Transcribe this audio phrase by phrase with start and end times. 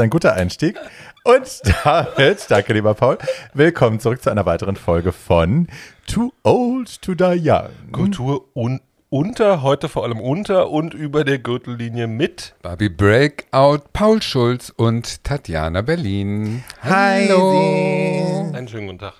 [0.00, 0.78] ist ein guter Einstieg.
[1.24, 3.18] Und damit, danke lieber Paul,
[3.52, 5.68] willkommen zurück zu einer weiteren Folge von
[6.06, 7.92] Too Old to Die Young.
[7.92, 14.22] Kultur un unter, heute vor allem unter und über der Gürtellinie mit Barbie Breakout, Paul
[14.22, 16.64] Schulz und Tatjana Berlin.
[16.82, 18.50] Hallo.
[18.54, 19.14] Einen schönen guten Tag.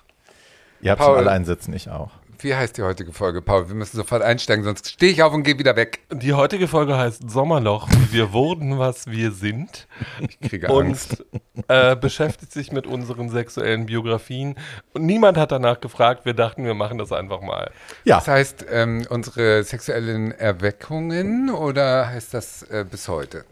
[0.81, 1.09] Ihr habt Paul.
[1.09, 2.09] schon alle einen Sitzen, ich auch.
[2.43, 3.67] Wie heißt die heutige Folge, Paul?
[3.67, 5.99] Wir müssen sofort einsteigen, sonst stehe ich auf und gehe wieder weg.
[6.11, 7.87] Die heutige Folge heißt Sommerloch.
[8.09, 9.87] Wir wurden, was wir sind.
[10.19, 11.23] Ich kriege Angst.
[11.31, 14.55] Und äh, beschäftigt sich mit unseren sexuellen Biografien.
[14.93, 16.25] Und niemand hat danach gefragt.
[16.25, 17.71] Wir dachten, wir machen das einfach mal.
[18.05, 23.45] Ja, Das heißt, ähm, unsere sexuellen Erweckungen oder heißt das äh, bis heute?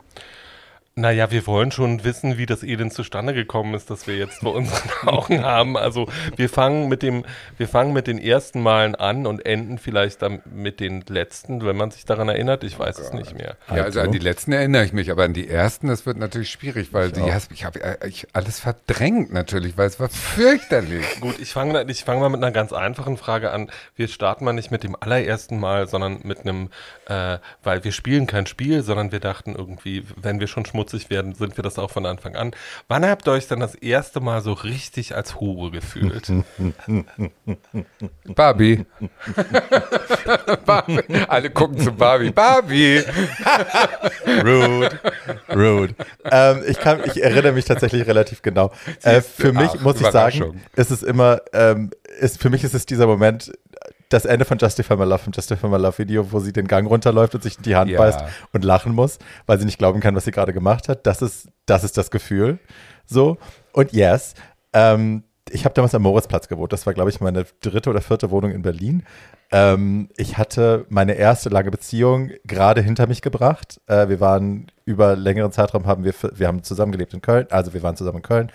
[1.00, 4.54] Naja, wir wollen schon wissen, wie das Elend zustande gekommen ist, das wir jetzt vor
[4.54, 5.78] unseren Augen haben.
[5.78, 7.24] Also wir fangen mit dem,
[7.58, 11.78] wir fangen mit den ersten Malen an und enden vielleicht dann mit den letzten, wenn
[11.78, 12.64] man sich daran erinnert.
[12.64, 13.56] Ich weiß es nicht mehr.
[13.74, 16.50] Ja, also an die letzten erinnere ich mich, aber an die ersten, das wird natürlich
[16.50, 21.06] schwierig, weil die, hast- ich habe äh, ich alles verdrängt natürlich, weil es war fürchterlich.
[21.22, 23.70] Gut, ich fange ich fang mal mit einer ganz einfachen Frage an.
[23.96, 26.70] Wir starten mal nicht mit dem allerersten Mal, sondern mit einem,
[27.10, 31.34] äh, weil wir spielen kein Spiel, sondern wir dachten irgendwie, wenn wir schon schmutzig werden,
[31.34, 32.52] sind wir das auch von Anfang an.
[32.88, 36.32] Wann habt ihr euch dann das erste Mal so richtig als Hure gefühlt?
[38.36, 38.86] Barbie.
[40.66, 41.00] Barbie.
[41.28, 42.30] Alle gucken zu Barbie.
[42.32, 43.04] Barbie.
[44.28, 45.00] rude,
[45.54, 45.96] rude.
[46.26, 48.72] ähm, ich, kann, ich erinnere mich tatsächlich relativ genau.
[49.02, 52.76] Äh, für mich ach, muss ich sagen, ist es immer, ähm, ist, für mich ist
[52.76, 53.52] es dieser Moment,
[54.10, 56.88] das Ende von Justify My Love, vom Justify My Love Video, wo sie den Gang
[56.88, 58.00] runterläuft und sich in die Hand Ja.
[58.00, 58.20] beißt
[58.54, 61.06] und lachen muss, weil sie nicht glauben kann, was sie gerade gemacht hat.
[61.06, 62.60] Das ist, das ist das Gefühl.
[63.06, 63.38] So.
[63.72, 64.34] Und yes,
[64.74, 66.74] ähm, ich habe damals am Moritzplatz gewohnt.
[66.74, 69.04] Das war, glaube ich, meine dritte oder vierte Wohnung in Berlin.
[69.52, 73.82] Ähm, ich hatte meine erste lange Beziehung gerade hinter mich gebracht.
[73.88, 77.48] Äh, wir waren über längeren Zeitraum haben wir, wir haben zusammengelebt in Köln.
[77.50, 78.52] Also wir waren zusammen in Köln.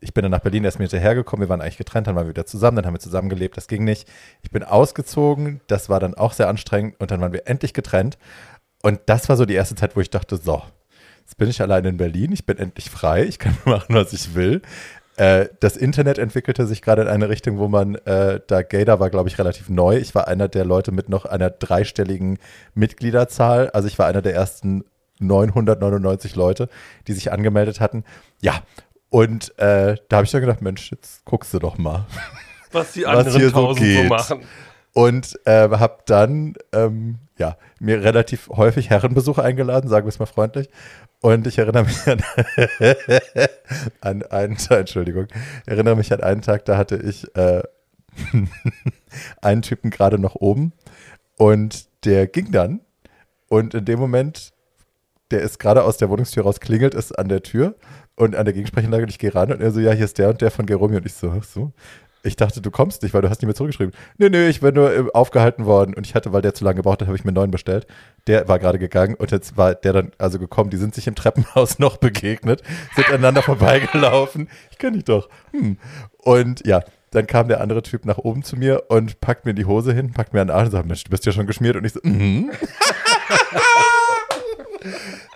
[0.00, 1.46] Ich bin dann nach Berlin erst mir hinterhergekommen.
[1.46, 3.56] Wir waren eigentlich getrennt, dann waren wir wieder zusammen, dann haben wir zusammengelebt.
[3.56, 4.08] Das ging nicht.
[4.42, 5.60] Ich bin ausgezogen.
[5.66, 7.00] Das war dann auch sehr anstrengend.
[7.00, 8.18] Und dann waren wir endlich getrennt.
[8.82, 10.62] Und das war so die erste Zeit, wo ich dachte, so,
[11.28, 14.34] Jetzt bin ich allein in Berlin, ich bin endlich frei, ich kann machen, was ich
[14.34, 14.62] will.
[15.18, 19.10] Äh, das Internet entwickelte sich gerade in eine Richtung, wo man, äh, da Gator war,
[19.10, 19.98] glaube ich, relativ neu.
[19.98, 22.38] Ich war einer der Leute mit noch einer dreistelligen
[22.74, 23.68] Mitgliederzahl.
[23.70, 24.84] Also ich war einer der ersten
[25.18, 26.70] 999 Leute,
[27.08, 28.04] die sich angemeldet hatten.
[28.40, 28.62] Ja,
[29.10, 32.06] und äh, da habe ich dann gedacht, Mensch, jetzt guckst du doch mal.
[32.72, 34.08] Was die Was anderen hier so tausend so geht.
[34.08, 34.42] machen.
[34.94, 40.26] Und äh, habe dann ähm, ja, mir relativ häufig Herrenbesuche eingeladen, sagen wir es mal
[40.26, 40.68] freundlich.
[41.20, 42.22] Und ich erinnere mich an,
[44.00, 45.26] an einen Tag, Entschuldigung,
[45.66, 47.62] erinnere mich an einen Tag, da hatte ich äh,
[49.40, 50.72] einen Typen gerade noch oben
[51.36, 52.80] und der ging dann
[53.48, 54.52] und in dem Moment,
[55.30, 57.74] der ist gerade aus der Wohnungstür raus, klingelt es an der Tür
[58.16, 60.30] und an der Gegensprechanlage, und ich gehe ran und er so, ja, hier ist der
[60.30, 61.72] und der von Geromi und ich so, ach so.
[62.24, 63.94] Ich dachte, du kommst nicht, weil du hast nicht mehr zurückgeschrieben.
[64.18, 66.76] Nee, nee, ich bin nur äh, aufgehalten worden und ich hatte, weil der zu lange
[66.76, 67.86] gebraucht hat, habe ich mir einen neuen bestellt.
[68.26, 70.70] Der war gerade gegangen und jetzt war der dann also gekommen.
[70.70, 72.62] Die sind sich im Treppenhaus noch begegnet,
[72.96, 74.48] sind aneinander vorbeigelaufen.
[74.72, 75.28] Ich kenne dich doch.
[75.52, 75.78] Hm.
[76.18, 79.64] Und ja, dann kam der andere Typ nach oben zu mir und packt mir die
[79.64, 81.76] Hose hin, packt mir den Arm und sagt, Mensch, du bist ja schon geschmiert.
[81.76, 82.50] Und ich so, mhm.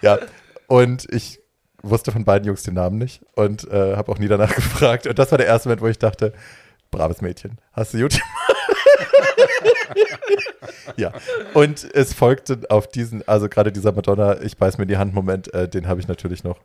[0.00, 0.18] ja,
[0.66, 1.40] und ich
[1.82, 5.06] wusste von beiden Jungs den Namen nicht und äh, habe auch nie danach gefragt.
[5.06, 6.32] Und das war der erste Moment, wo ich dachte,
[6.90, 8.18] braves Mädchen, hast du gut
[10.96, 11.12] ja,
[11.54, 15.52] und es folgte auf diesen, also gerade dieser Madonna, ich beiß mir die Hand Moment,
[15.54, 16.60] äh, den habe ich natürlich noch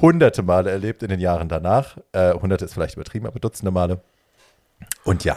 [0.00, 1.96] hunderte Male erlebt in den Jahren danach.
[2.12, 4.00] Äh, hunderte ist vielleicht übertrieben, aber dutzende Male.
[5.04, 5.36] Und ja,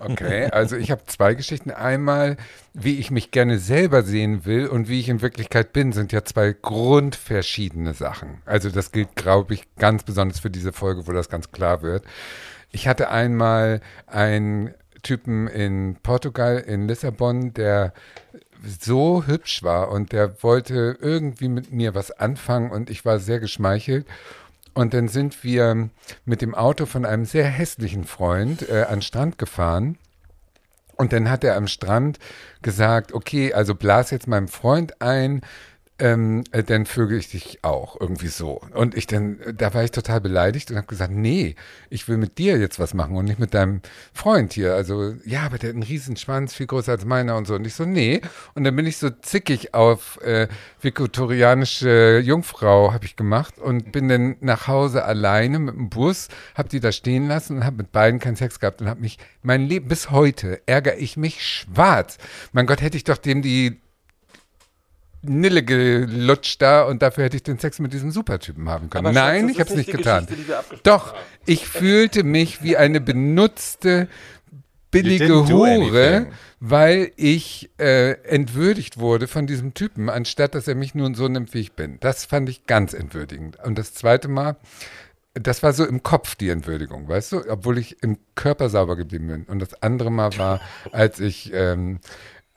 [0.00, 1.70] Okay, also ich habe zwei Geschichten.
[1.70, 2.36] Einmal,
[2.74, 6.24] wie ich mich gerne selber sehen will und wie ich in Wirklichkeit bin, sind ja
[6.24, 8.42] zwei grundverschiedene Sachen.
[8.44, 12.04] Also das gilt, glaube ich, ganz besonders für diese Folge, wo das ganz klar wird.
[12.70, 17.92] Ich hatte einmal einen Typen in Portugal, in Lissabon, der
[18.80, 23.40] so hübsch war und der wollte irgendwie mit mir was anfangen und ich war sehr
[23.40, 24.06] geschmeichelt.
[24.74, 25.90] Und dann sind wir
[26.24, 29.98] mit dem Auto von einem sehr hässlichen Freund äh, an den Strand gefahren.
[30.96, 32.18] Und dann hat er am Strand
[32.62, 35.42] gesagt, okay, also blas jetzt meinem Freund ein,
[35.98, 38.60] ähm, äh, dann vögel ich dich auch irgendwie so.
[38.74, 41.54] Und ich dann, da war ich total beleidigt und habe gesagt, nee,
[41.90, 44.74] ich will mit dir jetzt was machen und nicht mit deinem Freund hier.
[44.74, 47.54] Also, ja, aber der hat einen riesen Schwanz, viel größer als meiner und so.
[47.54, 48.20] Und ich so, nee.
[48.54, 50.48] Und dann bin ich so zickig auf äh,
[50.80, 56.68] viktorianische Jungfrau habe ich gemacht und bin dann nach Hause alleine mit dem Bus, habe
[56.68, 59.68] die da stehen lassen und habe mit beiden keinen Sex gehabt und habe mich, mein
[59.68, 62.18] Leben, bis heute ärgere ich mich schwarz.
[62.52, 63.81] Mein Gott, hätte ich doch dem die
[65.22, 69.06] Nille gelutscht da und dafür hätte ich den Sex mit diesem Supertypen haben können.
[69.06, 70.26] Aber Nein, ich habe es nicht getan.
[70.82, 71.18] Doch, haben.
[71.46, 74.08] ich fühlte mich wie eine benutzte,
[74.90, 76.26] billige Hure,
[76.60, 81.54] weil ich äh, entwürdigt wurde von diesem Typen, anstatt dass er mich nun so nimmt,
[81.54, 81.98] wie ich bin.
[82.00, 83.58] Das fand ich ganz entwürdigend.
[83.64, 84.56] Und das zweite Mal,
[85.34, 89.28] das war so im Kopf die Entwürdigung, weißt du, obwohl ich im Körper sauber geblieben
[89.28, 89.44] bin.
[89.44, 90.60] Und das andere Mal war,
[90.92, 92.00] als ich ähm,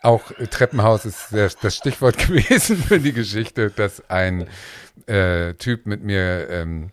[0.05, 4.47] auch Treppenhaus ist das Stichwort gewesen für die Geschichte, dass ein
[5.07, 6.91] äh, Typ mit mir ähm,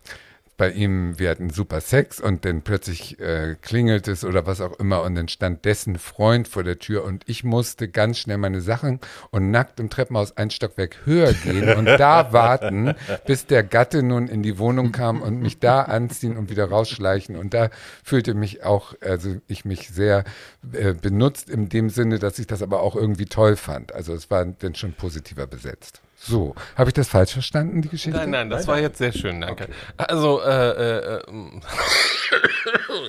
[0.55, 4.79] bei ihm, wir hatten super Sex und dann plötzlich äh, klingelt es oder was auch
[4.79, 8.61] immer und dann stand dessen Freund vor der Tür und ich musste ganz schnell meine
[8.61, 8.99] Sachen
[9.31, 12.93] und nackt im Treppenhaus ein Stockwerk höher gehen und da warten,
[13.25, 17.35] bis der Gatte nun in die Wohnung kam und mich da anziehen und wieder rausschleichen
[17.35, 17.69] und da
[18.03, 20.23] fühlte mich auch, also ich mich sehr
[20.71, 23.93] äh, benutzt in dem Sinne, dass ich das aber auch irgendwie toll fand.
[23.93, 26.01] Also es war dann schon positiver besetzt.
[26.25, 28.17] So, habe ich das falsch verstanden, die Geschichte?
[28.17, 29.67] Nein, nein, das war jetzt sehr schön, danke.
[29.97, 31.23] Also, äh, äh, äh,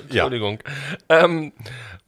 [0.03, 0.59] Entschuldigung.
[1.09, 1.53] Ähm,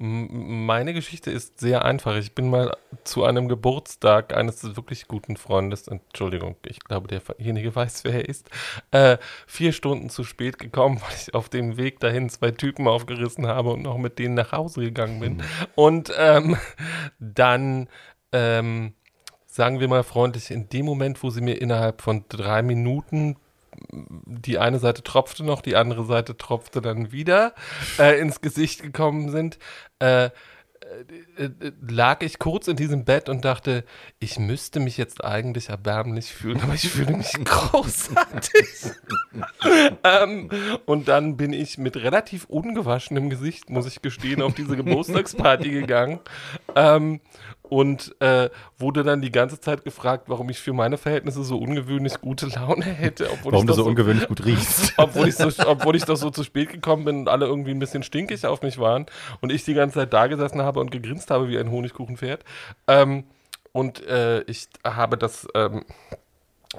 [0.01, 2.17] m- meine Geschichte ist sehr einfach.
[2.17, 8.03] Ich bin mal zu einem Geburtstag eines wirklich guten Freundes, Entschuldigung, ich glaube, derjenige weiß,
[8.03, 8.51] wer er ist,
[8.91, 13.47] äh, vier Stunden zu spät gekommen, weil ich auf dem Weg dahin zwei Typen aufgerissen
[13.47, 15.43] habe und noch mit denen nach Hause gegangen bin.
[15.77, 16.57] Und ähm,
[17.21, 17.89] dann
[18.33, 18.95] ähm,
[19.57, 23.37] sagen wir mal freundlich, in dem Moment, wo sie mir innerhalb von drei Minuten
[23.91, 27.55] die eine Seite tropfte noch, die andere Seite tropfte dann wieder
[27.99, 29.59] äh, ins Gesicht gekommen sind,
[29.99, 30.31] äh,
[31.37, 31.51] äh,
[31.89, 33.85] lag ich kurz in diesem Bett und dachte,
[34.19, 38.93] ich müsste mich jetzt eigentlich erbärmlich fühlen, aber ich fühle mich großartig.
[40.05, 40.51] ähm,
[40.85, 46.21] und dann bin ich mit relativ ungewaschenem Gesicht, muss ich gestehen, auf diese Geburtstagsparty gegangen.
[46.75, 47.21] Ähm,
[47.69, 52.21] und äh, wurde dann die ganze Zeit gefragt, warum ich für meine Verhältnisse so ungewöhnlich
[52.21, 54.95] gute Laune hätte, obwohl Warum ich du so ungewöhnlich gut riechst.
[54.99, 57.79] obwohl ich, so, obwohl ich doch so zu spät gekommen bin und alle irgendwie ein
[57.79, 59.07] bisschen stinkig auf mich waren
[59.41, 62.45] und ich die ganze Zeit da gesessen habe und gegrinst habe wie ein Honigkuchenpferd.
[62.87, 63.25] Ähm,
[63.73, 65.85] und äh, ich habe das ähm,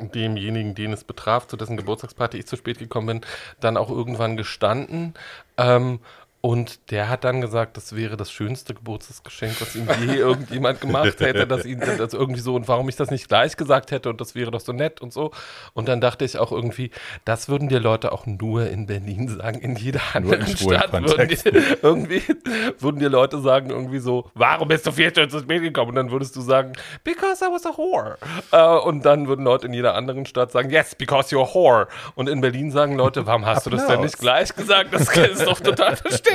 [0.01, 3.21] demjenigen, den es betraf, zu dessen Geburtstagsparty ich zu spät gekommen bin,
[3.59, 5.13] dann auch irgendwann gestanden.
[5.57, 5.99] Ähm,
[6.39, 11.19] und der hat dann gesagt, das wäre das schönste Geburtstagsgeschenk, was ihm je irgendjemand gemacht
[11.19, 14.21] hätte, dass ihn das irgendwie so und warum ich das nicht gleich gesagt hätte und
[14.21, 15.31] das wäre doch so nett und so.
[15.73, 16.91] Und dann dachte ich auch irgendwie,
[17.25, 21.27] das würden dir Leute auch nur in Berlin sagen, in jeder anderen in Stadt würden
[21.27, 21.39] dir,
[21.81, 22.21] irgendwie
[22.79, 25.89] würden dir Leute sagen irgendwie so, warum bist du vier Stunden zu spät gekommen?
[25.89, 26.73] Und dann würdest du sagen,
[27.03, 28.17] because I was a whore.
[28.51, 31.87] Äh, und dann würden Leute in jeder anderen Stadt sagen, yes, because you're a whore.
[32.13, 34.05] Und in Berlin sagen Leute, warum hast du das denn Applaus.
[34.05, 34.93] nicht gleich gesagt?
[34.93, 36.26] Das ist doch total verständlich.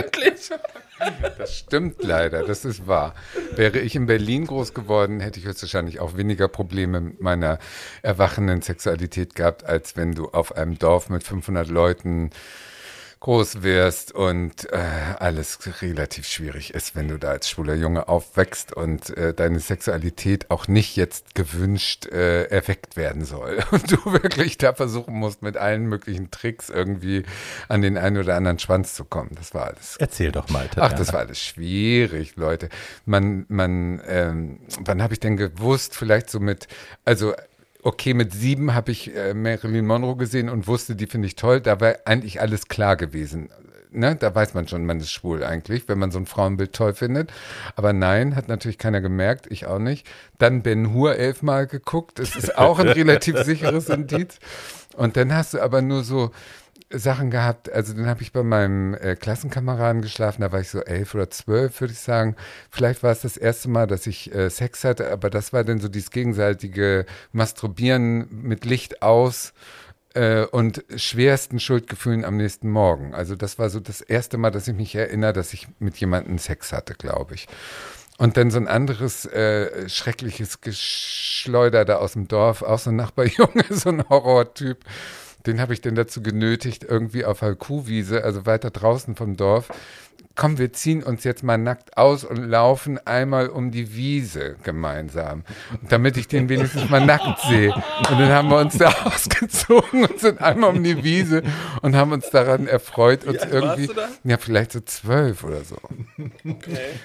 [1.39, 3.15] Das stimmt leider, das ist wahr.
[3.57, 7.59] Wäre ich in Berlin groß geworden, hätte ich höchstwahrscheinlich auch weniger Probleme mit meiner
[8.03, 12.31] erwachenden Sexualität gehabt, als wenn du auf einem Dorf mit 500 Leuten
[13.23, 14.79] groß wirst und äh,
[15.21, 20.51] alles relativ schwierig ist, wenn du da als schwuler Junge aufwächst und äh, deine Sexualität
[20.51, 25.57] auch nicht jetzt gewünscht äh, erweckt werden soll und du wirklich da versuchen musst, mit
[25.57, 27.23] allen möglichen Tricks irgendwie
[27.69, 29.31] an den einen oder anderen Schwanz zu kommen.
[29.37, 30.89] Das war alles Erzähl doch mal, Tatjana.
[30.89, 32.71] Ach, das war alles schwierig, Leute.
[33.07, 35.95] Man, man, ähm, wann habe ich denn gewusst?
[35.95, 36.67] Vielleicht so mit,
[37.05, 37.35] also
[37.83, 41.61] okay, mit sieben habe ich äh, Marilyn Monroe gesehen und wusste, die finde ich toll.
[41.61, 43.51] Da war eigentlich alles klar gewesen.
[43.91, 44.17] Ne?
[44.17, 47.31] Da weiß man schon, man ist schwul eigentlich, wenn man so ein Frauenbild toll findet.
[47.77, 50.09] Aber nein, hat natürlich keiner gemerkt, ich auch nicht.
[50.39, 52.19] Dann Ben Hur elfmal geguckt.
[52.19, 54.39] Das ist auch ein relativ sicheres Indiz.
[54.97, 56.31] Und dann hast du aber nur so
[56.93, 57.73] Sachen gehabt.
[57.73, 60.43] Also dann habe ich bei meinem äh, Klassenkameraden geschlafen.
[60.43, 62.37] Da war ich so elf oder zwölf, würde ich sagen.
[62.71, 65.81] Vielleicht war es das erste Mal, dass ich äh, Sex hatte, aber das war dann
[65.81, 69.53] so dieses gegenseitige Masturbieren mit Licht aus
[70.15, 73.15] äh, und schwersten Schuldgefühlen am nächsten Morgen.
[73.15, 76.39] Also das war so das erste Mal, dass ich mich erinnere, dass ich mit jemandem
[76.39, 77.49] Sex hatte, glaube ich.
[78.19, 82.97] Und dann so ein anderes äh, schreckliches Geschleuder da aus dem Dorf, auch so ein
[82.97, 84.85] Nachbarjunge, so ein Horrortyp.
[85.47, 89.69] Den habe ich dann dazu genötigt, irgendwie auf der Kuhwiese, also weiter draußen vom Dorf.
[90.35, 95.45] Komm, wir ziehen uns jetzt mal nackt aus und laufen einmal um die Wiese gemeinsam,
[95.89, 97.75] damit ich den wenigstens mal nackt sehe.
[97.75, 101.43] Und dann haben wir uns da ausgezogen und sind einmal um die Wiese
[101.83, 104.09] und haben uns daran erfreut, uns alt warst irgendwie, du da?
[104.25, 105.77] ja, vielleicht so zwölf oder so.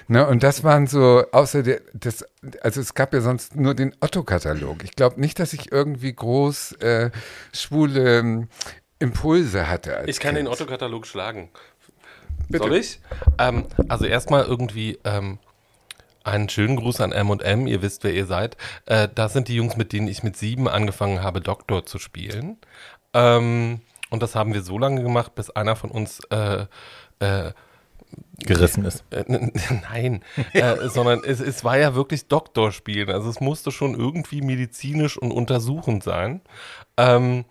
[0.08, 2.24] Ne, und das waren so, außer der, das,
[2.62, 4.84] also es gab ja sonst nur den Otto-Katalog.
[4.84, 7.10] Ich glaube nicht, dass ich irgendwie groß äh,
[7.52, 8.48] schwule ähm,
[8.98, 10.02] Impulse hatte.
[10.06, 10.46] Ich kann kind.
[10.46, 11.50] den Otto-Katalog schlagen.
[12.50, 13.00] Soll ich?
[13.38, 15.38] Ähm, also erstmal irgendwie, ähm,
[16.24, 18.56] Einen schönen Gruß an M&M, ihr wisst, wer ihr seid.
[18.86, 22.58] Äh, das sind die Jungs, mit denen ich mit sieben angefangen habe, Doktor zu spielen.
[23.14, 26.66] Ähm, und das haben wir so lange gemacht, bis einer von uns äh,
[27.20, 27.52] äh,
[28.38, 29.04] gerissen ist.
[29.10, 29.24] Äh,
[29.90, 33.10] nein, äh, sondern es, es war ja wirklich Doktorspielen.
[33.10, 36.42] Also es musste schon irgendwie medizinisch und untersuchend sein.
[36.96, 37.44] Ähm,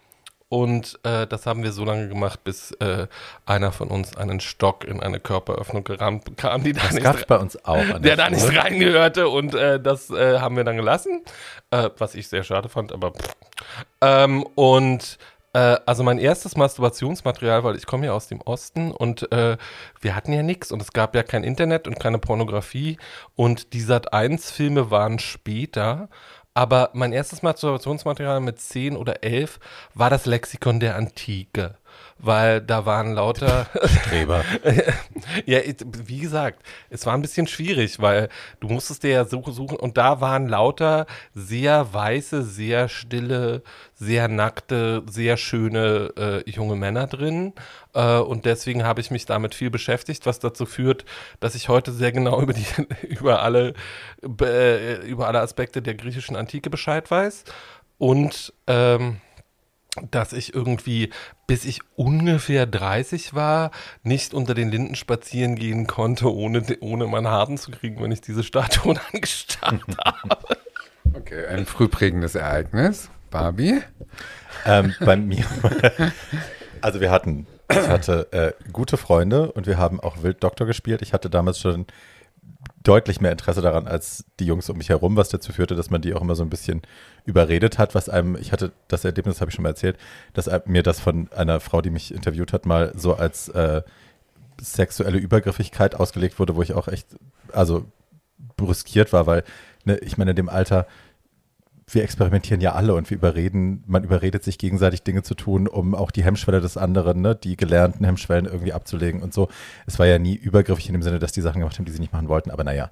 [0.49, 3.07] und äh, das haben wir so lange gemacht, bis äh,
[3.45, 7.37] einer von uns einen Stock in eine Körperöffnung gerammt bekam, die da Das nicht, bei
[7.37, 7.77] uns auch.
[7.77, 9.27] an der da nicht reingehörte.
[9.27, 11.23] Und äh, das äh, haben wir dann gelassen,
[11.71, 12.93] äh, was ich sehr schade fand.
[12.93, 13.11] Aber
[14.01, 15.17] ähm, und
[15.51, 19.57] äh, also mein erstes Masturbationsmaterial, weil ich komme ja aus dem Osten und äh,
[19.99, 22.97] wir hatten ja nichts und es gab ja kein Internet und keine Pornografie
[23.35, 26.07] und die Sat1-Filme waren später.
[26.57, 29.59] Aber mein erstes Masturbationsmaterial mit 10 oder 11
[29.93, 31.75] war das Lexikon der Antike.
[32.19, 33.67] Weil da waren lauter.
[34.01, 34.43] Streber.
[35.45, 35.59] ja,
[36.05, 39.97] wie gesagt, es war ein bisschen schwierig, weil du musstest dir ja suchen, suchen und
[39.97, 41.05] da waren lauter
[41.35, 43.61] sehr weiße, sehr stille,
[43.93, 47.53] sehr nackte, sehr schöne äh, junge Männer drin.
[47.93, 51.05] Äh, und deswegen habe ich mich damit viel beschäftigt, was dazu führt,
[51.39, 52.65] dass ich heute sehr genau über die,
[53.07, 53.73] über alle,
[54.41, 57.43] äh, über alle Aspekte der griechischen Antike Bescheid weiß.
[57.97, 59.21] Und ähm,
[60.11, 61.11] dass ich irgendwie,
[61.47, 63.71] bis ich ungefähr 30 war,
[64.03, 68.21] nicht unter den Linden spazieren gehen konnte, ohne, ohne meinen Harten zu kriegen, wenn ich
[68.21, 70.57] diese Statuen angestarrt habe.
[71.13, 73.09] Okay, ein frühprägendes Ereignis.
[73.29, 73.81] Barbie?
[74.65, 75.45] ähm, bei mir.
[76.79, 81.01] Also wir hatten, ich hatte äh, gute Freunde und wir haben auch wild Doktor gespielt.
[81.01, 81.87] Ich hatte damals schon
[82.87, 86.01] deutlich mehr Interesse daran als die Jungs um mich herum, was dazu führte, dass man
[86.01, 86.81] die auch immer so ein bisschen
[87.25, 89.97] überredet hat, was einem, ich hatte das Erlebnis, habe ich schon mal erzählt,
[90.33, 93.81] dass mir das von einer Frau, die mich interviewt hat, mal so als äh,
[94.61, 97.07] sexuelle Übergriffigkeit ausgelegt wurde, wo ich auch echt,
[97.51, 97.85] also
[98.55, 99.43] brüskiert war, weil,
[99.83, 100.87] ne, ich meine, in dem Alter,
[101.89, 105.95] wir experimentieren ja alle und wir überreden, man überredet sich gegenseitig Dinge zu tun, um
[105.95, 109.47] auch die Hemmschwelle des anderen, ne, die gelernten Hemmschwellen irgendwie abzulegen und so.
[109.85, 111.99] Es war ja nie übergriffig in dem Sinne, dass die Sachen gemacht haben, die sie
[111.99, 112.91] nicht machen wollten, aber naja.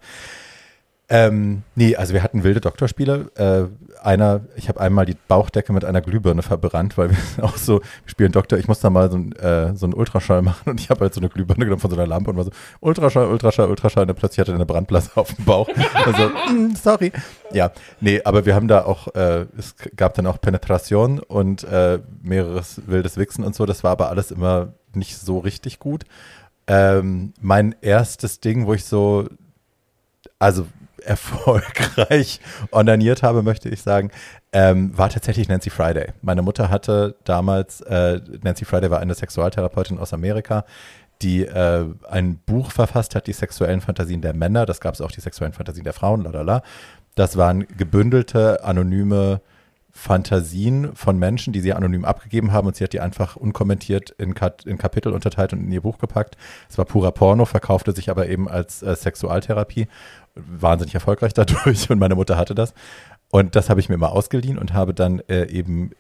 [1.08, 3.32] Ähm, nee, also wir hatten wilde Doktorspiele.
[3.36, 7.82] Äh, einer, ich habe einmal die Bauchdecke mit einer Glühbirne verbrannt, weil wir auch so,
[7.82, 10.80] wir spielen Doktor, ich muss da mal so, ein, äh, so einen Ultraschall machen und
[10.80, 13.28] ich habe halt so eine Glühbirne genommen von so einer Lampe und war so, Ultraschall,
[13.28, 15.70] Ultraschall, Ultraschall und plötzlich hatte er eine Brandblase auf dem Bauch.
[15.94, 17.12] Also, mm, sorry.
[17.52, 17.72] Ja,
[18.02, 22.82] nee, aber wir haben da auch, äh, es gab dann auch Penetration und äh, mehreres
[22.88, 26.04] wildes Wichsen und so, das war aber alles immer nicht so richtig gut.
[26.68, 29.28] Ähm, mein erstes Ding, wo ich so,
[30.40, 30.66] also
[31.04, 32.40] erfolgreich
[32.72, 34.12] onaniert habe, möchte ich sagen,
[34.52, 36.14] ähm, war tatsächlich Nancy Friday.
[36.22, 40.66] Meine Mutter hatte damals, äh, Nancy Friday war eine Sexualtherapeutin aus Amerika,
[41.22, 44.66] die äh, ein Buch verfasst hat, die sexuellen Fantasien der Männer.
[44.66, 46.62] Das gab es auch die sexuellen Fantasien der Frauen, lalala.
[47.16, 49.42] Das waren gebündelte, anonyme
[49.98, 54.34] Fantasien von Menschen, die sie anonym abgegeben haben und sie hat die einfach unkommentiert in,
[54.34, 56.36] Kat in Kapitel unterteilt und in ihr Buch gepackt.
[56.70, 59.88] Es war purer Porno, verkaufte sich aber eben als äh, Sexualtherapie.
[60.36, 62.74] Wahnsinnig erfolgreich dadurch und meine Mutter hatte das.
[63.32, 65.92] Und das habe ich mir immer ausgeliehen und habe dann äh, eben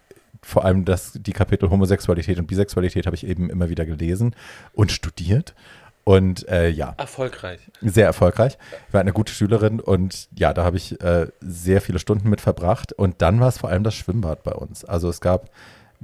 [0.42, 4.36] vor allem das, die Kapitel Homosexualität und Bisexualität habe ich eben immer wieder gelesen
[4.74, 5.56] und studiert.
[6.04, 7.60] Und äh, ja, Erfolgreich.
[7.82, 8.60] sehr erfolgreich.
[8.88, 12.42] Ich war eine gute Schülerin und ja, da habe ich äh, sehr viele Stunden mit
[12.42, 12.94] verbracht.
[12.94, 14.86] Und dann war es vor allem das Schwimmbad bei uns.
[14.86, 15.50] Also es gab,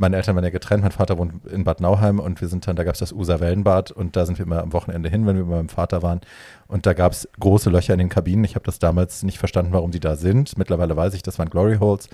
[0.02, 2.76] meine Eltern waren ja getrennt, mein Vater wohnt in Bad Nauheim und wir sind dann,
[2.76, 5.38] da gab es das User Wellenbad und da sind wir immer am Wochenende hin, wenn
[5.38, 6.22] wir bei meinem Vater waren.
[6.68, 8.44] Und da gab es große Löcher in den Kabinen.
[8.44, 10.58] Ich habe das damals nicht verstanden, warum die da sind.
[10.58, 12.10] Mittlerweile weiß ich, das waren Glory Holes.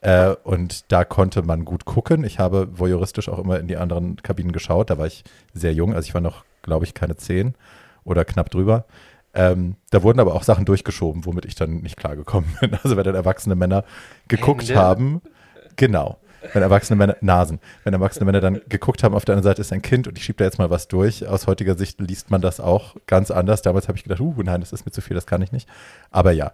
[0.00, 2.24] Äh, und da konnte man gut gucken.
[2.24, 4.90] Ich habe voyeuristisch auch immer in die anderen Kabinen geschaut.
[4.90, 7.54] Da war ich sehr jung, also ich war noch, glaube ich, keine zehn
[8.04, 8.84] oder knapp drüber.
[9.34, 12.78] Ähm, da wurden aber auch Sachen durchgeschoben, womit ich dann nicht klargekommen bin.
[12.82, 13.84] Also wenn dann erwachsene Männer
[14.28, 14.80] geguckt Hände?
[14.80, 15.22] haben,
[15.76, 16.18] genau,
[16.52, 19.72] wenn erwachsene Männer, Nasen, wenn erwachsene Männer dann geguckt haben, auf der anderen Seite ist
[19.72, 21.26] ein Kind und ich schiebe da jetzt mal was durch.
[21.26, 23.62] Aus heutiger Sicht liest man das auch ganz anders.
[23.62, 25.68] Damals habe ich gedacht, uh, nein, das ist mir zu viel, das kann ich nicht.
[26.10, 26.52] Aber ja,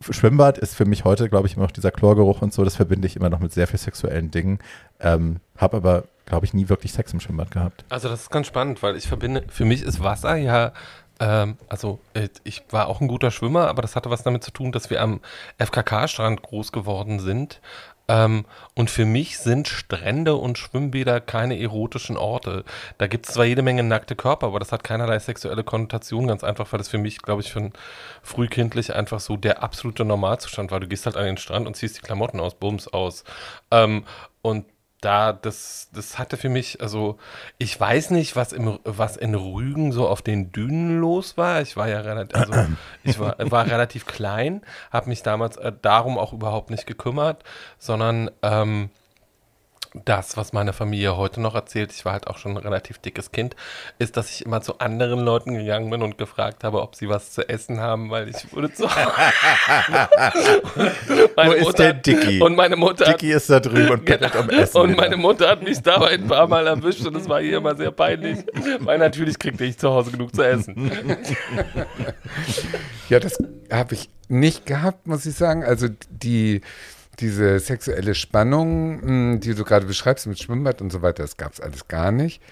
[0.00, 3.06] Schwimmbad ist für mich heute, glaube ich, immer noch dieser Chlorgeruch und so, das verbinde
[3.06, 4.58] ich immer noch mit sehr viel sexuellen Dingen.
[5.00, 7.84] Ähm, habe aber, glaube ich, nie wirklich Sex im Schwimmbad gehabt.
[7.88, 10.72] Also das ist ganz spannend, weil ich verbinde, für mich ist Wasser ja,
[11.20, 14.50] ähm, also äh, ich war auch ein guter Schwimmer, aber das hatte was damit zu
[14.50, 15.20] tun, dass wir am
[15.58, 17.60] FKK-Strand groß geworden sind.
[18.08, 18.44] Ähm,
[18.74, 22.64] und für mich sind Strände und Schwimmbäder keine erotischen Orte.
[22.98, 26.44] Da gibt es zwar jede Menge nackte Körper, aber das hat keinerlei sexuelle Konnotation, ganz
[26.44, 27.72] einfach, weil das für mich, glaube ich, schon
[28.22, 30.80] frühkindlich einfach so der absolute Normalzustand war.
[30.80, 33.24] Du gehst halt an den Strand und ziehst die Klamotten aus, Bums aus.
[33.70, 34.04] Ähm,
[34.42, 34.66] und
[35.04, 37.18] da, das, das hatte für mich, also
[37.58, 41.60] ich weiß nicht, was, im, was in Rügen so auf den Dünen los war.
[41.60, 42.52] Ich war ja relativ, also
[43.04, 47.44] ich war, war relativ klein, habe mich damals äh, darum auch überhaupt nicht gekümmert,
[47.78, 48.90] sondern ähm,
[49.94, 53.30] das, was meine Familie heute noch erzählt, ich war halt auch schon ein relativ dickes
[53.30, 53.54] Kind,
[54.00, 57.30] ist, dass ich immer zu anderen Leuten gegangen bin und gefragt habe, ob sie was
[57.30, 58.84] zu essen haben, weil ich wurde zu
[61.36, 62.40] Wo ist der Dicky?
[62.42, 64.80] Und meine Mutter Dicky ist da drüben und bettelt um Essen.
[64.80, 65.00] und wieder.
[65.00, 67.92] meine Mutter hat mich dabei ein paar Mal erwischt und es war ihr immer sehr
[67.92, 68.38] peinlich,
[68.80, 70.90] weil natürlich kriegte ich zu Hause genug zu essen.
[73.08, 73.38] Ja, das
[73.70, 75.62] habe ich nicht gehabt, muss ich sagen.
[75.62, 76.62] Also die,
[77.20, 81.52] diese sexuelle Spannung, mh, die du gerade beschreibst mit Schwimmbad und so weiter, das gab
[81.52, 82.42] es alles gar nicht.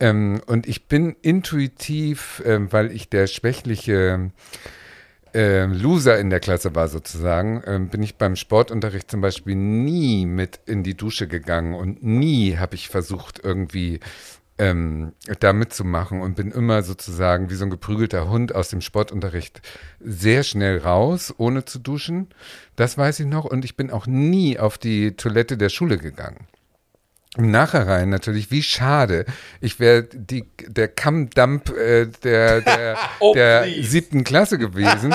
[0.00, 4.30] Ähm, und ich bin intuitiv, ähm, weil ich der schwächliche
[5.32, 10.26] ähm, Loser in der Klasse war sozusagen, ähm, bin ich beim Sportunterricht zum Beispiel nie
[10.26, 14.00] mit in die Dusche gegangen und nie habe ich versucht irgendwie
[14.58, 19.60] ähm, da mitzumachen und bin immer sozusagen wie so ein geprügelter Hund aus dem Sportunterricht
[20.00, 22.28] sehr schnell raus, ohne zu duschen.
[22.74, 23.44] Das weiß ich noch.
[23.44, 26.46] Und ich bin auch nie auf die Toilette der Schule gegangen.
[27.36, 29.24] Im Nachhinein natürlich, wie schade.
[29.60, 35.14] Ich wäre die der Kammdamp äh, der, der, Oh, der siebten Klasse gewesen,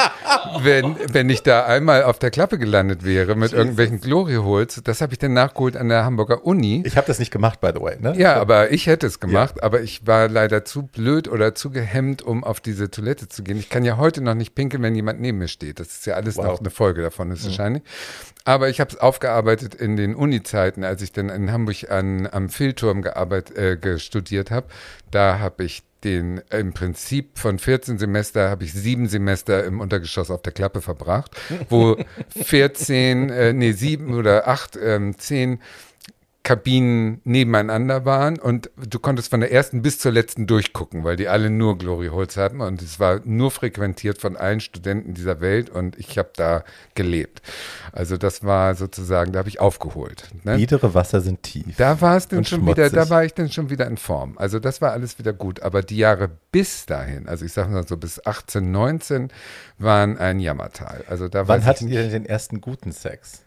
[0.62, 4.82] wenn, wenn ich da einmal auf der Klappe gelandet wäre mit irgendwelchen Glory-Holes.
[4.84, 6.84] Das habe ich dann nachgeholt an der Hamburger Uni.
[6.86, 7.98] Ich habe das nicht gemacht, by the way.
[8.00, 8.14] Ne?
[8.18, 12.22] Ja, aber ich hätte es gemacht, aber ich war leider zu blöd oder zu gehemmt,
[12.22, 13.58] um auf diese Toilette zu gehen.
[13.58, 15.80] Ich kann ja heute noch nicht pinkeln, wenn jemand neben mir steht.
[15.80, 16.46] Das ist ja alles Wow.
[16.46, 17.84] noch eine Folge davon, ist wahrscheinlich.
[18.44, 22.50] Aber ich habe es aufgearbeitet in den Uni-Zeiten, als ich dann in Hamburg an, am
[22.50, 24.68] Philturm gearbeitet, äh, gestudiert habe.
[25.10, 30.32] Da habe ich den im Prinzip von 14 Semester habe ich sieben Semester im Untergeschoss
[30.32, 31.32] auf der Klappe verbracht,
[31.70, 31.98] wo
[32.30, 35.60] 14, äh, nee, sieben oder acht, ähm, zehn
[36.44, 41.28] Kabinen nebeneinander waren und du konntest von der ersten bis zur letzten durchgucken, weil die
[41.28, 45.70] alle nur Glory Holes hatten und es war nur frequentiert von allen Studenten dieser Welt
[45.70, 46.64] und ich habe da
[46.96, 47.44] gelebt.
[47.92, 50.30] Also das war sozusagen, da habe ich aufgeholt.
[50.44, 50.58] Ne?
[50.58, 51.78] Biedere Wasser sind tief.
[51.78, 53.10] Da war es dann schon wieder, da schmutzig.
[53.12, 54.38] war ich dann schon wieder in Form.
[54.40, 55.62] Also das war alles wieder gut.
[55.62, 59.32] Aber die Jahre bis dahin, also ich sage mal so bis 18, 19,
[59.78, 61.04] waren ein Jammertal.
[61.08, 63.44] Also da Wann ich ihr denn den ersten guten Sex?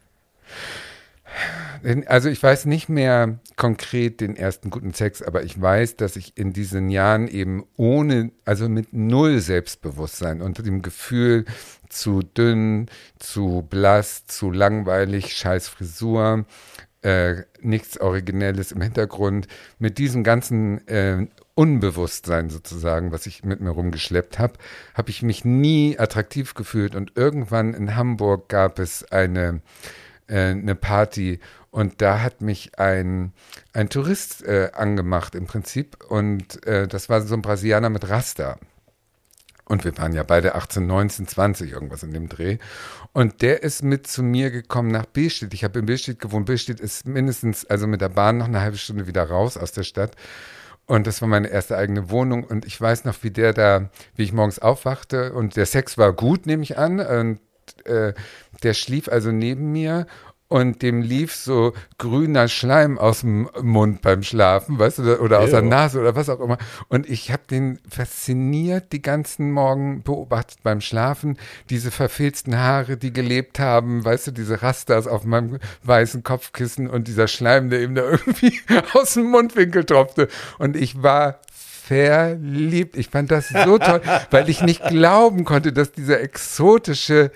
[2.06, 6.36] Also ich weiß nicht mehr konkret den ersten guten Sex, aber ich weiß, dass ich
[6.36, 11.44] in diesen Jahren eben ohne, also mit null Selbstbewusstsein unter dem Gefühl
[11.90, 12.86] zu dünn,
[13.18, 16.46] zu blass, zu langweilig, scheiß Frisur,
[17.02, 19.46] äh, nichts Originelles im Hintergrund,
[19.78, 24.54] mit diesem ganzen äh, Unbewusstsein sozusagen, was ich mit mir rumgeschleppt habe,
[24.94, 26.96] habe ich mich nie attraktiv gefühlt.
[26.96, 29.60] Und irgendwann in Hamburg gab es eine
[30.28, 33.32] äh, eine Party und da hat mich ein,
[33.72, 38.58] ein Tourist äh, angemacht im Prinzip und äh, das war so ein Brasilianer mit Rasta.
[39.66, 42.58] Und wir waren ja beide 18, 19, 20, irgendwas in dem Dreh.
[43.12, 45.54] Und der ist mit zu mir gekommen nach Billstedt.
[45.54, 46.46] Ich habe in Billstedt gewohnt.
[46.46, 49.84] Billstedt ist mindestens, also mit der Bahn noch eine halbe Stunde wieder raus aus der
[49.84, 50.16] Stadt.
[50.86, 52.44] Und das war meine erste eigene Wohnung.
[52.44, 55.32] Und ich weiß noch, wie der da, wie ich morgens aufwachte.
[55.32, 57.00] Und der Sex war gut, nehme ich an.
[57.00, 57.40] Und
[57.84, 58.14] äh,
[58.62, 60.06] der schlief also neben mir.
[60.48, 65.50] Und dem lief so grüner Schleim aus dem Mund beim Schlafen, weißt du, oder aus
[65.50, 65.68] der Ew.
[65.68, 66.58] Nase oder was auch immer.
[66.88, 71.38] Und ich habe den fasziniert die ganzen Morgen beobachtet beim Schlafen.
[71.70, 77.08] Diese verfilzten Haare, die gelebt haben, weißt du, diese Rastas auf meinem weißen Kopfkissen und
[77.08, 78.60] dieser Schleim, der ihm da irgendwie
[78.92, 80.28] aus dem Mundwinkel tropfte.
[80.58, 81.40] Und ich war
[81.86, 82.96] verliebt.
[82.96, 87.30] Ich fand das so toll, weil ich nicht glauben konnte, dass dieser exotische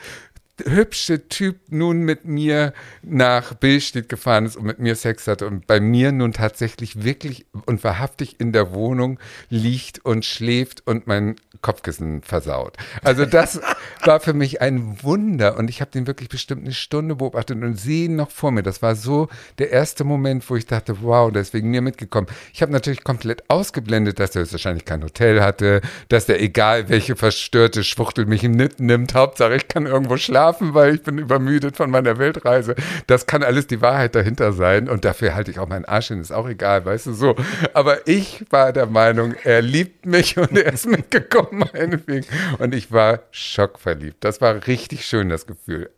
[0.67, 5.67] hübsche Typ nun mit mir nach Billstedt gefahren ist und mit mir Sex hatte und
[5.67, 9.19] bei mir nun tatsächlich wirklich und wahrhaftig in der Wohnung
[9.49, 12.77] liegt und schläft und mein Kopfkissen versaut.
[13.03, 13.61] Also das
[14.05, 17.77] war für mich ein Wunder und ich habe den wirklich bestimmt eine Stunde beobachtet und
[17.77, 18.63] sehe ihn noch vor mir.
[18.63, 22.29] Das war so der erste Moment, wo ich dachte, wow, der ist wegen mir mitgekommen.
[22.53, 27.17] Ich habe natürlich komplett ausgeblendet, dass er wahrscheinlich kein Hotel hatte, dass der egal welche
[27.17, 32.19] verstörte Schwuchtel mich mitnimmt, Hauptsache ich kann irgendwo schlafen, weil ich bin übermüdet von meiner
[32.19, 32.75] Weltreise.
[33.07, 36.21] Das kann alles die Wahrheit dahinter sein und dafür halte ich auch meinen Arsch hin,
[36.21, 37.37] ist auch egal, weißt du so.
[37.75, 42.27] Aber ich war der Meinung, er liebt mich und er ist mitgekommen, meinetwegen.
[42.59, 44.25] Und ich war schockverliebt.
[44.25, 45.91] Das war richtig schön, das Gefühl.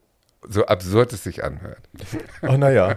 [0.48, 1.79] So absurd es sich anhört.
[2.42, 2.96] Oh, naja.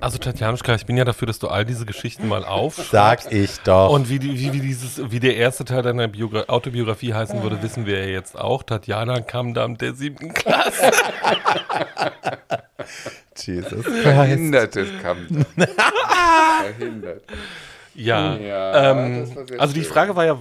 [0.00, 2.90] Also Tatjanuschka, ich bin ja dafür, dass du all diese Geschichten mal aufschreibst.
[2.90, 3.90] Sag ich doch.
[3.90, 7.62] Und wie, die, wie, wie, dieses, wie der erste Teil deiner Biogra Autobiografie heißen würde,
[7.62, 8.62] wissen wir ja jetzt auch.
[8.62, 10.90] Tatjana Kamdam der siebten Klasse.
[13.36, 13.84] Jesus.
[13.86, 15.46] Verhindertes kam.
[16.62, 17.22] Verhindert.
[17.94, 18.36] Ja.
[18.36, 19.82] Ja, ähm, das war sehr also die.
[19.82, 20.38] Frage war ja,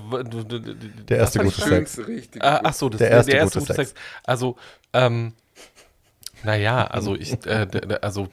[1.07, 1.67] Der erste gute Sex.
[1.67, 2.43] Schönste, richtig.
[2.43, 3.93] Ah, ach so, das Der ist erste gute Sex.
[4.25, 4.57] Also,
[4.91, 5.33] ähm,
[6.45, 7.67] naja, also ich, äh,
[8.01, 8.29] also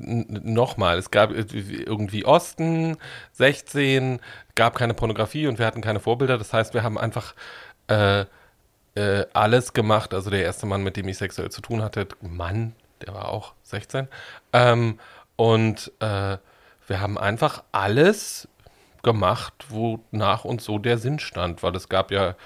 [0.00, 2.98] nochmal, es gab irgendwie Osten,
[3.32, 4.20] 16,
[4.54, 6.36] gab keine Pornografie und wir hatten keine Vorbilder.
[6.36, 7.34] Das heißt, wir haben einfach
[7.88, 8.26] äh,
[8.94, 10.12] äh, alles gemacht.
[10.12, 12.74] Also der erste Mann, mit dem ich sexuell zu tun hatte, Mann,
[13.04, 14.08] der war auch 16.
[14.52, 14.98] Ähm,
[15.36, 16.36] und äh,
[16.86, 18.46] wir haben einfach alles
[19.02, 22.36] gemacht, wonach uns so der Sinn stand, weil es gab ja,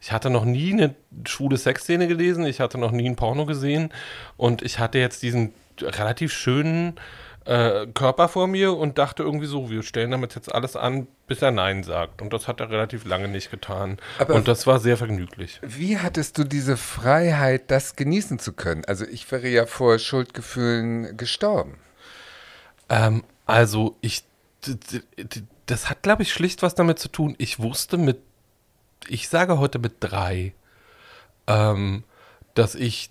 [0.00, 0.94] ich hatte noch nie eine
[1.26, 3.90] schwule Sexszene gelesen, ich hatte noch nie ein Porno gesehen
[4.36, 6.98] und ich hatte jetzt diesen relativ schönen
[7.46, 11.42] äh, Körper vor mir und dachte irgendwie so, wir stellen damit jetzt alles an, bis
[11.42, 12.20] er Nein sagt.
[12.20, 13.98] Und das hat er relativ lange nicht getan.
[14.18, 15.60] Aber- und das war sehr vergnüglich.
[15.62, 18.84] Wie hattest du diese Freiheit, das genießen zu können?
[18.86, 21.78] Also ich wäre ja vor Schuldgefühlen gestorben.
[22.88, 24.24] Ähm, also ich,
[25.66, 27.36] das hat, glaube ich, schlicht was damit zu tun.
[27.38, 28.18] Ich wusste mit,
[29.08, 30.54] ich sage heute mit drei,
[31.46, 32.04] ähm,
[32.54, 33.10] dass ich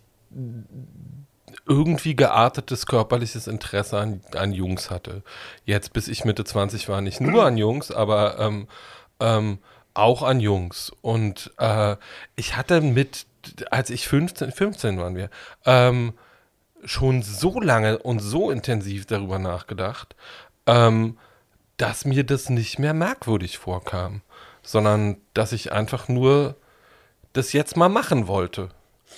[1.67, 5.24] irgendwie geartetes körperliches Interesse an, an Jungs hatte.
[5.65, 8.67] Jetzt, bis ich Mitte 20 war, nicht nur an Jungs, aber ähm,
[9.19, 9.60] ähm,
[9.93, 10.91] auch an Jungs.
[11.02, 11.95] Und äh,
[12.36, 13.26] ich hatte mit,
[13.71, 15.30] als ich 15, 15 waren wir,
[15.65, 16.13] ähm,
[16.84, 20.15] schon so lange und so intensiv darüber nachgedacht,
[20.67, 21.17] ähm,
[21.78, 24.21] dass mir das nicht mehr merkwürdig vorkam,
[24.65, 26.56] sondern dass ich einfach nur
[27.34, 28.69] das jetzt mal machen wollte.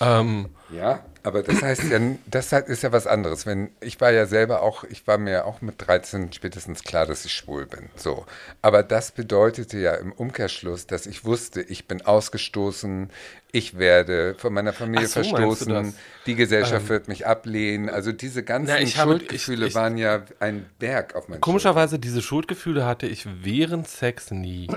[0.01, 3.45] Ähm, Ja, aber das heißt ja, das ist ja was anderes.
[3.45, 7.23] Wenn ich war ja selber auch, ich war mir auch mit 13 spätestens klar, dass
[7.25, 7.89] ich schwul bin.
[7.95, 8.25] So,
[8.62, 13.10] aber das bedeutete ja im Umkehrschluss, dass ich wusste, ich bin ausgestoßen,
[13.53, 15.73] ich werde von meiner Familie so, verstoßen?
[15.73, 15.93] Ähm,
[16.25, 17.89] die Gesellschaft wird mich ablehnen.
[17.89, 21.39] Also diese ganzen Na, ich habe- Schuldgefühle ich- ich- waren ja ein Berg auf meinen
[21.41, 24.67] Komischerweise, diese Schuldgefühle hatte ich während Sex nie.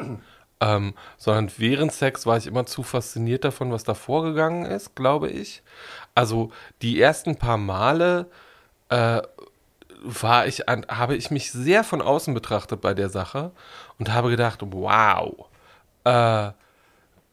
[0.60, 5.30] Ähm, sondern während Sex war ich immer zu fasziniert davon, was da vorgegangen ist, glaube
[5.30, 5.62] ich.
[6.14, 6.50] Also
[6.82, 8.26] die ersten paar Male
[8.90, 9.22] äh,
[10.02, 13.52] war ich an, habe ich mich sehr von außen betrachtet bei der Sache
[13.98, 15.46] und habe gedacht, wow,
[16.04, 16.52] äh,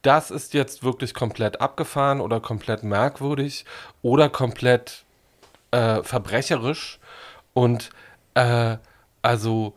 [0.02, 3.66] das ist jetzt wirklich komplett abgefahren oder komplett merkwürdig
[4.02, 5.06] oder komplett
[5.72, 7.00] äh, verbrecherisch.
[7.54, 7.90] Und
[8.36, 8.78] äh,
[9.22, 9.74] also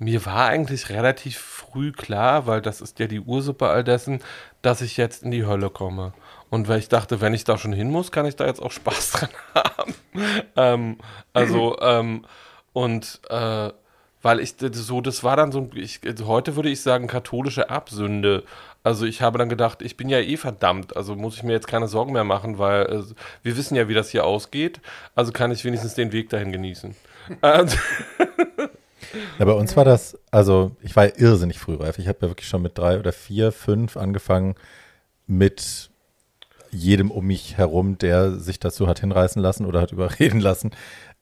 [0.00, 4.20] mir war eigentlich relativ früh klar, weil das ist ja die Ursuppe all dessen,
[4.62, 6.14] dass ich jetzt in die Hölle komme.
[6.48, 8.72] Und weil ich dachte, wenn ich da schon hin muss, kann ich da jetzt auch
[8.72, 9.94] Spaß dran haben.
[10.56, 10.98] ähm,
[11.34, 12.24] also, ähm,
[12.72, 13.70] und äh,
[14.22, 18.44] weil ich so, das war dann so, ich, heute würde ich sagen, katholische Erbsünde.
[18.82, 21.68] Also ich habe dann gedacht, ich bin ja eh verdammt, also muss ich mir jetzt
[21.68, 23.02] keine Sorgen mehr machen, weil äh,
[23.42, 24.80] wir wissen ja, wie das hier ausgeht.
[25.14, 26.96] Also kann ich wenigstens den Weg dahin genießen.
[29.38, 31.98] Na, bei uns war das, also ich war ja irrsinnig frühreif.
[31.98, 34.54] Ich habe ja wirklich schon mit drei oder vier, fünf angefangen
[35.26, 35.90] mit
[36.70, 40.70] jedem um mich herum, der sich dazu hat hinreißen lassen oder hat überreden lassen,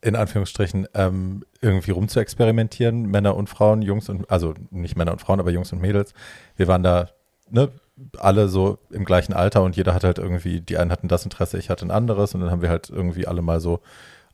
[0.01, 3.07] in Anführungsstrichen, ähm, irgendwie rum zu experimentieren.
[3.07, 6.13] Männer und Frauen, Jungs und, also nicht Männer und Frauen, aber Jungs und Mädels.
[6.57, 7.09] Wir waren da,
[7.51, 7.71] ne,
[8.19, 11.59] alle so im gleichen Alter und jeder hatte halt irgendwie, die einen hatten das Interesse,
[11.59, 13.81] ich hatte ein anderes und dann haben wir halt irgendwie alle mal so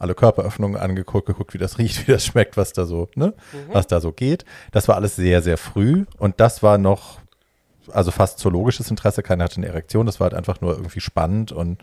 [0.04, 3.34] alle Körperöffnungen angeguckt, geguckt, wie das riecht, wie das schmeckt, was da so, ne,
[3.72, 4.44] was da so geht.
[4.70, 7.20] Das war alles sehr, sehr früh und das war noch,
[7.90, 11.52] also fast zoologisches Interesse, keiner hatte eine Erektion, das war halt einfach nur irgendwie spannend
[11.52, 11.78] und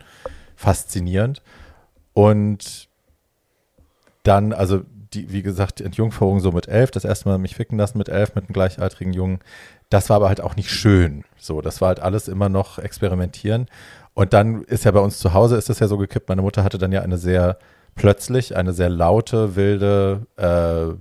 [0.56, 1.42] faszinierend.
[2.14, 2.88] Und
[4.22, 4.82] dann, also
[5.14, 8.08] die, wie gesagt, die Entjungferung so mit elf, das erste Mal mich ficken lassen mit
[8.08, 9.40] elf, mit einem gleichaltrigen Jungen.
[9.90, 11.24] Das war aber halt auch nicht schön.
[11.38, 13.66] So, das war halt alles immer noch experimentieren.
[14.14, 16.28] Und dann ist ja bei uns zu Hause, ist das ja so gekippt.
[16.28, 17.58] Meine Mutter hatte dann ja eine sehr
[17.94, 20.94] plötzlich, eine sehr laute, wilde, äh,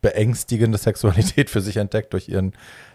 [0.00, 2.52] beängstigende Sexualität für sich entdeckt durch ihren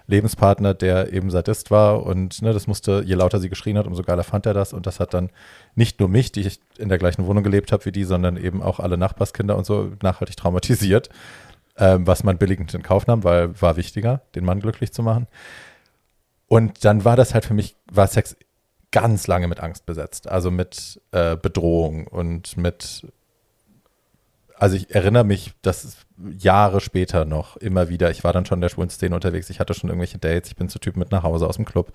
[0.08, 2.04] Lebenspartner, der eben Sadist war.
[2.04, 4.74] Und ne, das musste, je lauter sie geschrien hat, umso geiler fand er das.
[4.74, 5.30] Und das hat dann
[5.76, 8.62] nicht nur mich, die ich in der gleichen Wohnung gelebt habe wie die, sondern eben
[8.62, 11.10] auch alle Nachbarskinder und so nachhaltig traumatisiert.
[11.78, 15.28] Ähm, was man billigend in Kauf nahm, weil war wichtiger, den Mann glücklich zu machen.
[16.48, 18.36] Und dann war das halt für mich, war Sex
[18.92, 20.28] ganz lange mit Angst besetzt.
[20.28, 23.06] Also mit äh, Bedrohung und mit
[24.60, 25.98] also ich erinnere mich, dass
[26.38, 29.60] Jahre später noch immer wieder, ich war dann schon in der schwulen Szene unterwegs, ich
[29.60, 31.94] hatte schon irgendwelche Dates, ich bin zu Typen mit nach Hause aus dem Club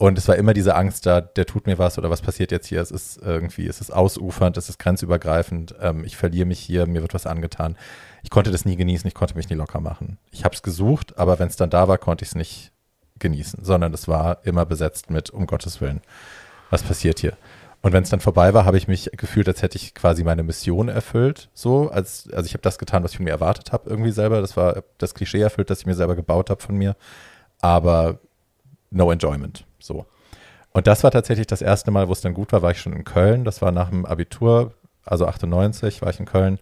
[0.00, 2.66] und es war immer diese Angst da, der tut mir was oder was passiert jetzt
[2.68, 6.86] hier, es ist irgendwie, es ist ausufernd, es ist grenzübergreifend, ähm, ich verliere mich hier,
[6.86, 7.76] mir wird was angetan.
[8.22, 10.16] Ich konnte das nie genießen, ich konnte mich nie locker machen.
[10.30, 12.72] Ich habe es gesucht, aber wenn es dann da war, konnte ich es nicht
[13.18, 16.00] genießen, sondern es war immer besetzt mit, um Gottes Willen,
[16.70, 17.36] was passiert hier?
[17.82, 20.42] Und wenn es dann vorbei war, habe ich mich gefühlt, als hätte ich quasi meine
[20.42, 21.48] Mission erfüllt.
[21.54, 24.40] So, als, also ich habe das getan, was ich von mir erwartet habe, irgendwie selber.
[24.42, 26.94] Das war das Klischee erfüllt, das ich mir selber gebaut habe von mir.
[27.60, 28.18] Aber
[28.90, 29.64] no enjoyment.
[29.78, 30.04] So.
[30.72, 32.92] Und das war tatsächlich das erste Mal, wo es dann gut war, war ich schon
[32.92, 33.44] in Köln.
[33.44, 36.58] Das war nach dem Abitur, also 98 war ich in Köln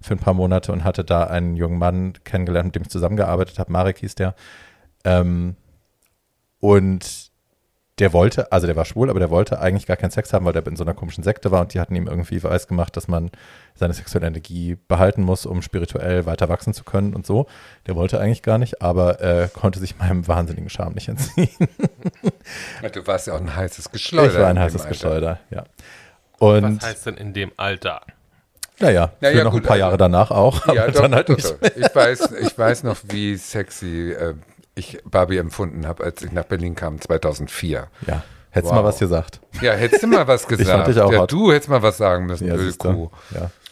[0.00, 3.58] für ein paar Monate und hatte da einen jungen Mann kennengelernt, mit dem ich zusammengearbeitet
[3.58, 3.72] habe.
[3.72, 4.34] Marek hieß der.
[5.04, 5.56] Ähm,
[6.58, 7.29] und
[8.00, 10.54] der wollte, also der war schwul, aber der wollte eigentlich gar keinen Sex haben, weil
[10.54, 13.08] der in so einer komischen Sekte war und die hatten ihm irgendwie weiß gemacht, dass
[13.08, 13.30] man
[13.74, 17.46] seine sexuelle Energie behalten muss, um spirituell weiter wachsen zu können und so.
[17.86, 21.50] Der wollte eigentlich gar nicht, aber äh, konnte sich meinem wahnsinnigen Charme nicht entziehen.
[22.92, 24.32] du warst ja auch ein heißes Geschleuder.
[24.32, 25.64] Ich war ein heißes Geschleuder, ja.
[26.38, 28.00] Und Was heißt denn in dem Alter?
[28.78, 31.02] naja, Na für ja, noch gut, ein paar also- Jahre danach auch, aber Ja, doch,
[31.02, 31.36] dann halt doch.
[31.36, 34.34] Ich weiß, ich weiß noch, wie sexy äh,
[34.80, 37.86] ich Barbie empfunden habe, als ich nach Berlin kam, 2004.
[38.06, 38.80] Ja, hättest Wow.
[38.80, 39.40] mal was gesagt.
[39.62, 40.68] Ja, hättest du mal was gesagt.
[40.68, 41.30] fand dich auch ja, hot.
[41.32, 42.92] du hättest mal was sagen müssen, Ja, blöde siehst du.
[42.92, 43.10] Kuh.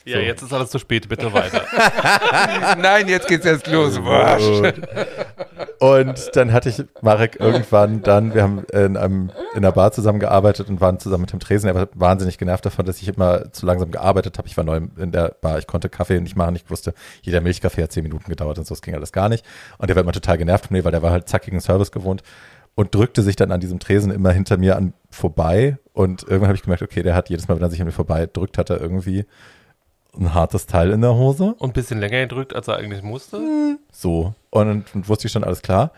[0.04, 0.18] Ja.
[0.18, 1.64] Ja, jetzt ist alles zu spät, bitte weiter.
[2.78, 3.98] Nein, jetzt geht's erst los.
[5.80, 10.68] Und dann hatte ich Marek irgendwann dann, wir haben in, einem, in einer Bar zusammengearbeitet
[10.68, 11.68] und waren zusammen mit dem Tresen.
[11.68, 14.48] Er war wahnsinnig genervt davon, dass ich immer zu langsam gearbeitet habe.
[14.48, 16.56] Ich war neu in der Bar, ich konnte Kaffee nicht machen.
[16.56, 19.44] Ich wusste, jeder Milchkaffee hat zehn Minuten gedauert und so, das ging alles gar nicht.
[19.78, 22.22] Und der war immer total genervt von mir, weil der war halt zackigen Service gewohnt
[22.74, 25.78] und drückte sich dann an diesem Tresen immer hinter mir an vorbei.
[25.92, 27.92] Und irgendwann habe ich gemerkt, okay, der hat jedes Mal, wenn er sich an mir
[27.92, 29.26] vorbei drückt, hat er irgendwie
[30.18, 31.54] ein hartes Teil in der Hose.
[31.58, 33.78] Und ein bisschen länger gedrückt, als er eigentlich musste.
[33.92, 34.34] So.
[34.50, 35.92] Und dann wusste ich schon, alles klar,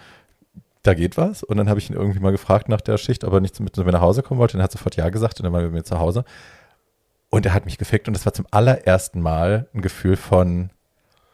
[0.83, 1.43] da geht was.
[1.43, 3.77] Und dann habe ich ihn irgendwie mal gefragt nach der Schicht, ob er nicht mit
[3.77, 4.57] mir nach Hause kommen wollte.
[4.57, 6.25] Und er hat sofort Ja gesagt und dann waren wir bei mir zu Hause.
[7.31, 10.71] Und er hat mich gefickt und das war zum allerersten Mal ein Gefühl von,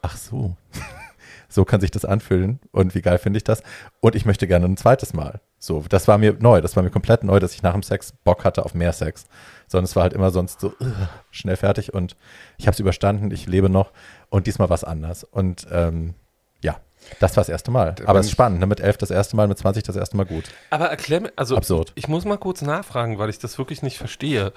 [0.02, 0.56] ach so,
[1.48, 3.62] so kann sich das anfühlen und wie geil finde ich das.
[4.00, 5.40] Und ich möchte gerne ein zweites Mal.
[5.58, 8.12] So, das war mir neu, das war mir komplett neu, dass ich nach dem Sex
[8.24, 9.24] Bock hatte auf mehr Sex.
[9.66, 10.92] Sondern es war halt immer sonst so uh,
[11.30, 12.16] schnell fertig und
[12.56, 13.92] ich habe es überstanden, ich lebe noch
[14.28, 15.24] und diesmal war es anders.
[15.24, 16.14] Und ähm,
[16.62, 16.76] ja,
[17.20, 17.94] das war das erste Mal.
[17.94, 18.66] Da Aber es ist spannend, ne?
[18.66, 20.44] mit elf das erste Mal, mit 20 das erste Mal gut.
[20.70, 21.92] Aber erklär mir, also Absurd.
[21.94, 24.52] ich muss mal kurz nachfragen, weil ich das wirklich nicht verstehe.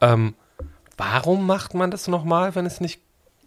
[0.00, 0.34] Ähm,
[0.96, 3.00] warum macht man das nochmal, wenn es nicht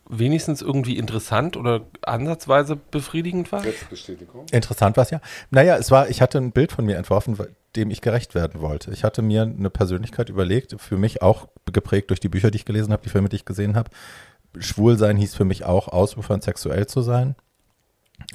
[0.10, 3.64] wenigstens irgendwie interessant oder ansatzweise befriedigend war?
[3.90, 4.46] Bestätigung.
[4.52, 5.22] Interessant war es ja.
[5.50, 7.38] Naja, es war, ich hatte ein Bild von mir entworfen,
[7.76, 8.92] dem ich gerecht werden wollte.
[8.92, 12.66] Ich hatte mir eine Persönlichkeit überlegt, für mich auch geprägt durch die Bücher, die ich
[12.66, 13.90] gelesen habe, die Filme, die ich gesehen habe.
[14.60, 17.36] Schwul sein hieß für mich auch ausufern, sexuell zu sein.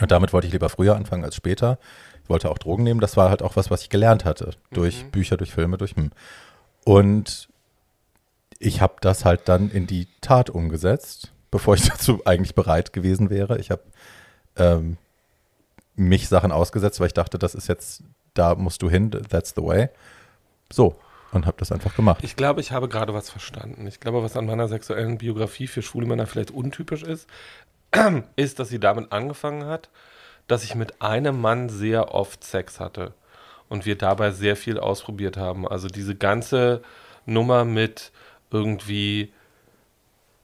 [0.00, 1.78] Und damit wollte ich lieber früher anfangen als später.
[2.24, 3.00] Ich wollte auch Drogen nehmen.
[3.00, 4.52] Das war halt auch was, was ich gelernt hatte.
[4.72, 6.10] Durch Bücher, durch Filme, durch hm.
[6.84, 7.48] Und
[8.58, 13.30] ich habe das halt dann in die Tat umgesetzt, bevor ich dazu eigentlich bereit gewesen
[13.30, 13.58] wäre.
[13.58, 13.82] Ich habe
[14.56, 14.96] ähm,
[15.94, 18.02] mich Sachen ausgesetzt, weil ich dachte, das ist jetzt,
[18.38, 19.88] da musst du hin, that's the way.
[20.72, 20.96] So,
[21.32, 22.22] und habe das einfach gemacht.
[22.22, 23.86] Ich glaube, ich habe gerade was verstanden.
[23.86, 27.28] Ich glaube, was an meiner sexuellen Biografie für schwule Männer vielleicht untypisch ist,
[28.36, 29.90] ist, dass sie damit angefangen hat,
[30.48, 33.14] dass ich mit einem Mann sehr oft Sex hatte
[33.68, 35.66] und wir dabei sehr viel ausprobiert haben.
[35.66, 36.82] Also diese ganze
[37.24, 38.12] Nummer mit
[38.50, 39.32] irgendwie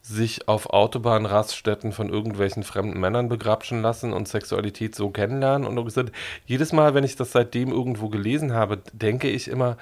[0.03, 5.67] sich auf Autobahnraststätten von irgendwelchen fremden Männern begrapschen lassen und Sexualität so kennenlernen.
[5.67, 6.11] Und gesagt,
[6.45, 9.77] jedes Mal, wenn ich das seitdem irgendwo gelesen habe, denke ich immer,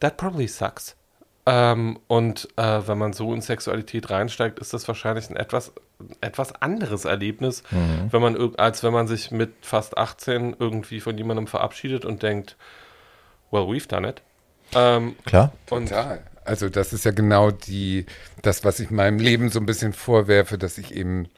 [0.00, 0.96] that probably sucks.
[1.44, 5.72] Ähm, und äh, wenn man so in Sexualität reinsteigt, ist das wahrscheinlich ein etwas,
[6.20, 7.64] etwas anderes Erlebnis,
[8.10, 12.56] wenn man, als wenn man sich mit fast 18 irgendwie von jemandem verabschiedet und denkt,
[13.50, 14.22] well, we've done it.
[14.74, 15.52] Ähm, Klar?
[15.68, 16.22] und Total.
[16.44, 18.06] Also das ist ja genau die,
[18.42, 21.28] das, was ich meinem Leben so ein bisschen vorwerfe, dass ich eben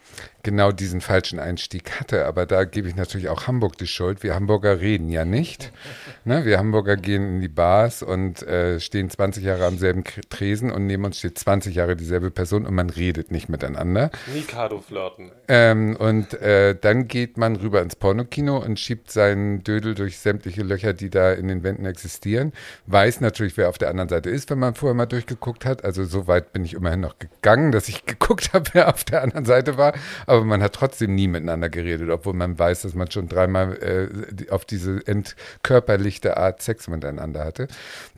[0.42, 2.26] genau diesen falschen Einstieg hatte.
[2.26, 4.22] Aber da gebe ich natürlich auch Hamburg die Schuld.
[4.22, 5.72] Wir Hamburger reden ja nicht.
[6.26, 6.46] Ne?
[6.46, 10.86] Wir Hamburger gehen in die Bars und äh, stehen 20 Jahre am selben Tresen und
[10.86, 14.10] neben uns steht 20 Jahre dieselbe Person und man redet nicht miteinander.
[14.32, 15.32] Mikado flirten.
[15.48, 20.62] Ähm, und äh, dann geht man rüber ins Pornokino und schiebt seinen Dödel durch sämtliche
[20.62, 22.54] Löcher, die da in den Wänden existieren.
[22.86, 25.84] Weiß natürlich, wer auf der anderen Seite ist, wenn man vorher mal durchgeguckt hat.
[25.84, 29.22] Also so weit bin ich immerhin noch gegangen, dass ich geguckt habe, wer auf der
[29.22, 29.92] anderen Seite war.
[30.26, 34.50] Aber man hat trotzdem nie miteinander geredet, obwohl man weiß, dass man schon dreimal äh,
[34.50, 37.68] auf diese entkörperlichte Art Sex miteinander hatte.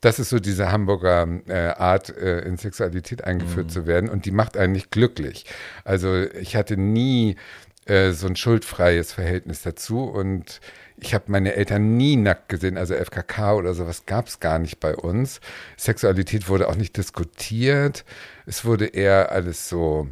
[0.01, 4.11] Das ist so diese Hamburger äh, Art, äh, in Sexualität eingeführt zu werden.
[4.11, 5.47] Und die macht einen nicht glücklich.
[5.85, 7.37] Also ich hatte nie
[7.87, 10.61] äh, so ein schuldfreies Verhältnis dazu und
[10.99, 14.81] ich habe meine Eltern nie nackt gesehen, also FKK oder sowas gab es gar nicht
[14.81, 15.41] bei uns.
[15.77, 18.05] Sexualität wurde auch nicht diskutiert.
[18.47, 20.09] Es wurde eher alles so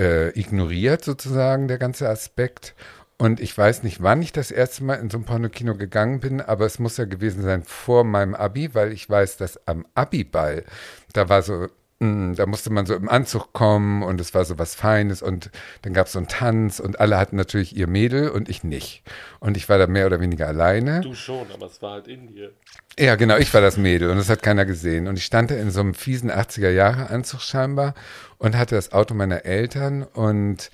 [0.00, 2.74] äh, ignoriert, sozusagen, der ganze Aspekt.
[3.18, 6.40] Und ich weiß nicht, wann ich das erste Mal in so ein Pornokino gegangen bin,
[6.40, 10.64] aber es muss ja gewesen sein vor meinem Abi, weil ich weiß, dass am Abi-Ball,
[11.12, 11.68] da war so
[12.02, 15.50] Mm, da musste man so im Anzug kommen und es war so was Feines und
[15.82, 19.02] dann gab es so einen Tanz und alle hatten natürlich ihr Mädel und ich nicht.
[19.38, 21.02] Und ich war da mehr oder weniger alleine.
[21.02, 22.52] Du schon, aber es war halt in dir.
[22.98, 25.08] Ja, genau, ich war das Mädel und das hat keiner gesehen.
[25.08, 27.92] Und ich stand da in so einem fiesen 80er-Jahre-Anzug scheinbar
[28.40, 30.70] und hatte das Auto meiner Eltern und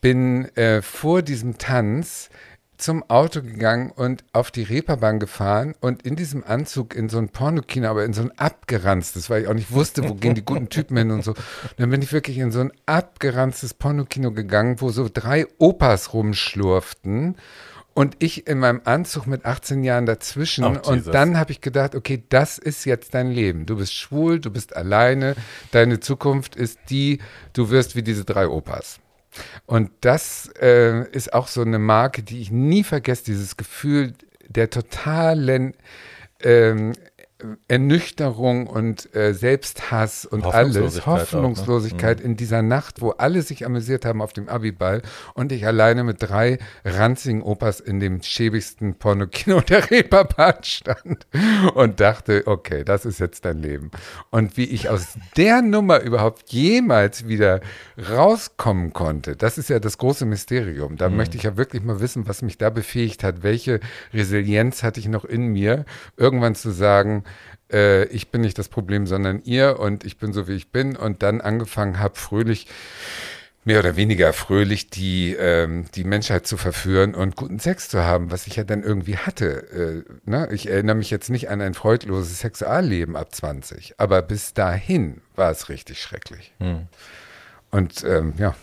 [0.00, 2.30] bin äh, vor diesem Tanz
[2.76, 7.30] zum Auto gegangen und auf die Reeperbahn gefahren und in diesem Anzug in so ein
[7.30, 10.68] Pornokino, aber in so ein abgeranztes, weil ich auch nicht wusste, wo gehen die guten
[10.68, 11.30] Typen hin und so.
[11.32, 16.12] Und dann bin ich wirklich in so ein abgeranztes Pornokino gegangen, wo so drei Opas
[16.12, 17.36] rumschlurften
[17.96, 20.64] und ich in meinem Anzug mit 18 Jahren dazwischen.
[20.64, 23.64] Oh, und dann habe ich gedacht, okay, das ist jetzt dein Leben.
[23.64, 25.34] Du bist schwul, du bist alleine,
[25.70, 27.20] deine Zukunft ist die,
[27.54, 29.00] du wirst wie diese drei Opas.
[29.64, 34.12] Und das äh, ist auch so eine Marke, die ich nie vergesse, dieses Gefühl
[34.46, 35.72] der totalen
[36.42, 36.92] ähm,
[37.68, 42.30] Ernüchterung und äh, Selbsthass und alles, Hoffnungslosigkeit auch, ne?
[42.30, 45.02] in dieser Nacht, wo alle sich amüsiert haben auf dem Abiball
[45.34, 51.26] und ich alleine mit drei ranzigen Opas in dem schäbigsten Pornokino der Reeperbahn stand
[51.74, 53.90] und dachte, okay, das ist jetzt dein Leben.
[54.30, 57.60] Und wie ich aus der Nummer überhaupt jemals wieder
[58.10, 60.96] rauskommen konnte, das ist ja das große Mysterium.
[60.96, 61.16] Da mhm.
[61.16, 63.80] möchte ich ja wirklich mal wissen, was mich da befähigt hat, welche
[64.14, 65.84] Resilienz hatte ich noch in mir,
[66.16, 67.24] irgendwann zu sagen,
[67.72, 70.96] äh, ich bin nicht das Problem, sondern ihr und ich bin so, wie ich bin
[70.96, 72.66] und dann angefangen habe, fröhlich
[73.66, 78.30] mehr oder weniger fröhlich die, ähm, die Menschheit zu verführen und guten Sex zu haben,
[78.30, 80.04] was ich ja dann irgendwie hatte.
[80.06, 80.48] Äh, ne?
[80.52, 85.50] Ich erinnere mich jetzt nicht an ein freudloses Sexualleben ab 20, aber bis dahin war
[85.50, 86.52] es richtig schrecklich.
[86.60, 86.86] Hm.
[87.72, 88.54] Und ähm, ja,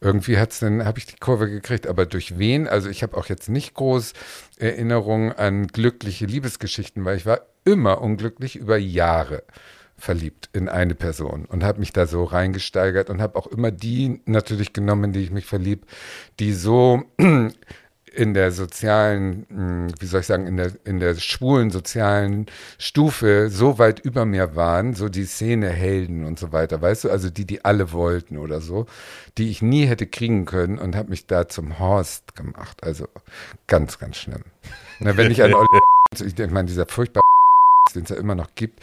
[0.00, 2.68] irgendwie hat's dann, habe ich die Kurve gekriegt, aber durch wen?
[2.68, 4.12] Also ich habe auch jetzt nicht groß
[4.58, 9.42] Erinnerungen an glückliche Liebesgeschichten, weil ich war immer unglücklich über Jahre
[9.98, 14.20] verliebt in eine Person und habe mich da so reingesteigert und habe auch immer die
[14.26, 15.82] natürlich genommen, in die ich mich verlieb,
[16.38, 21.70] die so in der sozialen, hm, wie soll ich sagen, in der, in der schwulen
[21.70, 22.46] sozialen
[22.78, 27.30] Stufe so weit über mir waren, so die Szenehelden und so weiter, weißt du, also
[27.30, 28.86] die, die alle wollten oder so,
[29.38, 32.82] die ich nie hätte kriegen können und habe mich da zum Horst gemacht.
[32.82, 33.08] Also
[33.66, 34.44] ganz, ganz schlimm.
[35.00, 35.80] Na, wenn ich an Olli,
[36.18, 37.22] ich meine, dieser furchtbare
[37.92, 38.80] den es ja immer noch gibt,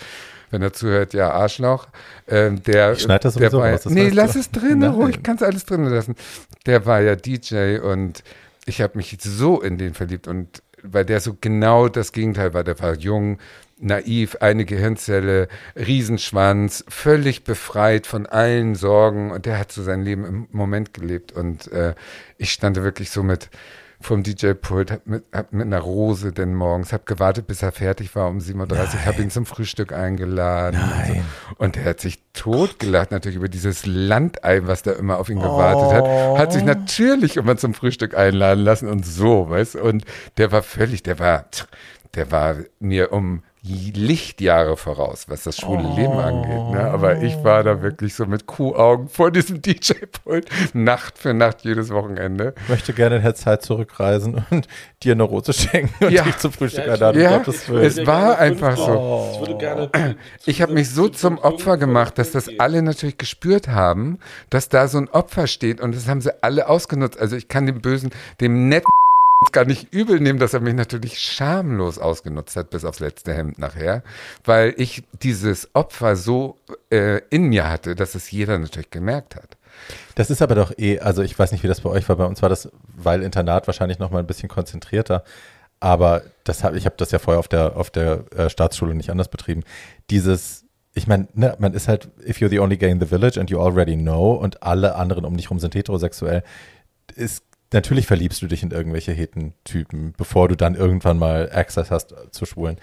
[0.51, 1.87] wenn er zuhört, ja, Arschloch.
[2.27, 3.85] Ähm, der, ich schneide das sowieso der raus.
[3.85, 6.15] Nee, lass es drin, ruhig, kannst alles drin lassen.
[6.65, 8.23] Der war ja DJ und
[8.65, 12.63] ich habe mich so in den verliebt und weil der so genau das Gegenteil war.
[12.63, 13.39] Der war jung,
[13.79, 20.25] naiv, eine Gehirnzelle, Riesenschwanz, völlig befreit von allen Sorgen und der hat so sein Leben
[20.25, 21.95] im Moment gelebt und äh,
[22.37, 23.49] ich stand wirklich so mit
[24.03, 28.15] vom DJ-Pult, hab mit, hab mit einer Rose denn morgens, hab gewartet, bis er fertig
[28.15, 30.79] war um 7.30 Uhr, hab ihn zum Frühstück eingeladen.
[30.79, 31.21] Und, so.
[31.57, 35.87] und, er hat sich totgelacht natürlich über dieses Landei, was da immer auf ihn gewartet
[35.87, 35.93] oh.
[35.93, 36.39] hat.
[36.39, 40.05] Hat sich natürlich immer zum Frühstück einladen lassen und so, weißt Und
[40.37, 41.45] der war völlig, der war,
[42.15, 45.95] der war mir um Lichtjahre voraus, was das schwule oh.
[45.95, 46.71] Leben angeht.
[46.71, 46.81] Ne?
[46.91, 51.89] Aber ich war da wirklich so mit Kuhaugen vor diesem DJ-Pult, Nacht für Nacht, jedes
[51.89, 52.53] Wochenende.
[52.63, 54.67] Ich möchte gerne in der Zeit zurückreisen und
[55.01, 56.23] dir eine Rose schenken und ja.
[56.23, 57.21] dich zum Frühstück ja, einladen.
[57.21, 58.91] Ja, es war einfach so.
[58.91, 59.47] Oh.
[59.47, 64.67] Ich, ich habe mich so zum Opfer gemacht, dass das alle natürlich gespürt haben, dass
[64.67, 67.17] da so ein Opfer steht und das haben sie alle ausgenutzt.
[67.17, 68.09] Also ich kann dem Bösen,
[68.41, 68.89] dem netten
[69.51, 73.59] gar nicht übel nehmen, dass er mich natürlich schamlos ausgenutzt hat, bis aufs letzte Hemd
[73.59, 74.03] nachher,
[74.43, 76.57] weil ich dieses Opfer so
[76.91, 79.57] äh, in mir hatte, dass es jeder natürlich gemerkt hat.
[80.15, 82.25] Das ist aber doch eh, also ich weiß nicht, wie das bei euch war, bei
[82.25, 85.23] uns war das, weil Internat wahrscheinlich noch mal ein bisschen konzentrierter,
[85.79, 89.09] aber das hab, ich habe das ja vorher auf der, auf der äh, Staatsschule nicht
[89.09, 89.63] anders betrieben.
[90.09, 93.39] Dieses, ich meine, ne, man ist halt, if you're the only gay in the village
[93.39, 96.43] and you already know und alle anderen um dich rum sind heterosexuell,
[97.15, 97.43] ist
[97.73, 102.45] natürlich verliebst du dich in irgendwelche Hetentypen, bevor du dann irgendwann mal Access hast zu
[102.45, 102.77] Schwulen.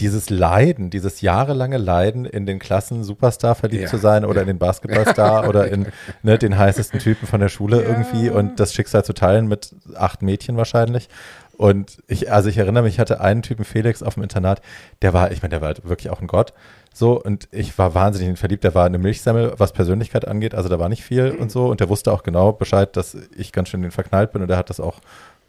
[0.00, 4.40] Dieses Leiden, dieses jahrelange Leiden, in den Klassen Superstar verliebt ja, zu sein oder ja.
[4.42, 5.86] in den Basketballstar oder in
[6.22, 7.88] ne, den heißesten Typen von der Schule ja.
[7.88, 11.08] irgendwie und das Schicksal zu teilen mit acht Mädchen wahrscheinlich.
[11.56, 14.60] Und ich, also ich erinnere mich, ich hatte einen Typen, Felix, auf dem Internat,
[15.02, 16.52] der war, ich meine, der war halt wirklich auch ein Gott.
[16.96, 18.62] So, und ich war wahnsinnig in verliebt.
[18.62, 20.54] Der war eine Milchsemmel, was Persönlichkeit angeht.
[20.54, 21.66] Also da war nicht viel und so.
[21.66, 24.42] Und der wusste auch genau Bescheid, dass ich ganz schön den verknallt bin.
[24.42, 25.00] Und der hat das auch,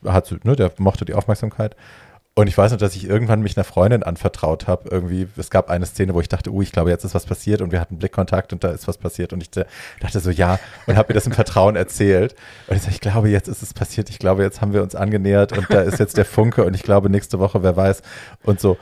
[0.03, 1.75] hat, ne, der mochte die Aufmerksamkeit.
[2.33, 4.89] Und ich weiß noch, dass ich irgendwann mich einer Freundin anvertraut habe.
[4.89, 7.61] Irgendwie, es gab eine Szene, wo ich dachte, uh, ich glaube, jetzt ist was passiert
[7.61, 9.31] und wir hatten Blickkontakt und da ist was passiert.
[9.31, 12.35] Und ich dachte so, ja, und habe mir das im Vertrauen erzählt.
[12.67, 14.09] Und ich sage, ich glaube, jetzt ist es passiert.
[14.09, 16.81] Ich glaube, jetzt haben wir uns angenähert und da ist jetzt der Funke und ich
[16.83, 18.01] glaube, nächste Woche, wer weiß.
[18.43, 18.77] Und so.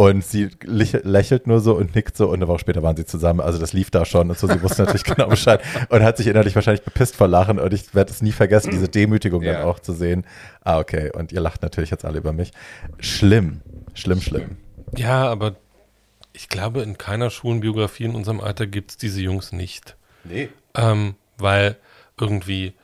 [0.00, 3.40] Und sie lächelt nur so und nickt so und eine Woche später waren sie zusammen.
[3.40, 4.46] Also das lief da schon und so.
[4.46, 7.96] Sie wusste natürlich genau Bescheid und hat sich innerlich wahrscheinlich bepisst vor Lachen und ich
[7.96, 9.54] werde es nie vergessen, diese Demütigung ja.
[9.54, 10.24] dann auch zu sehen.
[10.62, 11.10] Ah, okay.
[11.12, 12.52] Und ihr lacht natürlich jetzt alle über mich.
[13.00, 13.60] Schlimm.
[13.94, 14.58] Schlimm, schlimm.
[14.96, 15.56] Ja, aber
[16.32, 19.96] ich glaube, in keiner Schulenbiografie in unserem Alter gibt es diese Jungs nicht.
[20.22, 20.48] Nee.
[20.76, 21.74] Ähm, weil
[22.20, 22.74] irgendwie,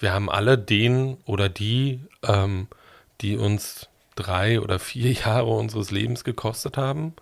[0.00, 2.66] wir haben alle den oder die, ähm,
[3.20, 3.88] die uns
[4.18, 7.14] drei oder vier Jahre unseres Lebens gekostet haben.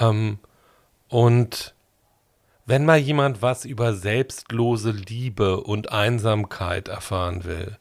[0.00, 0.38] Ähm,
[1.08, 1.74] und
[2.66, 7.76] wenn mal jemand was über selbstlose Liebe und Einsamkeit erfahren will,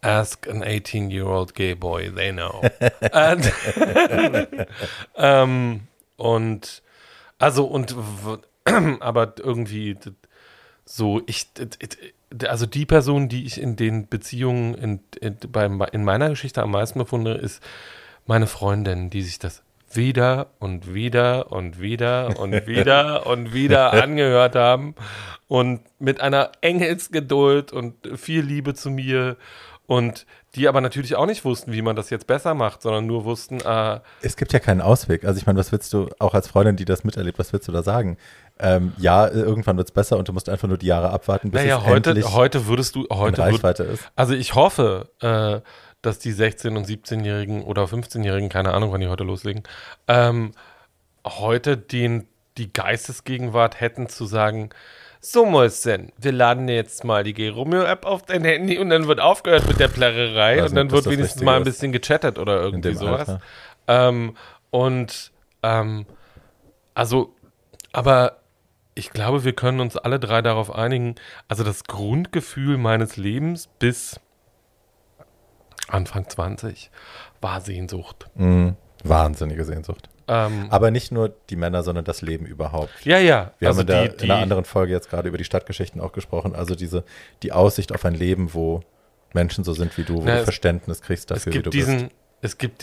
[0.00, 2.62] ask an 18-year-old gay boy, they know.
[5.16, 6.82] ähm, und
[7.38, 7.96] also und
[9.00, 9.96] aber irgendwie
[10.84, 11.48] so ich
[12.46, 16.72] also die Person, die ich in den Beziehungen in, in, beim, in meiner Geschichte am
[16.72, 17.62] meisten befunde, ist
[18.26, 19.62] meine Freundin, die sich das
[19.92, 24.94] wieder und wieder und wieder und wieder und wieder angehört haben
[25.48, 29.36] und mit einer Engelsgeduld und viel Liebe zu mir
[29.86, 33.24] und die aber natürlich auch nicht wussten, wie man das jetzt besser macht, sondern nur
[33.24, 35.24] wussten, äh, es gibt ja keinen Ausweg.
[35.24, 37.72] Also ich meine, was willst du auch als Freundin, die das miterlebt, was willst du
[37.72, 38.16] da sagen?
[38.58, 41.62] Ähm, ja, irgendwann wird es besser und du musst einfach nur die Jahre abwarten, bis
[41.62, 44.10] naja, es heute, endlich heute würdest du heute in Reichweite würd, ist.
[44.16, 45.60] Also ich hoffe, äh,
[46.02, 49.62] dass die 16- und 17-Jährigen oder 15-Jährigen, keine Ahnung, wann die heute loslegen,
[50.08, 50.52] ähm,
[51.26, 54.70] heute den, die Geistesgegenwart hätten zu sagen,
[55.20, 59.66] so Mäuschen, wir laden jetzt mal die G-Romeo-App auf dein Handy und dann wird aufgehört
[59.66, 63.36] mit der Plärrerei und dann wird wenigstens mal ein bisschen gechattet oder irgendwie sowas.
[63.88, 64.36] Ähm,
[64.70, 65.32] und
[65.62, 66.06] ähm,
[66.94, 67.34] also,
[67.92, 68.36] aber
[68.96, 71.14] ich glaube, wir können uns alle drei darauf einigen.
[71.48, 74.18] Also das Grundgefühl meines Lebens bis
[75.86, 76.90] Anfang 20
[77.40, 78.28] war Sehnsucht.
[78.34, 78.74] Mhm.
[79.04, 80.08] Wahnsinnige Sehnsucht.
[80.28, 82.90] Ähm, Aber nicht nur die Männer, sondern das Leben überhaupt.
[83.04, 83.52] Ja, ja.
[83.58, 85.44] Wir also haben in, der, die, die, in einer anderen Folge jetzt gerade über die
[85.44, 86.56] Stadtgeschichten auch gesprochen.
[86.56, 87.04] Also diese
[87.42, 88.80] die Aussicht auf ein Leben, wo
[89.34, 92.12] Menschen so sind wie du, wo na, du Verständnis kriegst dafür, wie du diesen, bist.
[92.40, 92.82] Es gibt,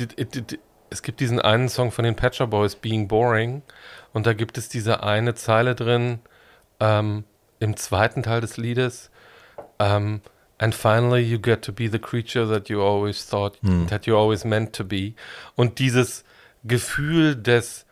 [0.94, 3.64] es gibt diesen einen Song von den Patcher Boys, Being Boring.
[4.14, 6.20] Und da gibt es diese eine Zeile drin
[6.80, 7.24] ähm,
[7.60, 9.10] im zweiten Teil des Liedes.
[9.80, 10.22] Ähm,
[10.60, 13.88] And finally you get to be the creature that you always thought, hm.
[13.88, 15.14] that you always meant to be.
[15.56, 16.24] Und dieses
[16.64, 17.86] Gefühl des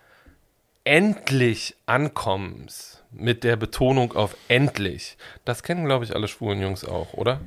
[0.85, 7.13] endlich Ankommens mit der Betonung auf endlich, das kennen, glaube ich, alle schwulen Jungs auch,
[7.13, 7.41] oder?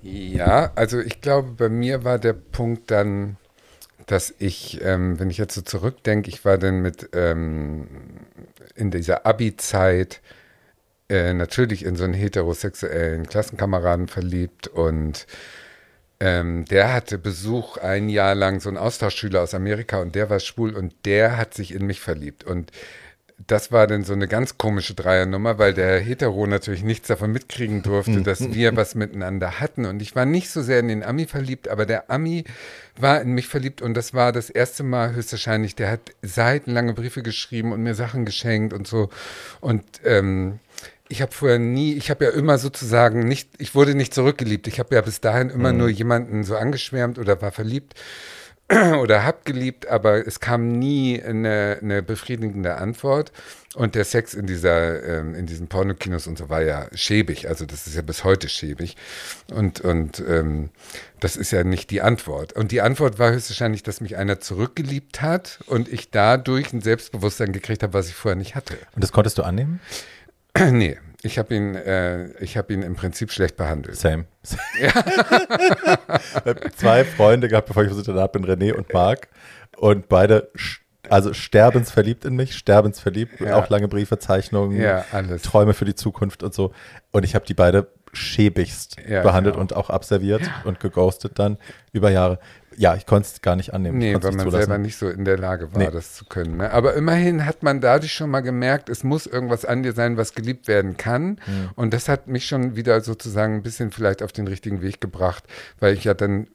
[0.00, 3.36] Ja, also ich glaube, bei mir war der Punkt dann,
[4.06, 7.88] dass ich, ähm, wenn ich jetzt so zurückdenke, ich war dann mit ähm,
[8.74, 10.20] in dieser Abi-Zeit
[11.08, 15.26] äh, natürlich in so einen heterosexuellen Klassenkameraden verliebt und
[16.18, 20.40] ähm, der hatte Besuch ein Jahr lang, so ein Austauschschüler aus Amerika und der war
[20.40, 22.44] schwul und der hat sich in mich verliebt.
[22.44, 22.72] Und
[23.38, 27.82] das war dann so eine ganz komische Dreiernummer, weil der Hetero natürlich nichts davon mitkriegen
[27.82, 29.84] durfte, dass wir was miteinander hatten.
[29.84, 32.44] Und ich war nicht so sehr in den Ami verliebt, aber der Ami
[32.96, 35.76] war in mich verliebt und das war das erste Mal höchstwahrscheinlich.
[35.76, 39.10] Der hat seitenlange Briefe geschrieben und mir Sachen geschenkt und so.
[39.60, 40.58] Und ähm,
[41.08, 44.66] ich habe vorher nie, ich habe ja immer sozusagen nicht, ich wurde nicht zurückgeliebt.
[44.66, 45.78] Ich habe ja bis dahin immer mhm.
[45.78, 47.94] nur jemanden so angeschwärmt oder war verliebt
[49.00, 53.30] oder hab geliebt, aber es kam nie eine, eine befriedigende Antwort.
[53.76, 57.46] Und der Sex in dieser, ähm, in diesen Pornokinos und so war ja schäbig.
[57.48, 58.96] Also das ist ja bis heute schäbig.
[59.52, 60.70] Und, und ähm,
[61.20, 62.54] das ist ja nicht die Antwort.
[62.54, 67.52] Und die Antwort war höchstwahrscheinlich, dass mich einer zurückgeliebt hat und ich dadurch ein Selbstbewusstsein
[67.52, 68.78] gekriegt habe, was ich vorher nicht hatte.
[68.94, 69.80] Und das konntest du annehmen?
[70.58, 70.96] nee.
[71.26, 73.96] Ich habe ihn, äh, ich ihn im Prinzip schlecht behandelt.
[73.96, 74.26] Same.
[74.80, 74.92] Ja.
[76.76, 79.28] Zwei Freunde gehabt, bevor ich versichert bin, René und Marc.
[79.76, 80.50] Und beide,
[81.10, 83.40] also sterbensverliebt in mich, sterbensverliebt.
[83.40, 83.56] Ja.
[83.56, 85.04] Auch lange Briefe, Zeichnungen, ja,
[85.42, 86.72] Träume für die Zukunft und so.
[87.10, 89.62] Und ich habe die beide schäbigst ja, behandelt genau.
[89.62, 91.58] und auch abserviert und geghostet dann
[91.92, 92.38] über Jahre
[92.76, 93.98] ja, ich konnte es gar nicht annehmen.
[93.98, 95.90] Nee, weil man selber nicht so in der Lage war, nee.
[95.90, 96.58] das zu können.
[96.58, 96.70] Ne?
[96.70, 100.34] Aber immerhin hat man dadurch schon mal gemerkt, es muss irgendwas an dir sein, was
[100.34, 101.40] geliebt werden kann.
[101.46, 101.70] Mhm.
[101.74, 105.44] Und das hat mich schon wieder sozusagen ein bisschen vielleicht auf den richtigen Weg gebracht,
[105.80, 106.48] weil ich ja dann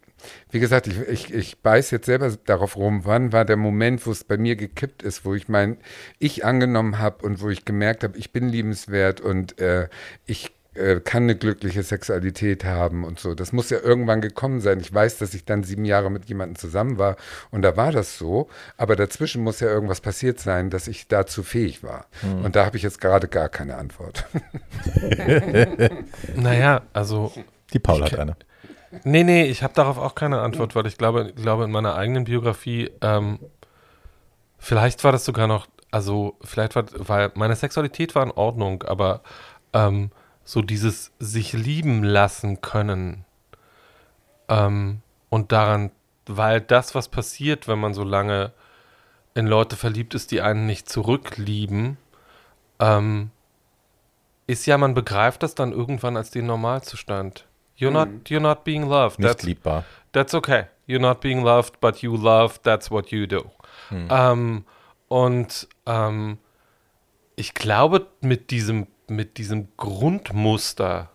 [0.51, 4.11] wie gesagt, ich, ich, ich beiß jetzt selber darauf rum, wann war der Moment, wo
[4.11, 5.77] es bei mir gekippt ist, wo ich mein
[6.19, 9.87] Ich angenommen habe und wo ich gemerkt habe, ich bin liebenswert und äh,
[10.25, 13.35] ich kann eine glückliche Sexualität haben und so.
[13.35, 14.79] Das muss ja irgendwann gekommen sein.
[14.79, 17.17] Ich weiß, dass ich dann sieben Jahre mit jemandem zusammen war
[17.51, 18.47] und da war das so,
[18.77, 22.05] aber dazwischen muss ja irgendwas passiert sein, dass ich dazu fähig war.
[22.21, 22.45] Mhm.
[22.45, 24.25] Und da habe ich jetzt gerade gar keine Antwort.
[26.35, 27.33] naja, also.
[27.73, 28.37] Die Paul hat eine.
[29.03, 32.25] Nee, nee, ich habe darauf auch keine Antwort, weil ich glaube, glaube in meiner eigenen
[32.25, 33.39] Biografie, ähm,
[34.57, 39.21] vielleicht war das sogar noch, also vielleicht war, weil meine Sexualität war in Ordnung, aber
[39.73, 40.11] ähm,
[40.43, 43.25] so dieses sich lieben lassen können
[44.49, 45.91] ähm, und daran,
[46.25, 48.51] weil das, was passiert, wenn man so lange
[49.33, 51.97] in Leute verliebt ist, die einen nicht zurücklieben,
[52.79, 53.31] ähm,
[54.47, 57.47] ist ja, man begreift das dann irgendwann als den Normalzustand.
[57.77, 58.21] You're not mhm.
[58.27, 59.19] you're not being loved.
[59.19, 59.85] Nicht that's, liebbar.
[60.11, 60.65] That's okay.
[60.87, 62.59] You're not being loved, but you love.
[62.63, 63.49] That's what you do.
[63.89, 64.07] Hm.
[64.11, 64.65] Ähm,
[65.07, 66.37] und ähm,
[67.35, 71.09] ich glaube, mit diesem mit diesem Grundmuster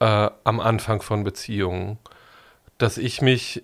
[0.00, 1.98] äh, am Anfang von Beziehungen,
[2.78, 3.62] dass ich mich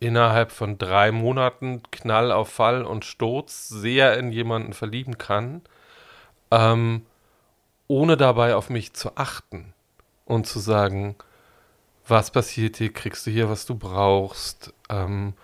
[0.00, 5.62] innerhalb von drei Monaten Knall auf Fall und Sturz sehr in jemanden verlieben kann,
[6.50, 7.06] ähm,
[7.88, 9.72] ohne dabei auf mich zu achten
[10.26, 11.16] und zu sagen,
[12.06, 15.34] was passiert hier, kriegst du hier, was du brauchst, ähm,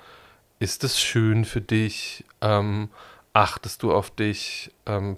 [0.58, 2.90] ist es schön für dich, ähm,
[3.32, 5.16] achtest du auf dich, ähm,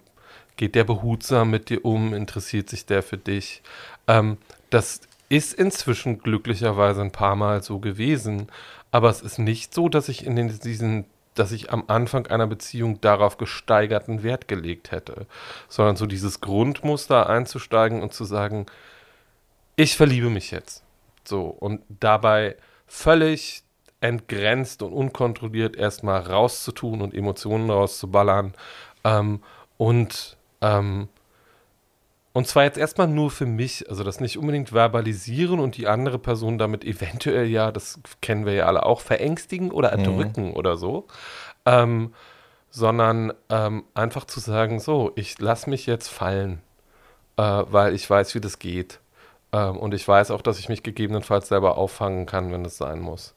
[0.62, 3.62] geht der behutsam mit dir um, interessiert sich der für dich.
[4.06, 4.38] Ähm,
[4.70, 8.46] das ist inzwischen glücklicherweise ein paar Mal so gewesen,
[8.92, 12.46] aber es ist nicht so, dass ich in den, diesen dass ich am Anfang einer
[12.46, 15.26] Beziehung darauf gesteigerten Wert gelegt hätte,
[15.68, 18.66] sondern so dieses Grundmuster einzusteigen und zu sagen,
[19.74, 20.84] ich verliebe mich jetzt.
[21.24, 22.54] So, und dabei
[22.86, 23.64] völlig
[24.00, 28.54] entgrenzt und unkontrolliert erstmal rauszutun und Emotionen rauszuballern.
[29.02, 29.42] Ähm,
[29.76, 31.08] und, ähm,
[32.32, 36.18] und zwar jetzt erstmal nur für mich, also das nicht unbedingt verbalisieren und die andere
[36.18, 39.98] Person damit eventuell ja, das kennen wir ja alle auch, verängstigen oder mhm.
[40.04, 40.54] erdrücken mhm.
[40.54, 41.06] oder so.
[41.66, 42.14] Ähm,
[42.70, 46.62] sondern ähm, einfach zu sagen, so, ich lasse mich jetzt fallen,
[47.36, 48.98] äh, weil ich weiß, wie das geht.
[49.52, 52.98] Ähm, und ich weiß auch, dass ich mich gegebenenfalls selber auffangen kann, wenn es sein
[52.98, 53.34] muss.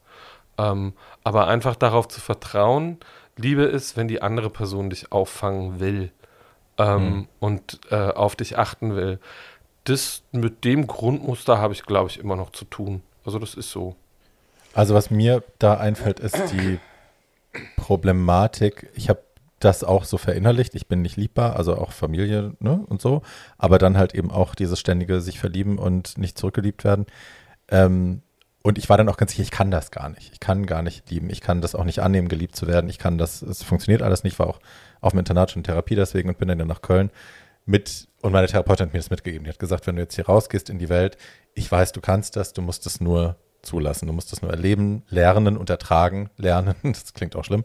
[0.56, 2.98] Ähm, aber einfach darauf zu vertrauen,
[3.36, 6.12] Liebe ist, wenn die andere Person dich auffangen will
[6.78, 7.28] ähm, mhm.
[7.40, 9.18] und äh, auf dich achten will.
[9.84, 13.02] Das mit dem Grundmuster habe ich, glaube ich, immer noch zu tun.
[13.24, 13.96] Also das ist so.
[14.74, 16.78] Also was mir da einfällt, ist die
[17.76, 18.90] Problematik.
[18.94, 19.22] Ich habe
[19.60, 20.74] das auch so verinnerlicht.
[20.74, 23.22] Ich bin nicht liebbar, also auch Familie ne, und so.
[23.58, 27.06] Aber dann halt eben auch dieses ständige sich verlieben und nicht zurückgeliebt werden.
[27.68, 28.22] Ähm,
[28.66, 30.32] und ich war dann auch ganz sicher, ich kann das gar nicht.
[30.32, 31.30] Ich kann gar nicht lieben.
[31.30, 32.90] Ich kann das auch nicht annehmen, geliebt zu werden.
[32.90, 34.40] Ich kann das, es funktioniert alles nicht.
[34.40, 34.58] War auch
[35.00, 37.12] auf dem Internat schon Therapie deswegen und bin dann nach Köln
[37.64, 39.44] mit, und meine Therapeutin hat mir das mitgegeben.
[39.44, 41.16] Die hat gesagt, wenn du jetzt hier rausgehst in die Welt,
[41.54, 44.08] ich weiß, du kannst das, du musst es nur zulassen.
[44.08, 46.74] Du musst es nur erleben, lernen und ertragen, lernen.
[46.82, 47.62] Das klingt auch schlimm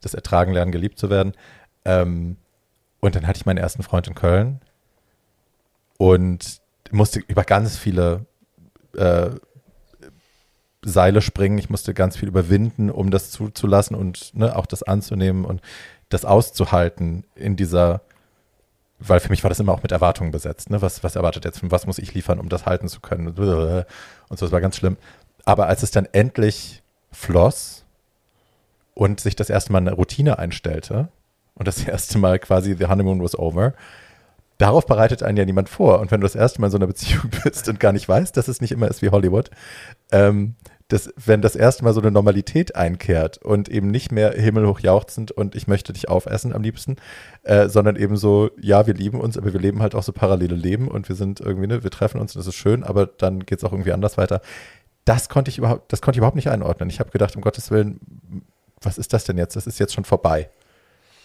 [0.00, 1.34] das Ertragen lernen, geliebt zu werden.
[1.84, 2.38] Ähm,
[2.98, 4.60] und dann hatte ich meinen ersten Freund in Köln
[5.96, 8.26] und musste über ganz viele
[8.96, 9.30] äh,
[10.82, 11.58] Seile springen.
[11.58, 15.60] Ich musste ganz viel überwinden, um das zuzulassen und ne, auch das anzunehmen und
[16.08, 18.02] das auszuhalten in dieser,
[18.98, 20.70] weil für mich war das immer auch mit Erwartungen besetzt.
[20.70, 20.82] Ne?
[20.82, 23.28] Was, was erwartet jetzt, was muss ich liefern, um das halten zu können?
[23.28, 23.84] Und so,
[24.28, 24.96] das war ganz schlimm.
[25.44, 27.84] Aber als es dann endlich floss
[28.94, 31.08] und sich das erste Mal eine Routine einstellte
[31.54, 33.74] und das erste Mal quasi the honeymoon was over,
[34.60, 36.00] darauf bereitet einen ja niemand vor.
[36.00, 38.36] Und wenn du das erste Mal in so einer Beziehung bist und gar nicht weißt,
[38.36, 39.50] dass es nicht immer ist wie Hollywood,
[40.12, 40.54] ähm,
[40.88, 45.30] das, wenn das erste Mal so eine Normalität einkehrt und eben nicht mehr himmelhoch jauchzend
[45.30, 46.96] und ich möchte dich aufessen am liebsten,
[47.44, 50.56] äh, sondern eben so, ja, wir lieben uns, aber wir leben halt auch so parallele
[50.56, 53.46] Leben und wir sind irgendwie, ne, wir treffen uns und das ist schön, aber dann
[53.46, 54.40] geht es auch irgendwie anders weiter.
[55.04, 56.90] Das konnte ich überhaupt, das konnte ich überhaupt nicht einordnen.
[56.90, 58.00] Ich habe gedacht, um Gottes Willen,
[58.82, 59.54] was ist das denn jetzt?
[59.54, 60.50] Das ist jetzt schon vorbei.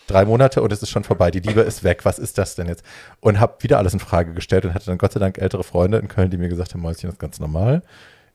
[0.07, 1.31] Drei Monate und es ist schon vorbei.
[1.31, 2.05] Die Liebe ist weg.
[2.05, 2.83] Was ist das denn jetzt?
[3.21, 5.97] Und habe wieder alles in Frage gestellt und hatte dann Gott sei Dank ältere Freunde
[5.97, 7.81] in Köln, die mir gesagt haben, Mäuschen, das ist ganz normal.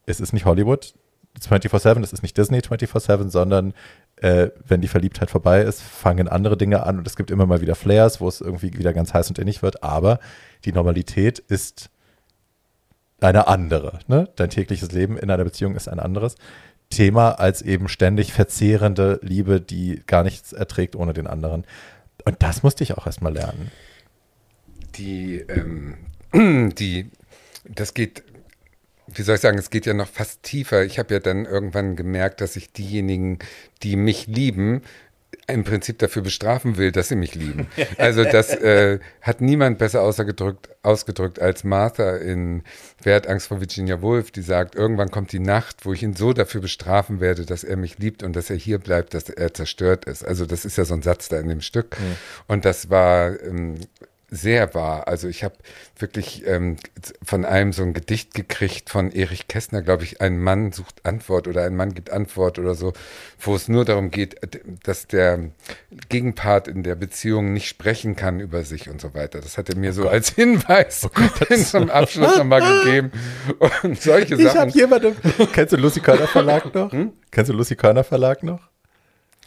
[0.06, 0.94] Es ist nicht Hollywood
[1.40, 3.72] 24-7, es ist nicht Disney 24-7, sondern
[4.16, 7.60] äh, wenn die Verliebtheit vorbei ist, fangen andere Dinge an und es gibt immer mal
[7.60, 9.82] wieder Flares, wo es irgendwie wieder ganz heiß und innig wird.
[9.82, 10.18] Aber
[10.64, 11.90] die Normalität ist
[13.20, 14.00] eine andere.
[14.08, 14.28] Ne?
[14.36, 16.36] Dein tägliches Leben in einer Beziehung ist ein anderes.
[16.90, 21.64] Thema als eben ständig verzehrende Liebe, die gar nichts erträgt ohne den anderen.
[22.24, 23.70] Und das musste ich auch erstmal lernen.
[24.96, 25.96] Die, ähm,
[26.74, 27.10] die,
[27.64, 28.24] das geht,
[29.06, 30.84] wie soll ich sagen, es geht ja noch fast tiefer.
[30.84, 33.38] Ich habe ja dann irgendwann gemerkt, dass ich diejenigen,
[33.82, 34.82] die mich lieben,
[35.50, 37.68] im Prinzip dafür bestrafen will, dass sie mich lieben.
[37.98, 42.62] Also das äh, hat niemand besser ausgedrückt, als Martha in
[43.02, 46.14] Wer hat Angst vor Virginia Woolf, die sagt, irgendwann kommt die Nacht, wo ich ihn
[46.14, 49.54] so dafür bestrafen werde, dass er mich liebt und dass er hier bleibt, dass er
[49.54, 50.24] zerstört ist.
[50.24, 51.98] Also das ist ja so ein Satz da in dem Stück.
[51.98, 52.16] Mhm.
[52.46, 53.76] Und das war ähm,
[54.30, 55.08] sehr wahr.
[55.08, 55.56] Also ich habe
[55.98, 56.76] wirklich ähm,
[57.22, 61.48] von einem so ein Gedicht gekriegt von Erich Kästner, glaube ich, ein Mann sucht Antwort
[61.48, 62.92] oder ein Mann gibt Antwort oder so,
[63.40, 64.36] wo es nur darum geht,
[64.84, 65.50] dass der
[66.08, 69.40] Gegenpart in der Beziehung nicht sprechen kann über sich und so weiter.
[69.40, 73.10] Das hat er mir oh so als Hinweis oh zum Abschluss nochmal gegeben.
[73.82, 74.68] Und solche ich Sachen.
[74.68, 75.16] Ich habe jemanden.
[75.52, 76.92] Kennst du Lucy Körner Verlag noch?
[76.92, 77.12] Hm?
[77.30, 78.60] Kennst du Lucy Körner Verlag noch?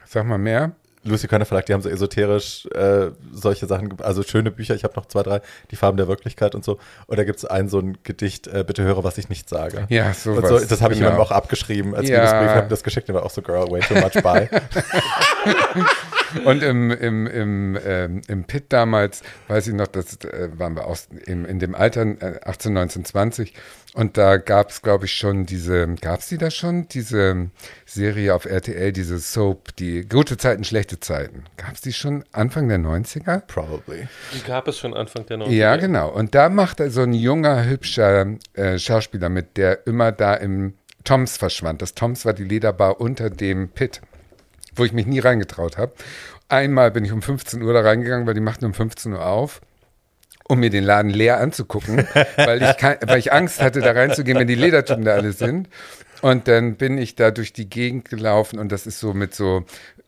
[0.05, 0.75] Sag mal mehr.
[1.03, 4.75] Lucy Körner Verlag, die haben so esoterisch äh, solche Sachen, also schöne Bücher.
[4.75, 5.41] Ich habe noch zwei, drei,
[5.71, 6.79] die Farben der Wirklichkeit und so.
[7.07, 9.85] Und da gibt es ein so ein Gedicht, äh, bitte höre, was ich nicht sage.
[9.89, 11.09] Ja, so und so, Das habe genau.
[11.09, 12.17] ich ihm auch abgeschrieben als ja.
[12.17, 14.49] Liebesbrief, habe das geschickt, der war auch so, girl, way too much, bye.
[16.45, 20.87] und im, im, im, ähm, im Pit damals, weiß ich noch, das äh, waren wir
[20.87, 23.53] aus, im, in dem Alter, äh, 18, 19, 20,
[23.95, 26.87] und da gab es, glaube ich, schon diese, gab es die da schon?
[26.87, 27.51] Diese
[27.85, 31.43] Serie auf RTL, diese Soap, die gute Zeiten, schlechte Zeiten.
[31.57, 33.41] Gab es die schon Anfang der 90er?
[33.41, 34.07] Probably.
[34.33, 35.51] Die gab es schon Anfang der 90er.
[35.51, 36.09] Ja, genau.
[36.09, 40.73] Und da macht so ein junger, hübscher äh, Schauspieler mit, der immer da im
[41.03, 41.83] Toms verschwand.
[41.83, 44.01] Das Toms war die Lederbar unter dem Pit,
[44.75, 45.93] wo ich mich nie reingetraut habe.
[46.49, 49.61] Einmal bin ich um 15 Uhr da reingegangen, weil die machten um 15 Uhr auf
[50.47, 54.37] um mir den Laden leer anzugucken, weil ich, kein, weil ich Angst hatte, da reinzugehen,
[54.37, 55.69] wenn die Ledertypen da alle sind.
[56.21, 59.65] Und dann bin ich da durch die Gegend gelaufen und das ist so mit so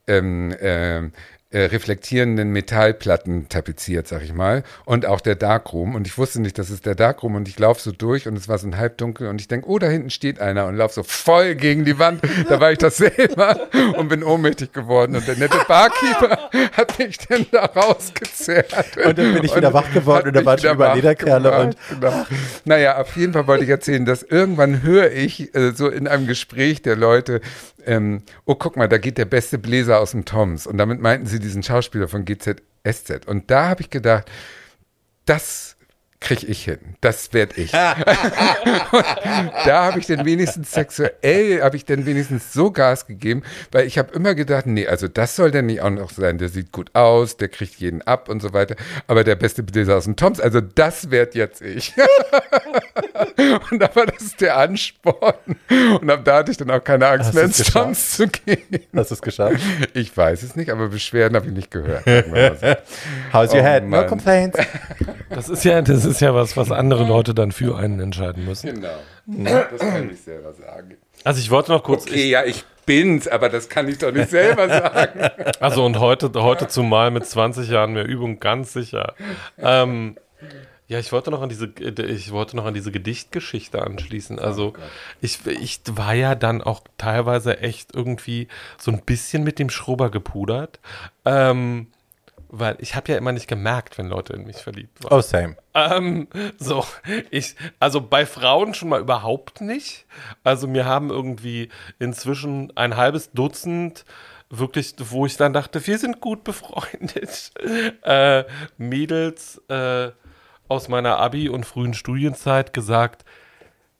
[0.07, 1.09] ähm, äh,
[1.55, 4.63] äh, reflektierenden Metallplatten tapeziert, sag ich mal.
[4.83, 5.95] Und auch der Darkroom.
[5.95, 7.35] Und ich wusste nicht, das ist der Darkroom.
[7.35, 9.29] Und ich laufe so durch und es war so ein halbdunkel.
[9.29, 12.21] Und ich denke, oh, da hinten steht einer und laufe so voll gegen die Wand.
[12.49, 15.15] Da war ich das selber und bin ohnmächtig geworden.
[15.15, 18.97] Und der nette Barkeeper hat mich dann da rausgezerrt.
[18.97, 21.57] Und dann bin ich wieder wach geworden und da waren schon über Lederkerle.
[21.57, 22.25] Und genau.
[22.65, 26.27] Naja, auf jeden Fall wollte ich erzählen, dass irgendwann höre ich äh, so in einem
[26.27, 27.39] Gespräch der Leute,
[27.85, 30.67] ähm, oh, guck mal, da geht der beste Bläser aus dem Toms.
[30.67, 33.25] Und damit meinten sie diesen Schauspieler von GZSZ.
[33.27, 34.29] Und da habe ich gedacht,
[35.25, 35.74] das
[36.25, 36.79] kriege ich hin.
[37.01, 37.71] Das werde ich.
[37.71, 38.01] da
[39.67, 44.11] habe ich dann wenigstens sexuell, habe ich dann wenigstens so Gas gegeben, weil ich habe
[44.13, 46.39] immer gedacht, nee, also das soll denn nicht auch noch sein.
[46.39, 48.75] Der sieht gut aus, der kriegt jeden ab und so weiter.
[49.05, 51.93] Aber der beste Bläser aus dem Toms, also das werde jetzt ich.
[53.71, 55.35] und da war das der Ansporn.
[56.01, 58.57] Und ab da hatte ich dann auch keine Angst mehr ins Toms zu gehen.
[58.95, 59.59] Hast du es geschafft?
[59.93, 62.03] Ich weiß es nicht, aber Beschwerden habe ich nicht gehört.
[63.31, 63.83] How's your oh, head?
[63.83, 64.57] No complaints.
[65.29, 68.73] Das ist ja, das ist ja was, was andere Leute dann für einen entscheiden müssen.
[68.75, 69.63] Genau.
[69.71, 70.97] Das kann ich selber sagen.
[71.23, 72.03] Also ich wollte noch kurz.
[72.03, 75.19] Okay, ich, ja, ich bin's, aber das kann ich doch nicht selber sagen.
[75.59, 79.15] Also und heute, heute zumal mit 20 Jahren mehr Übung ganz sicher.
[79.57, 80.17] Ähm,
[80.87, 84.37] ja, ich wollte noch an diese, ich wollte noch an diese Gedichtgeschichte anschließen.
[84.37, 84.81] Also oh
[85.19, 88.47] ich, ich war ja dann auch teilweise echt irgendwie
[88.77, 90.79] so ein bisschen mit dem Schrubber gepudert.
[91.25, 91.87] Ähm,
[92.49, 95.13] weil ich habe ja immer nicht gemerkt, wenn Leute in mich verliebt waren.
[95.13, 95.55] Oh, same.
[95.73, 96.27] Ähm,
[96.57, 96.85] so,
[97.31, 100.05] ich, also bei Frauen schon mal überhaupt nicht.
[100.43, 101.69] Also mir haben irgendwie
[101.99, 104.05] inzwischen ein halbes Dutzend
[104.49, 107.51] wirklich, wo ich dann dachte, wir sind gut befreundet,
[108.03, 108.43] äh,
[108.77, 110.11] Mädels äh,
[110.67, 113.25] aus meiner Abi- und frühen Studienzeit gesagt,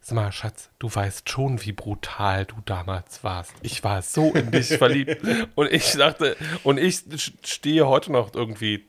[0.07, 3.53] Sag mal, Schatz, du weißt schon, wie brutal du damals warst.
[3.63, 5.17] Ich war so in dich verliebt.
[5.55, 7.01] Und ich dachte, und ich
[7.43, 8.85] stehe heute noch irgendwie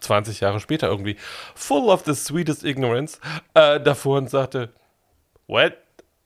[0.00, 1.14] 20 Jahre später irgendwie
[1.54, 3.20] full of the sweetest ignorance
[3.54, 4.70] äh, davor und sagte,
[5.46, 5.74] what?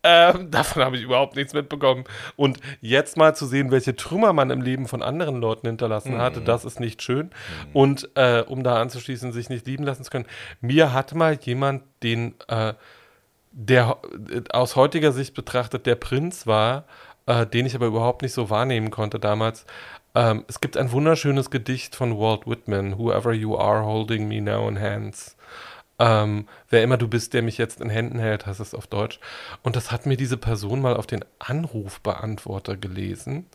[0.00, 2.04] Äh, davon habe ich überhaupt nichts mitbekommen.
[2.36, 6.22] Und jetzt mal zu sehen, welche Trümmer man im Leben von anderen Leuten hinterlassen mhm.
[6.22, 7.26] hatte, das ist nicht schön.
[7.26, 7.70] Mhm.
[7.74, 10.26] Und äh, um da anzuschließen, sich nicht lieben lassen zu können.
[10.62, 12.72] Mir hat mal jemand den äh,
[13.58, 13.98] der
[14.50, 16.84] aus heutiger Sicht betrachtet der Prinz war,
[17.24, 19.64] äh, den ich aber überhaupt nicht so wahrnehmen konnte damals.
[20.14, 24.68] Ähm, es gibt ein wunderschönes Gedicht von Walt Whitman, Whoever you are holding me now
[24.68, 25.36] in hands.
[25.98, 29.20] Ähm, wer immer du bist, der mich jetzt in Händen hält, heißt es auf Deutsch.
[29.62, 33.46] Und das hat mir diese Person mal auf den Anrufbeantworter gelesen.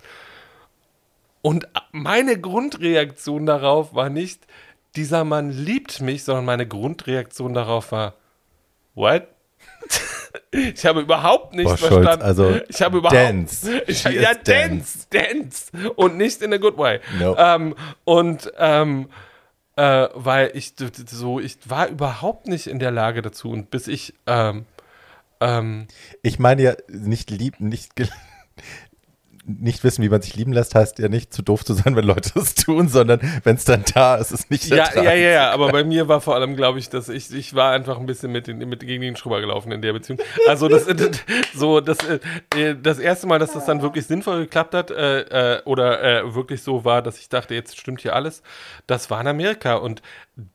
[1.44, 4.48] Und meine Grundreaktion darauf war nicht,
[4.96, 8.16] dieser Mann liebt mich, sondern meine Grundreaktion darauf war,
[8.96, 9.28] what?
[10.52, 12.08] Ich habe überhaupt nicht Boah, verstanden.
[12.08, 13.82] Schulz, also ich habe überhaupt dance.
[13.88, 17.00] Ich, ja, dance, dance, und nicht in a good way.
[17.20, 17.36] No.
[17.38, 19.10] Ähm, und ähm,
[19.78, 20.74] äh, weil ich
[21.08, 24.66] so, ich war überhaupt nicht in der Lage dazu und bis ich ähm,
[25.40, 25.88] ähm,
[26.22, 27.94] ich meine ja nicht lieb, nicht
[29.46, 32.06] nicht wissen, wie man sich lieben lässt, heißt ja nicht zu doof zu sein, wenn
[32.06, 35.16] Leute es tun, sondern wenn es dann da ist, ist es nicht Ja, ja, ja,
[35.16, 38.06] ja, aber bei mir war vor allem, glaube ich, dass ich, ich war einfach ein
[38.06, 40.20] bisschen mit, den, mit gegen den Schrubber gelaufen in der Beziehung.
[40.48, 41.12] Also das, das
[41.56, 41.98] so das,
[42.56, 46.36] äh, das erste Mal, dass das dann wirklich sinnvoll geklappt hat äh, äh, oder äh,
[46.36, 48.44] wirklich so war, dass ich dachte, jetzt stimmt hier alles,
[48.88, 49.76] das war in Amerika.
[49.76, 50.02] Und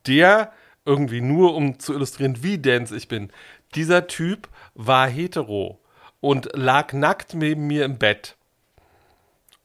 [0.05, 0.51] der
[0.85, 3.31] irgendwie nur, um zu illustrieren, wie dense ich bin,
[3.75, 5.79] dieser Typ war hetero
[6.21, 8.36] und lag nackt neben mir im Bett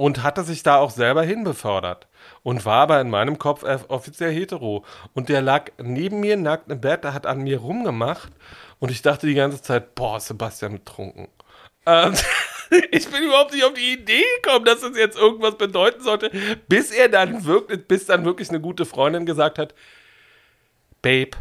[0.03, 2.09] und hatte sich da auch selber hinbefördert
[2.43, 4.85] und war aber in meinem Kopf offiziell hetero.
[5.15, 8.33] Und der lag neben mir nackt im Bett, der hat an mir rumgemacht
[8.81, 11.29] und ich dachte die ganze Zeit, boah, Sebastian betrunken.
[11.87, 12.15] Ähm,
[12.91, 16.33] ich bin überhaupt nicht auf die Idee gekommen, dass das jetzt irgendwas bedeuten sollte,
[16.67, 19.73] bis er dann wirklich, bis dann wirklich eine gute Freundin gesagt hat,
[21.01, 21.37] Babe,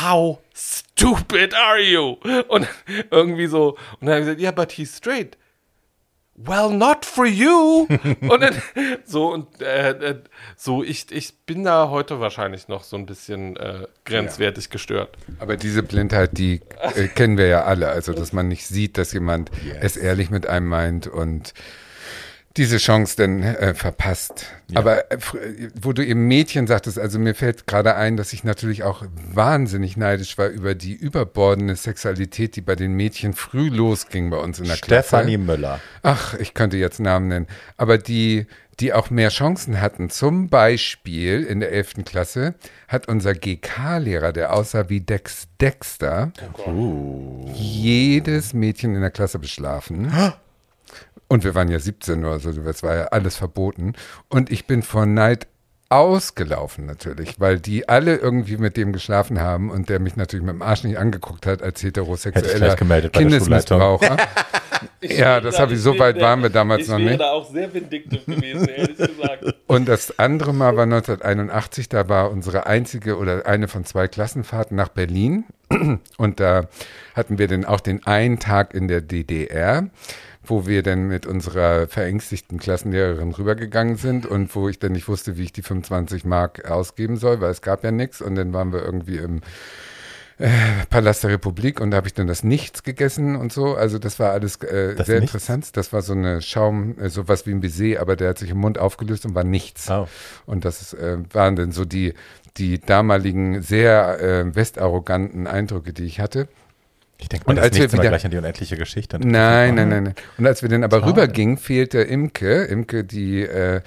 [0.00, 2.16] how stupid are you?
[2.48, 2.66] Und
[3.12, 5.36] irgendwie so, und dann habe ich gesagt, ja, but he's straight.
[6.44, 7.86] Well, not for you.
[8.20, 8.54] und dann
[9.04, 10.18] so und äh, äh,
[10.56, 15.16] so ich ich bin da heute wahrscheinlich noch so ein bisschen äh, grenzwertig gestört.
[15.38, 16.60] Aber diese Blindheit, die
[16.94, 17.88] äh, kennen wir ja alle.
[17.88, 21.52] Also, dass man nicht sieht, dass jemand es ehrlich mit einem meint und
[22.56, 24.46] diese Chance dann äh, verpasst.
[24.74, 25.18] Aber äh,
[25.80, 29.96] wo du eben Mädchen sagtest, also mir fällt gerade ein, dass ich natürlich auch wahnsinnig
[29.96, 34.66] neidisch war über die überbordende Sexualität, die bei den Mädchen früh losging bei uns in
[34.66, 35.58] der Stefanie Klasse.
[35.58, 35.80] Müller.
[36.02, 37.46] Ach, ich könnte jetzt Namen nennen.
[37.76, 38.46] Aber die,
[38.80, 40.10] die auch mehr Chancen hatten.
[40.10, 42.04] Zum Beispiel in der 11.
[42.04, 42.54] Klasse
[42.88, 46.32] hat unser GK-Lehrer, der aussah wie Dex Dexter,
[47.54, 50.12] jedes Mädchen in der Klasse beschlafen.
[51.30, 53.92] Und wir waren ja 17 oder so, das war ja alles verboten.
[54.28, 55.46] Und ich bin vor Neid
[55.88, 60.54] ausgelaufen natürlich, weil die alle irgendwie mit dem geschlafen haben und der mich natürlich mit
[60.54, 62.74] dem Arsch nicht angeguckt hat als ich heterosexueller
[63.10, 64.16] Kindesmissbraucher.
[65.02, 67.20] ja, das habe ich, so weit waren wir damals noch nicht.
[67.20, 69.44] da auch sehr vindiktiv gewesen, ehrlich gesagt.
[69.68, 74.76] Und das andere Mal war 1981, da war unsere einzige oder eine von zwei Klassenfahrten
[74.76, 75.44] nach Berlin.
[76.18, 76.68] Und da
[77.14, 79.88] hatten wir dann auch den einen Tag in der DDR,
[80.42, 85.36] wo wir dann mit unserer verängstigten Klassenlehrerin rübergegangen sind und wo ich dann nicht wusste,
[85.36, 88.20] wie ich die 25 Mark ausgeben soll, weil es gab ja nichts.
[88.20, 89.42] Und dann waren wir irgendwie im
[90.40, 90.48] äh,
[90.90, 93.74] Palast der Republik und da habe ich dann das Nichts gegessen und so.
[93.74, 95.34] Also das war alles äh, Das sehr Nichts?
[95.34, 95.76] interessant.
[95.76, 98.58] Das war so eine Schaum, äh, sowas wie ein Baiser, aber der hat sich im
[98.58, 99.90] Mund aufgelöst und war nichts.
[99.90, 100.08] Oh.
[100.46, 102.14] Und das äh, waren dann so die,
[102.56, 106.48] die damaligen sehr äh, westarroganten Eindrücke, die ich hatte.
[107.18, 109.18] Ich denke Und mal, das als wir wieder- gleich an die unendliche Geschichte.
[109.18, 110.14] Nein, nein, nein, nein.
[110.38, 111.10] Und als wir dann aber Schade.
[111.12, 113.82] rübergingen, fehlte Imke, Imke, die äh,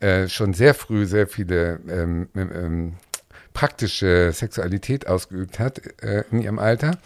[0.00, 2.94] äh, schon sehr früh sehr viele ähm, ähm,
[3.52, 6.98] praktische Sexualität ausgeübt hat äh, in ihrem Alter.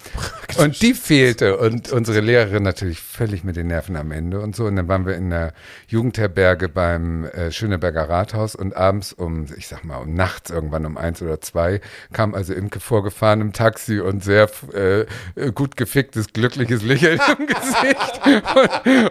[0.59, 1.57] Und die fehlte.
[1.59, 4.67] Und unsere Lehrerin natürlich völlig mit den Nerven am Ende und so.
[4.67, 5.53] Und dann waren wir in der
[5.89, 10.97] Jugendherberge beim äh, Schöneberger Rathaus und abends um, ich sag mal, um nachts irgendwann um
[10.97, 11.81] eins oder zwei
[12.13, 15.07] kam also Imke vorgefahren im Taxi und sehr äh,
[15.53, 18.21] gut geficktes, glückliches Lächeln im Gesicht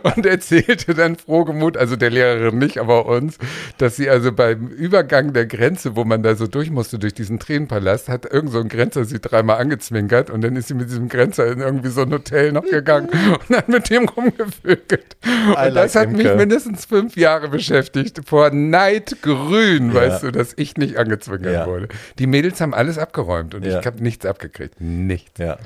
[0.04, 3.38] und, und erzählte dann frohgemut, also der Lehrerin nicht, aber uns,
[3.78, 7.39] dass sie also beim Übergang der Grenze, wo man da so durch musste, durch diesen
[7.39, 11.09] Tränenpalast, hat irgend so ein Grenzer sie dreimal angezwinkert und dann ist sie mit diesem
[11.09, 13.09] Grenzer in irgendwie so ein Hotel noch gegangen
[13.49, 15.17] und hat mit dem rumgevögelt.
[15.47, 16.36] Und das like hat mich Imke.
[16.38, 18.21] mindestens fünf Jahre beschäftigt.
[18.26, 21.65] Vor Neidgrün, weißt du, dass ich nicht angezwinkert Ja.
[21.65, 21.88] wurde.
[22.19, 23.80] Die Mädels haben alles abgeräumt und Ja.
[23.80, 24.80] ich habe nichts abgekriegt.
[24.80, 25.39] Nichts.
[25.39, 25.57] Ja.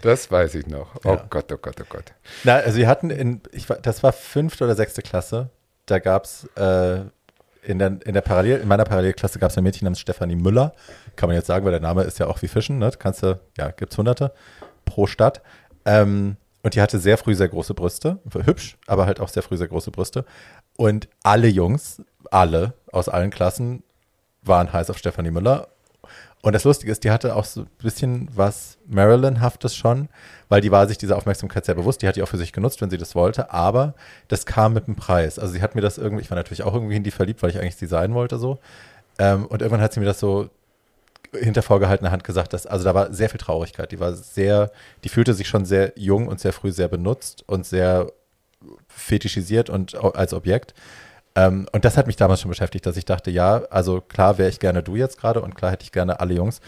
[0.00, 0.96] Das weiß ich noch.
[1.04, 1.26] Oh Ja.
[1.30, 2.12] Gott, oh Gott, oh Gott.
[2.44, 5.50] Na, also wir hatten in, ich, das war fünfte oder sechste Klasse,
[5.86, 7.00] da gab es äh,
[7.66, 10.72] in, der, in, der Parallel, in meiner Parallelklasse gab es ein Mädchen namens Stefanie Müller.
[11.16, 12.90] Kann man jetzt sagen, weil der Name ist ja auch wie Fischen, ne?
[12.98, 14.32] Kannst du, ja, gibt's hunderte
[14.84, 15.42] pro Stadt.
[15.84, 19.56] Ähm, und die hatte sehr früh sehr große Brüste, hübsch, aber halt auch sehr früh
[19.56, 20.24] sehr große Brüste.
[20.76, 23.82] Und alle Jungs, alle aus allen Klassen
[24.42, 25.68] waren heiß auf Stefanie Müller.
[26.44, 30.10] Und das Lustige ist, die hatte auch so ein bisschen was Marilyn-haftes schon,
[30.50, 32.02] weil die war sich dieser Aufmerksamkeit sehr bewusst.
[32.02, 33.50] Die hat die auch für sich genutzt, wenn sie das wollte.
[33.50, 33.94] Aber
[34.28, 35.38] das kam mit dem Preis.
[35.38, 37.48] Also sie hat mir das irgendwie, ich war natürlich auch irgendwie in die verliebt, weil
[37.48, 38.58] ich eigentlich sie sein wollte so.
[39.18, 40.50] Ähm, und irgendwann hat sie mir das so
[41.32, 43.90] hinter vorgehaltener Hand gesagt, dass, also da war sehr viel Traurigkeit.
[43.90, 44.70] Die war sehr,
[45.02, 48.12] die fühlte sich schon sehr jung und sehr früh sehr benutzt und sehr
[48.86, 50.74] fetischisiert und als Objekt.
[51.36, 54.48] Ähm, und das hat mich damals schon beschäftigt, dass ich dachte, ja, also klar wäre
[54.48, 56.60] ich gerne du jetzt gerade und klar hätte ich gerne alle Jungs,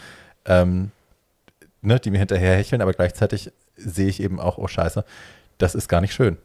[0.45, 0.91] ähm,
[1.81, 5.05] ne, die mir hinterher hecheln, aber gleichzeitig sehe ich eben auch, oh Scheiße,
[5.57, 6.37] das ist gar nicht schön.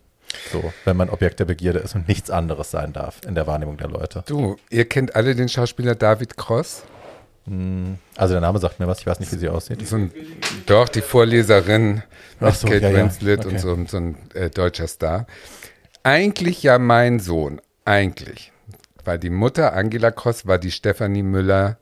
[0.51, 3.77] So, wenn man Objekt der Begierde ist und nichts anderes sein darf in der Wahrnehmung
[3.77, 4.23] der Leute.
[4.27, 6.85] Du, ihr kennt alle den Schauspieler David Cross?
[8.17, 9.87] Also der Name sagt mir was, ich weiß nicht, wie sie aussieht.
[9.87, 10.13] So ein,
[10.67, 12.03] doch, die Vorleserin
[12.39, 12.97] mit so, Kate ja, ja.
[12.97, 13.49] Winslet Okay.
[13.49, 15.27] und so, so ein äh, deutscher Star.
[16.05, 18.53] eigentlich ja mein Sohn, eigentlich.
[19.05, 21.79] Weil die Mutter, Angela Cross, war die Stefanie Müller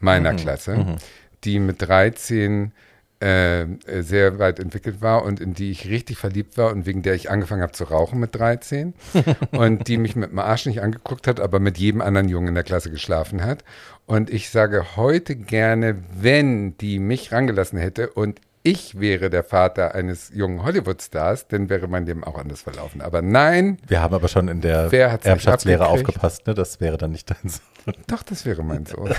[0.00, 0.96] meiner Klasse,
[1.44, 2.72] die mit 13
[3.18, 7.00] äh, äh, sehr weit entwickelt war und in die ich richtig verliebt war und wegen
[7.00, 8.92] der ich angefangen habe zu rauchen mit 13
[9.52, 12.54] und die mich mit dem Arsch nicht angeguckt hat, aber mit jedem anderen Jungen in
[12.54, 13.64] der Klasse geschlafen hat.
[14.04, 19.94] Und ich sage heute gerne, wenn die mich rangelassen hätte und ich wäre der Vater
[19.94, 23.00] eines jungen Hollywood-Stars, dann wäre mein Leben auch anders verlaufen.
[23.00, 26.54] Aber nein, Wir haben aber schon in der Erbschaftslehre aufgepasst, ne?
[26.54, 27.94] Das wäre dann nicht dein Sohn.
[28.08, 29.08] Doch, das wäre mein Sohn.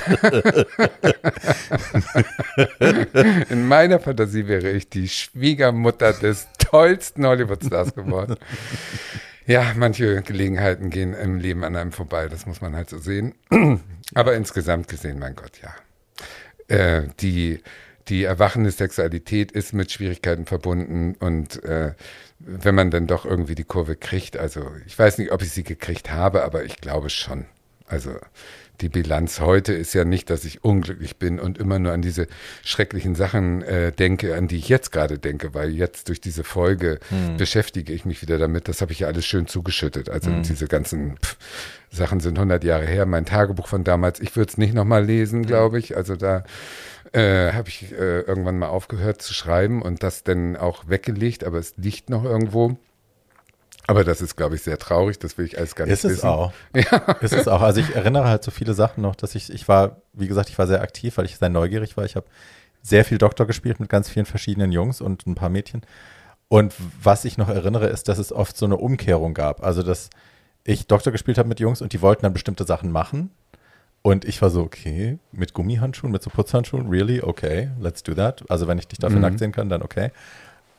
[3.49, 8.35] In meiner Fantasie wäre ich die Schwiegermutter des tollsten Hollywood-Stars geworden.
[9.45, 13.33] Ja, manche Gelegenheiten gehen im Leben an einem vorbei, das muss man halt so sehen.
[14.13, 15.73] Aber insgesamt gesehen, mein Gott, ja.
[16.67, 17.61] Äh, die,
[18.09, 21.93] die erwachende Sexualität ist mit Schwierigkeiten verbunden und äh,
[22.39, 25.63] wenn man dann doch irgendwie die Kurve kriegt, also ich weiß nicht, ob ich sie
[25.63, 27.45] gekriegt habe, aber ich glaube schon.
[27.87, 28.11] Also
[28.81, 32.27] die Bilanz heute ist ja nicht, dass ich unglücklich bin und immer nur an diese
[32.63, 36.99] schrecklichen Sachen äh, denke, an die ich jetzt gerade denke, weil jetzt durch diese Folge
[37.37, 38.67] beschäftige ich mich wieder damit.
[38.67, 40.09] Das habe ich ja alles schön zugeschüttet.
[40.09, 41.37] Also diese ganzen pff,
[41.89, 43.05] Sachen sind 100 Jahre her.
[43.05, 45.97] Mein Tagebuch von damals, ich würde es nicht nochmal lesen, glaube ich.
[45.97, 46.43] Also da
[47.13, 51.57] äh, habe ich äh, irgendwann mal aufgehört zu schreiben und das dann auch weggelegt, aber
[51.57, 52.77] es liegt noch irgendwo.
[53.89, 55.17] Aber das ist, glaube ich, sehr traurig.
[55.19, 56.27] Das will ich alles gar nicht Ist es wissen.
[56.27, 56.51] auch.
[57.21, 57.61] Ist es auch.
[57.61, 60.57] Also ich erinnere halt so viele Sachen noch, dass ich, ich war, wie gesagt, ich
[60.57, 62.03] war sehr aktiv, weil ich sehr neugierig war.
[62.03, 62.25] Ich habe
[62.81, 65.83] sehr viel Doktor gespielt mit ganz vielen verschiedenen Jungs und ein paar Mädchen.
[66.49, 69.63] Und was ich noch erinnere, ist, dass es oft so eine Umkehrung gab.
[69.63, 70.09] Also, dass
[70.65, 73.31] ich Doktor gespielt habe mit Jungs und die wollten dann bestimmte Sachen machen.
[74.03, 77.21] Und ich war so, okay, mit Gummihandschuhen, mit so Putzhandschuhen, really?
[77.21, 78.43] Okay, let's do that.
[78.49, 80.11] Also, wenn ich dich dafür nackt sehen kann, dann okay.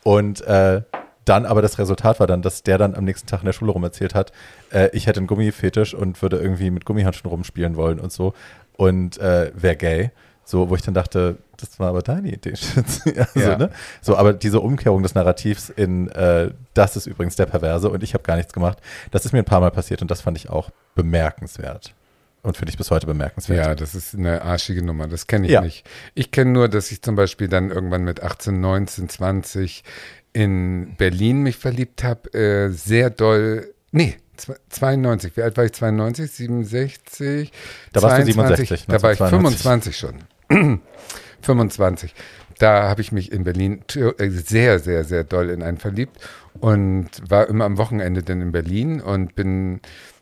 [0.03, 0.81] Und äh,
[1.25, 3.71] dann aber das Resultat war dann, dass der dann am nächsten Tag in der Schule
[3.71, 4.31] rum erzählt hat,
[4.71, 8.33] äh, ich hätte einen Gummifetisch und würde irgendwie mit Gummihandschuhen rumspielen wollen und so
[8.77, 10.11] und äh, wäre gay.
[10.43, 12.53] So, wo ich dann dachte, das war aber deine Idee.
[12.55, 13.57] Also, Ja.
[13.57, 13.69] ne?
[14.01, 18.15] So, aber diese Umkehrung des Narrativs in, äh, das ist übrigens der Perverse und ich
[18.15, 18.79] habe gar nichts gemacht,
[19.11, 21.93] das ist mir ein paar Mal passiert und das fand ich auch bemerkenswert.
[22.41, 23.65] Und finde ich bis heute bemerkenswert.
[23.65, 25.07] Ja, das ist eine arschige Nummer.
[25.07, 25.61] Das kenne ich Ja.
[25.61, 25.85] nicht.
[26.15, 29.83] Ich kenne nur, dass ich zum Beispiel dann irgendwann mit 18, 19, 20
[30.31, 32.33] in Berlin mich verliebt habe.
[32.33, 33.73] Äh, sehr doll.
[33.91, 35.35] Nee, zwe- 92.
[35.35, 35.73] Wie alt war ich?
[35.73, 37.51] 92, 67?
[37.91, 39.97] Da warst du 22, 67, Da war ich 1992.
[39.97, 40.79] 25 schon.
[41.41, 42.13] 25.
[42.57, 46.17] Da habe ich mich in Berlin äh, sehr, sehr, sehr doll in einen verliebt
[46.59, 49.79] und war immer am Wochenende dann in Berlin und bin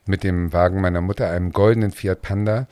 [0.08, 2.68] mit dem Wagen meiner Mutter, einem goldenen Fiat Panda,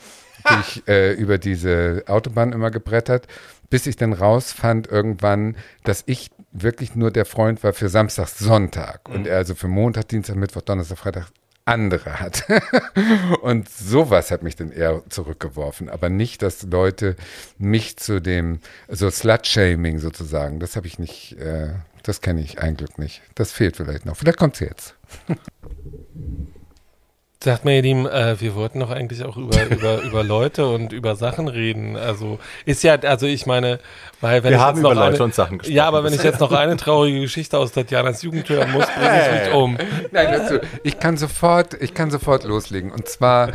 [0.47, 3.27] durch, äh, über diese Autobahn immer gebrettert,
[3.69, 9.09] bis ich dann rausfand irgendwann, dass ich wirklich nur der Freund war für Samstag, Sonntag
[9.09, 11.27] und er also für Montag, Dienstag, Mittwoch, Donnerstag, Freitag
[11.65, 12.45] andere hat.
[13.41, 17.15] und sowas hat mich dann eher zurückgeworfen, aber nicht, dass Leute
[17.57, 21.73] mich zu dem, so Slut-Shaming sozusagen, das habe ich nicht, äh,
[22.03, 23.21] das kenne ich ein Glück nicht.
[23.33, 24.15] Das fehlt vielleicht noch.
[24.15, 24.95] Vielleicht kommt es jetzt.
[27.45, 30.91] Sagt mir, ihr Lieben, äh, wir wollten doch eigentlich auch über, über, über Leute und
[30.91, 31.95] über Sachen reden.
[31.95, 33.79] Also ist ja, also ich meine,
[34.19, 35.75] weil wenn Wir ich haben jetzt noch über Leute eine, und Sachen gesprochen.
[35.75, 39.21] Ja, aber wenn ich jetzt noch eine traurige Geschichte aus Tatjanas Jugend hören muss, bringe
[39.21, 39.77] ich mich um.
[40.11, 40.61] Nein, hör zu.
[40.81, 42.91] ich kann sofort, ich kann sofort loslegen.
[42.91, 43.51] Und zwar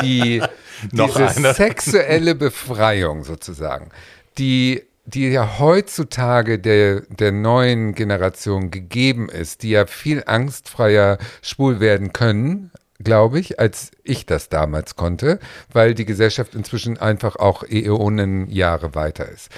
[0.00, 0.40] die
[0.92, 1.54] Noch diese eine.
[1.54, 3.90] sexuelle Befreiung sozusagen,
[4.38, 11.78] die die ja heutzutage der, der neuen Generation gegeben ist, die ja viel angstfreier schwul
[11.78, 12.70] werden können,
[13.04, 15.38] glaube ich, als ich das damals konnte,
[15.72, 19.50] weil die Gesellschaft inzwischen einfach auch Äonen Jahre weiter ist.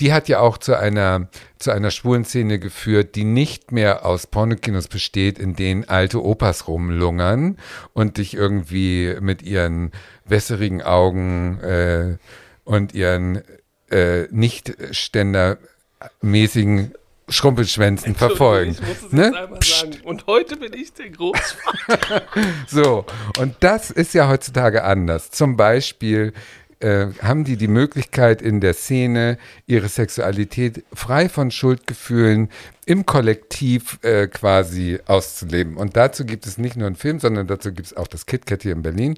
[0.00, 1.28] Die hat ja auch zu einer,
[1.58, 6.66] zu einer schwulen Szene geführt, die nicht mehr aus Pornokinos besteht, in denen alte Opas
[6.66, 7.58] rumlungern
[7.92, 9.92] und dich irgendwie mit ihren
[10.24, 12.16] wässerigen Augen äh,
[12.64, 13.42] und ihren
[13.90, 16.94] äh, nicht ständermäßigen
[17.32, 18.72] Schrumpelschwänzen verfolgen.
[18.72, 19.24] Ich muss es Ne?
[19.24, 19.92] jetzt einmal sagen.
[20.04, 22.22] Und heute bin ich der Großvater.
[22.68, 23.04] So,
[23.38, 25.30] und das ist ja heutzutage anders.
[25.30, 26.32] Zum Beispiel
[26.80, 32.48] äh, haben die die Möglichkeit in der Szene, ihre Sexualität frei von Schuldgefühlen
[32.86, 35.76] im Kollektiv äh, quasi auszuleben.
[35.76, 38.62] Und dazu gibt es nicht nur einen Film, sondern dazu gibt es auch das KitKat
[38.62, 39.16] hier in Berlin.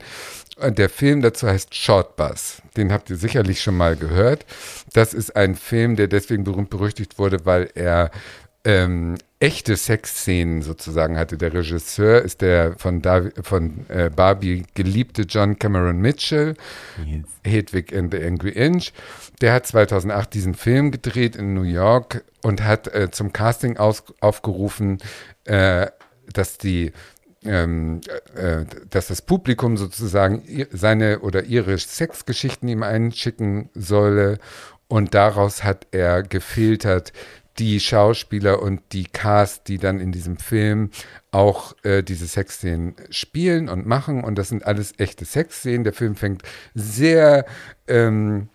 [0.60, 2.62] Der Film dazu heißt Short Bus.
[2.76, 4.46] Den habt ihr sicherlich schon mal gehört.
[4.92, 8.10] Das ist ein Film, der deswegen berühmt berüchtigt wurde, weil er
[8.64, 11.36] ähm, echte Sexszenen sozusagen hatte.
[11.36, 16.54] Der Regisseur ist der von, Davi von äh, Barbie geliebte John Cameron Mitchell,
[17.42, 18.92] Hedwig and the Angry Inch.
[19.42, 24.04] Der hat 2008 diesen Film gedreht in New York und hat äh, zum Casting aus
[24.20, 24.98] aufgerufen,
[25.44, 25.88] äh,
[26.32, 26.92] dass die
[27.44, 28.00] ähm,
[28.34, 30.42] äh, dass das Publikum sozusagen
[30.72, 34.38] seine oder ihre Sexgeschichten ihm einschicken solle.
[34.88, 37.12] Und daraus hat er gefiltert
[37.58, 40.90] die Schauspieler und die Cast, die dann in diesem Film
[41.30, 44.24] auch äh, diese Sexszenen spielen und machen.
[44.24, 45.84] Und das sind alles echte Sexszenen.
[45.84, 46.42] Der Film fängt
[46.74, 47.46] sehr
[47.86, 48.48] ähm,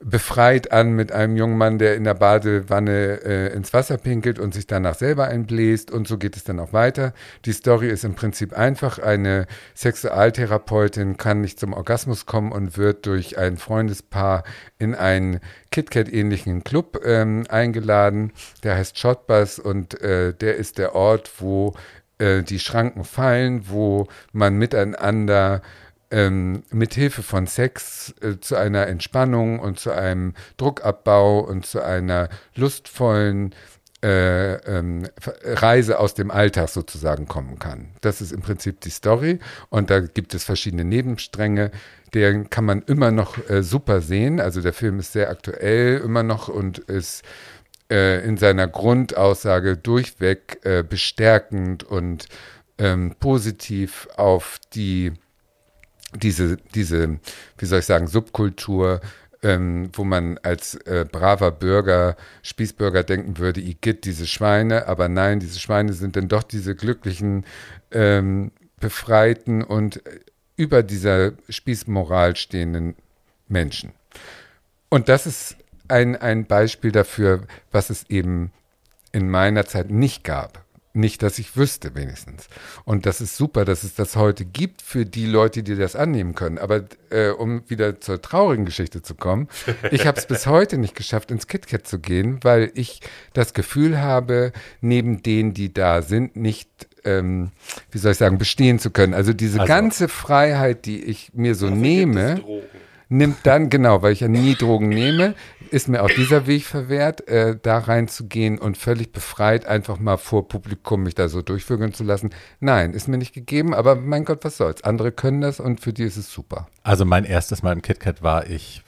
[0.00, 4.54] befreit an mit einem jungen Mann, der in der Badewanne äh, ins Wasser pinkelt und
[4.54, 7.12] sich danach selber einbläst und so geht es dann auch weiter.
[7.44, 8.98] Die Story ist im Prinzip einfach.
[8.98, 14.44] Eine Sexualtherapeutin kann nicht zum Orgasmus kommen und wird durch ein Freundespaar
[14.78, 15.40] in einen
[15.70, 18.32] KitKat-ähnlichen Club ähm, eingeladen.
[18.62, 21.74] Der heißt Shotbus und äh, der ist der Ort, wo
[22.18, 25.62] äh, die Schranken fallen, wo man miteinander
[26.14, 31.82] ähm, mit Hilfe von Sex äh, zu einer Entspannung und zu einem Druckabbau und zu
[31.82, 33.52] einer lustvollen
[34.04, 35.08] äh, ähm,
[35.42, 37.88] Reise aus dem Alltag sozusagen kommen kann.
[38.00, 39.40] Das ist im Prinzip die Story
[39.70, 41.72] und da gibt es verschiedene Nebenstränge.
[42.14, 44.40] Den kann man immer noch äh, super sehen.
[44.40, 47.24] Also der Film ist sehr aktuell immer noch und ist
[47.90, 52.28] äh, in seiner Grundaussage durchweg äh, bestärkend und
[52.78, 55.12] ähm, positiv auf die
[56.16, 57.18] diese, diese,
[57.58, 59.00] wie soll ich sagen, Subkultur,
[59.42, 65.40] ähm, wo man als äh, braver Bürger, Spießbürger denken würde, Igitt, diese Schweine, aber nein,
[65.40, 67.44] diese Schweine sind dann doch diese glücklichen,
[67.90, 68.50] ähm,
[68.80, 70.02] befreiten und
[70.56, 72.96] über dieser Spießmoral stehenden
[73.48, 73.92] Menschen.
[74.88, 75.56] Und das ist
[75.88, 77.42] ein, ein Beispiel dafür,
[77.72, 78.52] was es eben
[79.12, 80.63] in meiner Zeit nicht gab.
[80.96, 82.48] Nicht, dass ich wüsste, wenigstens.
[82.84, 86.36] Und das ist super, dass es das heute gibt für die Leute, die das annehmen
[86.36, 86.56] können.
[86.56, 89.48] Aber äh, um wieder zur traurigen Geschichte zu kommen,
[89.90, 93.00] ich habe es bis heute nicht geschafft, ins KitKat zu gehen, weil ich
[93.32, 96.70] das Gefühl habe, neben denen, die da sind, nicht
[97.04, 97.50] ähm,
[97.90, 99.14] wie soll ich sagen, bestehen zu können.
[99.14, 102.42] Also diese also, ganze Freiheit, die ich mir so nehme,
[103.08, 105.34] nimmt dann, genau, weil ich ja nie Drogen nehme,
[105.70, 110.48] ist mir auch dieser Weg verwehrt, äh, da reinzugehen und völlig befreit einfach mal vor
[110.48, 112.30] Publikum mich da so durchführen zu lassen.
[112.60, 114.84] Nein, ist mir nicht gegeben, aber mein Gott, was soll's.
[114.84, 116.68] Andere können das und für die ist es super.
[116.82, 118.82] Also mein erstes Mal im KitKat war ich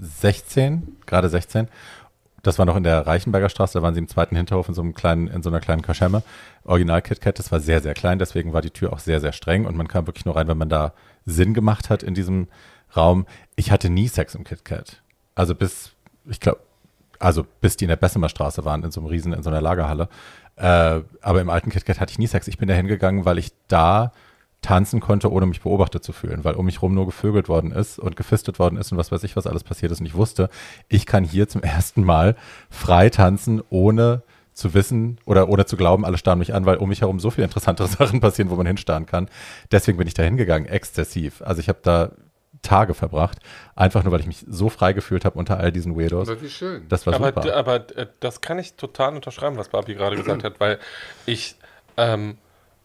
[0.00, 1.68] 16, gerade 16.
[2.42, 4.80] Das war noch in der Reichenberger Straße, da waren sie im zweiten Hinterhof in so
[4.80, 6.22] einem kleinen, in so einer kleinen Kaschemme.
[6.64, 9.66] Original KitKat, das war sehr, sehr klein, deswegen war die Tür auch sehr, sehr streng
[9.66, 10.92] und man kam wirklich nur rein, wenn man da
[11.26, 12.46] Sinn gemacht hat in diesem
[12.98, 13.26] Raum.
[13.56, 15.02] Ich hatte nie Sex im KitKat.
[15.34, 15.92] Also bis,
[16.26, 16.60] ich glaube,
[17.18, 19.60] also bis die in der Bessemer Straße waren, in so einem Riesen, in so einer
[19.60, 20.08] Lagerhalle.
[20.56, 22.48] Äh, aber im alten KitKat hatte ich nie Sex.
[22.48, 24.12] Ich bin da hingegangen, weil ich da
[24.60, 27.98] tanzen konnte, ohne mich beobachtet zu fühlen, weil um mich rum nur gevögelt worden ist
[27.98, 30.00] und gefistet worden ist und was weiß ich, was alles passiert ist.
[30.00, 30.50] Und ich wusste,
[30.88, 32.36] ich kann hier zum ersten Mal
[32.70, 34.22] frei tanzen, ohne
[34.52, 37.30] zu wissen oder ohne zu glauben, alle starren mich an, weil um mich herum so
[37.30, 39.28] viele interessantere Sachen passieren, wo man hinstarren kann.
[39.70, 41.42] Deswegen bin ich da hingegangen, exzessiv.
[41.42, 42.10] Also ich habe da
[42.68, 43.38] Tage verbracht,
[43.74, 46.28] einfach nur, weil ich mich so frei gefühlt habe unter all diesen Weirdos.
[46.28, 46.86] Aber wie schön.
[46.88, 47.56] Das war aber, super.
[47.56, 50.78] Aber äh, das kann ich total unterschreiben, was Barbie gerade gesagt hat, weil
[51.24, 51.56] ich
[51.96, 52.36] ähm,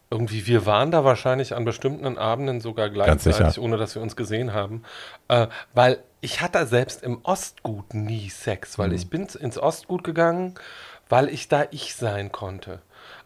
[0.09, 4.53] irgendwie, wir waren da wahrscheinlich an bestimmten Abenden sogar gleichzeitig, ohne dass wir uns gesehen
[4.53, 4.83] haben,
[5.27, 8.95] äh, weil ich hatte selbst im Ostgut nie Sex, weil mhm.
[8.95, 10.55] ich bin ins Ostgut gegangen,
[11.09, 12.79] weil ich da ich sein konnte.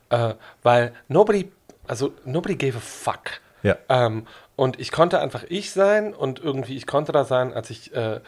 [0.09, 0.33] Äh,
[0.63, 1.51] weil nobody,
[1.87, 3.41] also nobody gave a fuck.
[3.67, 3.77] Ja.
[3.89, 7.93] Ähm, und ich konnte einfach ich sein und irgendwie, ich konnte da sein, als ich
[7.93, 8.21] äh,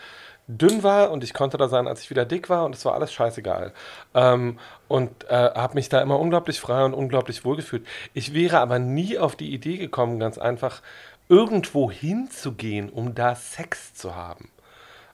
[0.48, 2.94] dünn war und ich konnte da sein, als ich wieder dick war und es war
[2.94, 3.72] alles scheißegal.
[4.14, 7.86] Ähm, und äh, habe mich da immer unglaublich frei und unglaublich wohl gefühlt.
[8.14, 10.82] Ich wäre aber nie auf die Idee gekommen, ganz einfach
[11.30, 14.50] irgendwo hinzugehen, um da Sex zu haben.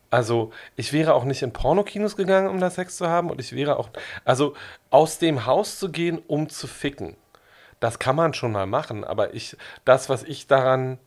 [0.10, 3.54] Also ich wäre auch nicht in Pornokinos gegangen, um da Sex zu haben und ich
[3.54, 3.90] wäre auch,
[4.24, 4.56] also
[4.90, 7.18] aus dem Haus zu gehen, um zu ficken.
[7.80, 10.98] Das kann man schon mal machen, aber ich, das, was ich daran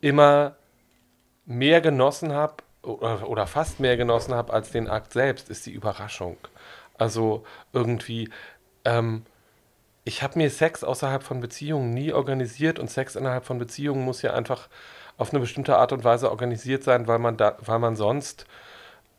[0.00, 0.56] immer
[1.46, 5.72] mehr genossen habe oder, oder fast mehr genossen habe als den Akt selbst, ist die
[5.72, 6.36] Überraschung.
[6.98, 8.30] Also irgendwie,
[8.84, 9.24] ähm,
[10.04, 14.22] ich habe mir Sex außerhalb von Beziehungen nie organisiert und Sex innerhalb von Beziehungen muss
[14.22, 14.68] ja einfach
[15.18, 18.46] auf eine bestimmte Art und Weise organisiert sein, weil man da, weil man sonst,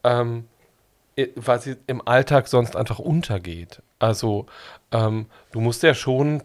[0.04, 0.48] ähm,
[1.36, 3.82] weil sie im Alltag sonst einfach untergeht.
[4.00, 4.46] Also
[4.92, 6.44] ähm, du musst ja schon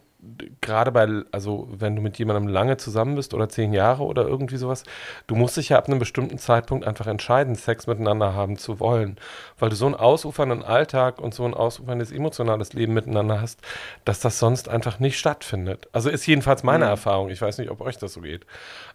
[0.61, 4.57] gerade bei, also wenn du mit jemandem lange zusammen bist oder zehn Jahre oder irgendwie
[4.57, 4.85] sowas,
[5.27, 9.17] du musst dich ja ab einem bestimmten Zeitpunkt einfach entscheiden, Sex miteinander haben zu wollen,
[9.59, 13.61] weil du so einen ausufernden Alltag und so ein ausuferndes emotionales Leben miteinander hast,
[14.05, 15.89] dass das sonst einfach nicht stattfindet.
[15.93, 16.91] Also ist jedenfalls meine mhm.
[16.91, 17.31] Erfahrung.
[17.31, 18.47] Ich weiß nicht, ob euch das so geht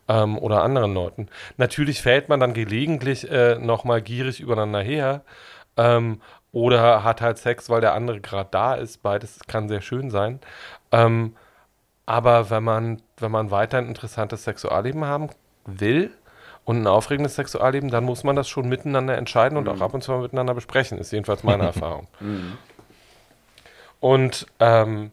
[0.07, 1.27] ähm, oder anderen Leuten.
[1.57, 5.23] Natürlich fällt man dann gelegentlich äh, nochmal gierig übereinander her.
[5.75, 6.21] Ähm,
[6.57, 9.03] oder hat halt Sex, weil der andere gerade da ist.
[9.03, 10.39] Beides kann sehr schön sein.
[10.91, 11.35] Ähm,
[12.05, 15.29] Aber wenn man, wenn man weiter ein interessantes Sexualleben haben
[15.65, 16.11] will
[16.63, 20.01] und ein aufregendes Sexualleben, dann muss man das schon miteinander entscheiden und auch ab und
[20.03, 22.07] zu mal miteinander besprechen, ist jedenfalls meine Erfahrung.
[23.99, 25.11] Und ähm,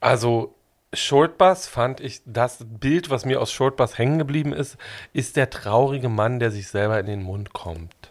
[0.00, 0.54] also
[0.92, 4.76] Shortbus fand ich, das Bild, was mir aus Shortbus hängen geblieben ist,
[5.12, 8.05] ist der traurige Mann, der sich selber in den Mund kommt.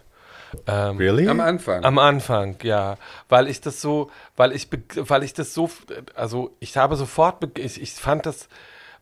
[0.66, 1.28] Ähm, Really?
[1.28, 1.84] Am Anfang.
[1.84, 2.96] Am Anfang, ja.
[3.28, 5.70] Weil ich das so, weil ich, weil ich das so,
[6.14, 8.48] also ich habe sofort, ich, ich fand das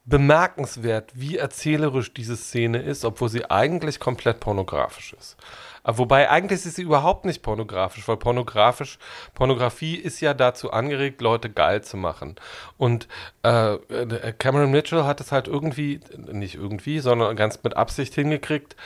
[0.07, 5.37] bemerkenswert, wie erzählerisch diese Szene ist, obwohl sie eigentlich komplett pornografisch ist.
[5.83, 8.99] Aber Wobei eigentlich ist sie überhaupt nicht pornografisch, weil pornografisch,
[9.35, 12.37] Pornografie ist ja dazu angeregt, Leute geil zu machen.
[12.79, 13.07] Und
[13.45, 18.77] äh, äh, Cameron Mitchell hat es halt irgendwie, nicht irgendwie, sondern ganz mit Absicht hingekriegt,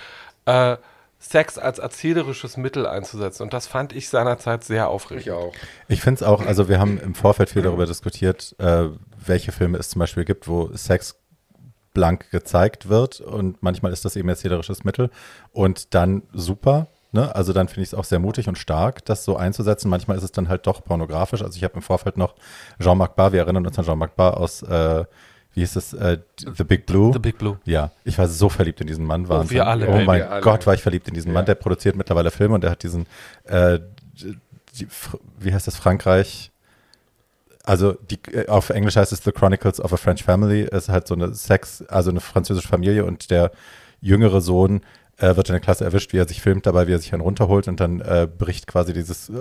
[0.47, 0.77] äh,
[1.21, 3.43] Sex als erzählerisches Mittel einzusetzen.
[3.43, 5.27] Und das fand ich seinerzeit sehr aufregend.
[5.27, 5.53] ich auch.
[5.89, 8.89] Ich finde es auch, also wir haben im Vorfeld viel darüber diskutiert, äh,
[9.25, 11.16] welche Filme es zum Beispiel gibt, wo Sex
[11.93, 15.11] blank gezeigt wird und manchmal ist das eben erzählerisches Mittel
[15.51, 16.87] und dann super.
[17.11, 17.35] Ne?
[17.35, 19.89] Also dann finde ich es auch sehr mutig und stark, das so einzusetzen.
[19.89, 21.43] Manchmal ist es dann halt doch pornografisch.
[21.43, 22.37] Also ich habe im Vorfeld noch
[22.81, 25.05] Jean-Marc Barr, wir erinnern uns an Jean-Marc Barr aus, äh,
[25.59, 26.19] wie hieß es, äh,
[26.57, 27.13] The Big Blue.
[27.13, 27.59] The Big Blue.
[27.65, 29.29] Ja, ich war so verliebt in diesen Mann.
[29.29, 29.57] Wahnsinn.
[29.57, 30.41] wir alle, Oh mein alle.
[30.41, 31.35] Gott, war ich verliebt in diesen Ja.
[31.35, 31.47] Mann.
[31.47, 33.07] Der produziert mittlerweile Filme und der hat diesen,
[33.45, 33.81] äh,
[34.79, 34.87] die,
[35.41, 36.53] wie heißt das, Frankreich?
[37.65, 40.69] Also die, äh, auf Englisch heißt es The Chronicles of a French Family.
[40.71, 43.51] Es ist halt so eine Sex, also eine französische Familie und der
[44.01, 44.83] jüngere Sohn
[45.19, 47.23] äh, wird in der Klasse erwischt, wie er sich filmt dabei, wie er sich einen
[47.23, 49.35] runterholt und dann äh, bricht quasi dieses äh,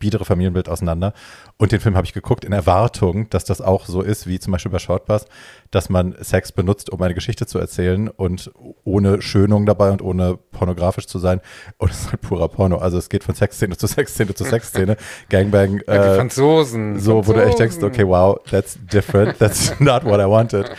[0.00, 1.12] biedere Familienbild auseinander.
[1.58, 4.50] Und den Film habe ich geguckt in Erwartung, dass das auch so ist, wie zum
[4.52, 5.26] Beispiel bei Shortbus,
[5.70, 8.50] dass man Sex benutzt, um eine Geschichte zu erzählen und
[8.82, 11.40] ohne Schönung dabei und ohne pornografisch zu sein.
[11.76, 12.78] Und es ist halt purer Porno.
[12.78, 14.96] Also es geht von Sexszene zu Sexszene zu Sexszene.
[15.28, 15.82] Gangbang.
[15.86, 16.98] Ja, die äh, Franzosen.
[16.98, 18.02] so, wo du echt denkst, Franzosen.
[18.02, 20.70] okay, wow, that's different, that's not what I wanted.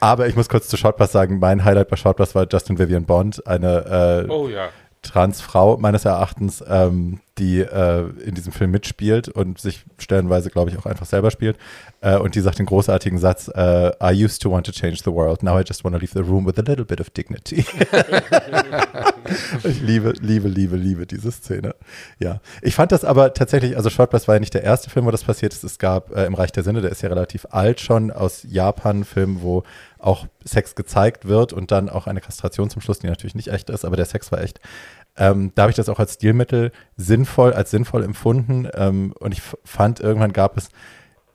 [0.00, 3.46] Aber ich muss kurz zu Shortbus sagen, mein Highlight bei Shortbus war Justin Vivian Bond,
[3.46, 4.68] eine äh, Oh ja.
[5.06, 10.78] Transfrau meines Erachtens, ähm, die äh, in diesem Film mitspielt und sich stellenweise, glaube ich,
[10.78, 11.58] auch einfach selber spielt.
[12.00, 15.12] Äh, und die sagt den großartigen Satz, äh, I used to want to change the
[15.12, 17.58] world, now I just want to leave the room with a little bit of dignity.
[19.64, 21.74] ich liebe, liebe, liebe, liebe diese Szene.
[22.18, 25.10] Ja, ich fand das aber tatsächlich, also Shortbus war ja nicht der erste Film, wo
[25.10, 25.62] das passiert ist.
[25.62, 29.04] Es gab äh, im Reich der Sinne, der ist ja relativ alt schon, aus Japan,
[29.04, 29.62] Film, wo
[29.98, 33.70] auch Sex gezeigt wird und dann auch eine Kastration zum Schluss, die natürlich nicht echt
[33.70, 34.60] ist, aber der Sex war echt.
[35.16, 38.68] Ähm, da habe ich das auch als Stilmittel sinnvoll, als sinnvoll empfunden.
[38.74, 40.68] Ähm, und ich fand, irgendwann gab es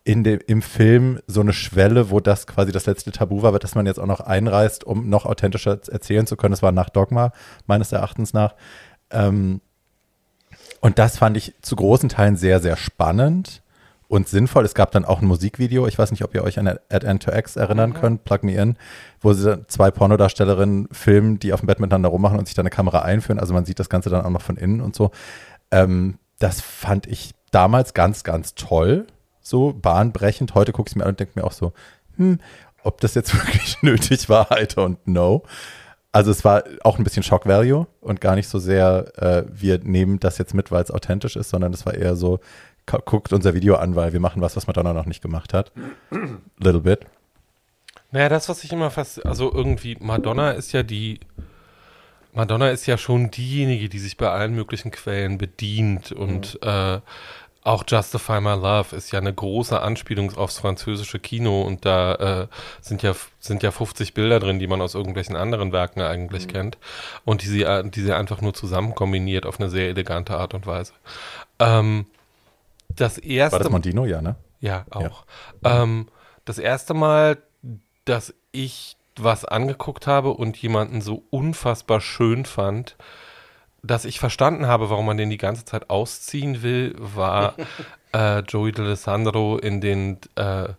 [0.04, 3.76] in dem, im Film so eine Schwelle, wo das quasi das letzte Tabu war, dass
[3.76, 6.52] man jetzt auch noch einreißt, um noch authentischer erzählen zu können.
[6.52, 7.32] Das war nach Dogma,
[7.66, 8.56] meines Erachtens nach.
[9.10, 9.62] Ähm,
[10.80, 13.62] und das fand ich zu großen Teilen sehr, sehr spannend
[14.12, 14.66] und sinnvoll.
[14.66, 15.88] Es gab dann auch ein Musikvideo.
[15.88, 18.56] Ich weiß nicht, ob ihr euch an At End to X erinnern könnt, Plug Me
[18.56, 18.76] In,
[19.22, 22.64] wo sie dann zwei Pornodarstellerinnen filmen, die auf dem Bett miteinander rummachen und sich dann
[22.64, 23.40] eine Kamera einführen.
[23.40, 25.12] Also man sieht das Ganze dann auch noch von innen und so.
[25.72, 29.08] Ähm, das fand ich damals ganz, ganz toll.
[29.40, 30.56] So bahnbrechend.
[30.56, 31.72] Heute gucke ich es mir an und denke mir auch so,
[32.18, 32.40] hm,
[32.84, 35.44] ob das jetzt wirklich nötig war, I don't know.
[36.12, 39.80] Also es war auch ein bisschen Shock Value und gar nicht so sehr, äh, wir
[39.80, 42.42] nehmen das jetzt mit, weil es authentisch ist, sondern es war eher so,
[42.86, 45.72] guckt unser Video an, weil wir machen was, was Madonna noch nicht gemacht hat.
[46.60, 47.06] Little bit.
[48.12, 51.22] Naja, das, was ich immer fast, also irgendwie, Madonna ist ja die,
[52.34, 57.00] Madonna ist ja schon diejenige, die sich bei allen möglichen Quellen bedient und äh,
[57.64, 62.48] auch Justify My Love ist ja eine große Anspielung aufs französische Kino und da äh,
[62.82, 66.80] sind ja sind ja 50 Bilder drin, die man aus irgendwelchen anderen Werken eigentlich kennt
[67.24, 70.66] und die sie, die sie einfach nur zusammen kombiniert auf eine sehr elegante Art und
[70.66, 70.94] Weise.
[71.60, 72.08] Ähm,
[72.96, 74.06] das erste War das Mondino?
[74.06, 74.36] Ja, ne?
[74.60, 75.26] ja, auch.
[75.64, 76.08] Ähm,
[76.46, 77.38] das erste Mal,
[78.06, 82.96] dass ich was angeguckt habe und jemanden so unfassbar schön fand,
[83.84, 87.56] dass ich verstanden habe, warum man den die ganze Zeit ausziehen will, war
[88.14, 90.70] äh, Joey D'Alessandro in den äh,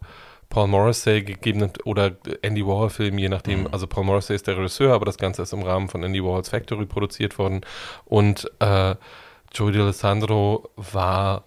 [0.48, 2.12] Paul Morrissey gegebenen oder
[2.42, 5.52] Andy Warhol Filmen, je nachdem, also Paul Morrissey ist der Regisseur, aber das Ganze ist
[5.52, 7.62] im Rahmen von Andy Warhols Factory produziert worden
[8.04, 8.94] und äh,
[9.54, 11.44] Joey D'Alessandro war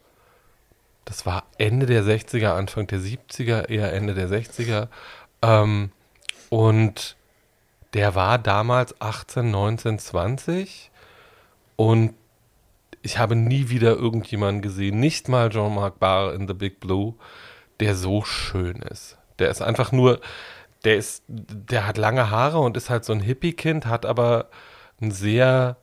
[1.05, 4.87] das war Ende der 60er, Anfang der 70er, eher Ende der 60er.
[5.41, 5.91] Ähm,
[6.49, 7.15] und
[7.93, 10.91] der war damals 18, 19, 20.
[11.75, 12.15] Und
[13.03, 17.13] ich habe nie wieder irgendjemanden gesehen, nicht mal Jean-Marc Barr in The Big Blue,
[17.79, 19.17] der so schön ist.
[19.37, 20.19] Der ist einfach nur,
[20.85, 24.49] der ist, der hat lange Haare und ist halt so ein Hippie-Kind, hat aber
[24.99, 25.77] ein sehr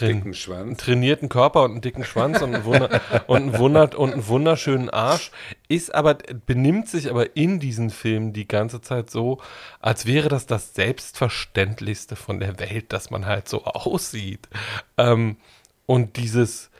[0.00, 0.78] Dicken Schwanz.
[0.78, 4.90] trainierten Körper und einen dicken Schwanz und einen, Wunder und, einen Wundert und einen wunderschönen
[4.90, 5.30] Arsch,
[5.68, 9.38] ist aber, benimmt sich aber in diesen Filmen die ganze Zeit so,
[9.80, 14.48] als wäre das das Selbstverständlichste von der Welt, dass man halt so aussieht.
[14.96, 15.36] Ähm,
[15.86, 16.70] und dieses,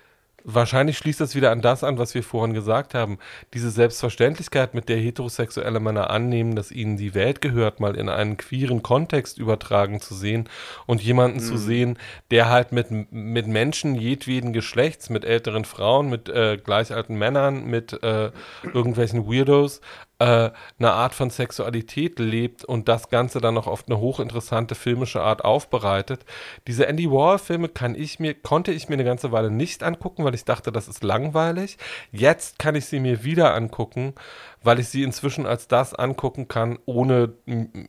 [0.46, 3.18] wahrscheinlich schließt das wieder an das an, was wir vorhin gesagt haben.
[3.52, 8.36] Diese Selbstverständlichkeit, mit der heterosexuelle Männer annehmen, dass ihnen die Welt gehört, mal in einen
[8.36, 10.48] queeren Kontext übertragen zu sehen
[10.86, 11.98] und jemanden zu sehen,
[12.30, 17.66] der halt mit, mit Menschen jedweden Geschlechts, mit älteren Frauen, mit äh, gleich alten Männern,
[17.66, 18.30] mit äh,
[18.72, 19.80] irgendwelchen Weirdos,
[20.18, 25.44] eine Art von Sexualität lebt und das Ganze dann noch auf eine hochinteressante filmische Art
[25.44, 26.24] aufbereitet.
[26.66, 30.34] Diese Andy Warhol-Filme kann ich mir, konnte ich mir eine ganze Weile nicht angucken, weil
[30.34, 31.76] ich dachte, das ist langweilig.
[32.12, 34.14] Jetzt kann ich sie mir wieder angucken,
[34.62, 37.34] weil ich sie inzwischen als das angucken kann, ohne,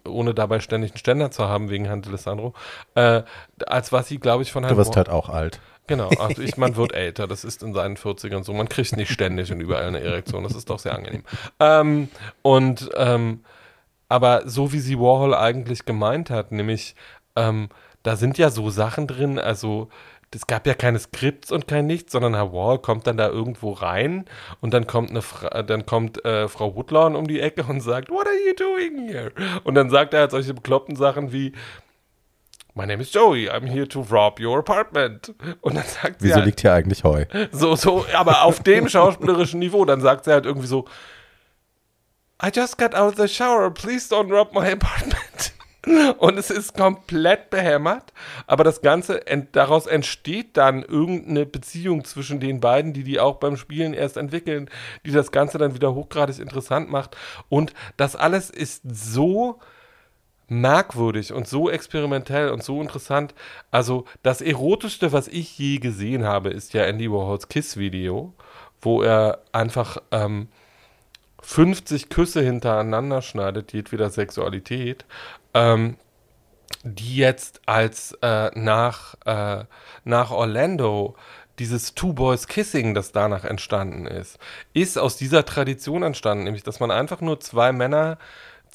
[0.06, 2.54] ohne dabei ständig einen Ständer zu haben wegen Herrn Alessandro,
[2.96, 3.24] äh,
[3.66, 5.62] als was sie, glaube ich, von Du wirst Warhol- halt auch alt.
[5.88, 8.54] Genau, also ich, man wird älter, das ist in seinen 40ern so.
[8.54, 11.24] Man kriegt nicht ständig und überall eine Erektion, das ist doch sehr angenehm.
[11.60, 12.10] Ähm,
[12.42, 13.44] und, ähm,
[14.10, 16.96] aber so wie sie Warhol eigentlich gemeint hat, nämlich,
[17.36, 17.70] ähm,
[18.04, 19.90] da sind ja so Sachen drin, also
[20.34, 23.72] es gab ja keine Skripts und kein Nichts, sondern Herr Wall kommt dann da irgendwo
[23.72, 24.26] rein
[24.60, 28.10] und dann kommt eine Fra dann kommt äh, Frau Woodlawn um die Ecke und sagt,
[28.10, 29.32] What are you doing here?
[29.64, 31.54] Und dann sagt er halt solche bekloppten Sachen wie
[32.78, 35.34] My name is Joey, I'm here to rob your apartment.
[35.62, 37.26] Und dann sagt sie Wieso halt, liegt hier eigentlich Heu?
[37.52, 40.86] so, so, aber auf dem schauspielerischen Niveau, dann sagt sie halt irgendwie so,
[42.40, 45.54] I just got out of the shower, please don't rob my apartment.
[46.20, 48.14] Und es ist komplett behämmert,
[48.46, 53.38] aber das Ganze, ent, daraus entsteht dann irgendeine Beziehung zwischen den beiden, die die auch
[53.38, 54.70] beim Spielen erst entwickeln,
[55.04, 57.18] die das Ganze dann wieder hochgradig interessant macht.
[57.50, 59.62] Und das alles ist so
[60.48, 63.34] merkwürdig und so experimentell und so interessant.
[63.72, 68.34] Also das Erotischste, was ich je gesehen habe, ist ja Andy Warhols Kiss-Video,
[68.82, 70.48] wo er einfach ähm,
[71.42, 75.06] 50 Küsse hintereinander schneidet, jedweder Sexualität,
[75.54, 75.98] ähm,
[76.84, 79.66] die jetzt als äh, nach, äh,
[80.04, 81.16] nach Orlando
[81.60, 84.38] dieses Two Boys Kissing, das danach entstanden ist,
[84.74, 88.18] ist aus dieser Tradition entstanden, nämlich dass man einfach nur zwei Männer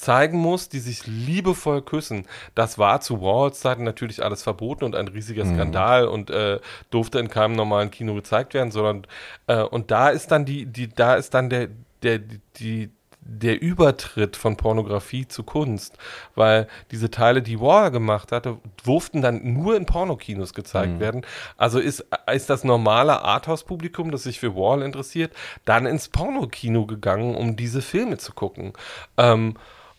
[0.02, 2.26] zeigen muss, die sich liebevoll küssen.
[2.54, 6.58] Das war zu Warhols Zeiten natürlich alles verboten und ein riesiger Skandal und äh,
[6.90, 9.06] durfte in keinem normalen Kino gezeigt werden, sondern
[9.46, 11.68] äh, und da ist dann die, die, da ist dann der,
[12.02, 12.18] der,
[12.56, 15.96] die, der Übertritt von Pornografie zu Kunst,
[16.34, 21.24] weil diese Teile, die Warhol gemacht hatte, durften dann nur in Pornokinos gezeigt werden.
[21.56, 25.32] Also ist, ist das normale Arthouse-Publikum, das sich für Warhol interessiert,
[25.64, 28.72] dann ins Pornokino gegangen, um diese Filme zu gucken.
[29.16, 29.54] Ähm,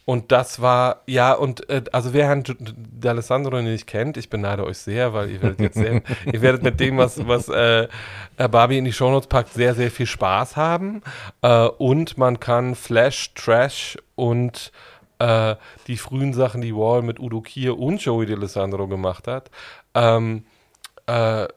[0.06, 4.80] und das war, ja, und äh, also wer Herrn D'Alessandro nicht kennt, ich beneide euch
[4.80, 6.02] sehr, weil ihr werdet jetzt sehr,
[6.32, 7.88] ihr werdet mit dem, was, was äh,
[8.38, 11.02] äh, Barbie in die Shownotes packt, sehr, sehr viel Spaß haben.
[11.42, 14.74] Äh, und man kann Flash, Trash und
[15.20, 15.56] äh,
[15.88, 19.52] die frühen Sachen, die Wall mit Udo Kier und Joey D'Alessandro gemacht hat,
[19.94, 20.44] ähm,
[21.08, 21.48] äh,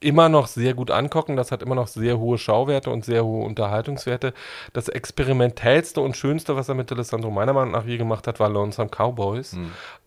[0.00, 1.36] immer noch sehr gut angucken.
[1.36, 4.32] Das hat immer noch sehr hohe Schauwerte und sehr hohe Unterhaltungswerte.
[4.72, 8.48] Das experimentellste und schönste, was er mit D'Alessandro meiner Meinung nach je gemacht hat, war
[8.48, 9.52] Lonesome Cowboys.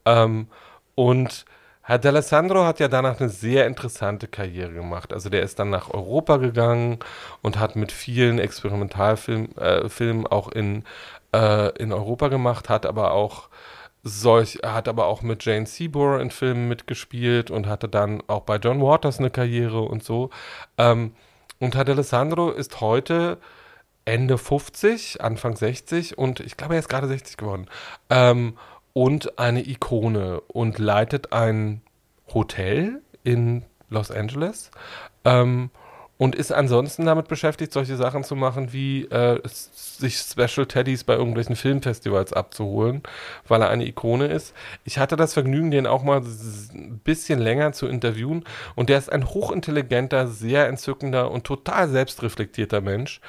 [0.06, 0.48] Ähm,
[0.96, 1.46] und
[1.86, 5.14] Herr D'Alessandro hat ja danach eine sehr interessante Karriere gemacht.
[5.14, 7.00] Also der ist dann nach Europa gegangen
[7.42, 10.86] und hat mit vielen Experimentalfilmen äh, auch in,
[11.34, 13.50] äh, in Europa gemacht, hat aber auch
[14.04, 18.42] solch, er hat aber auch mit Jane Seymour in Filmen mitgespielt und hatte dann auch
[18.42, 20.30] bei John Waters eine Karriere und so.
[20.78, 21.14] Ähm,
[21.60, 23.38] und Herr D'Alessandro ist heute
[24.06, 27.68] Ende 50, Anfang 60 und ich glaube, er ist gerade 60 geworden.
[28.10, 28.58] Ähm,
[28.92, 31.82] und eine Ikone und leitet ein
[32.34, 34.72] Hotel in Los Angeles.
[35.24, 35.72] Ähm,
[36.24, 41.16] und ist ansonsten damit beschäftigt, solche Sachen zu machen, wie äh, sich Special Teddys bei
[41.16, 43.04] irgendwelchen Filmfestivals abzuholen,
[43.46, 44.54] weil er eine Ikone ist.
[44.86, 48.46] Ich hatte das Vergnügen, den auch mal ein bisschen länger zu interviewen.
[48.74, 53.20] Und der ist ein hochintelligenter, sehr entzückender und total selbstreflektierter Mensch,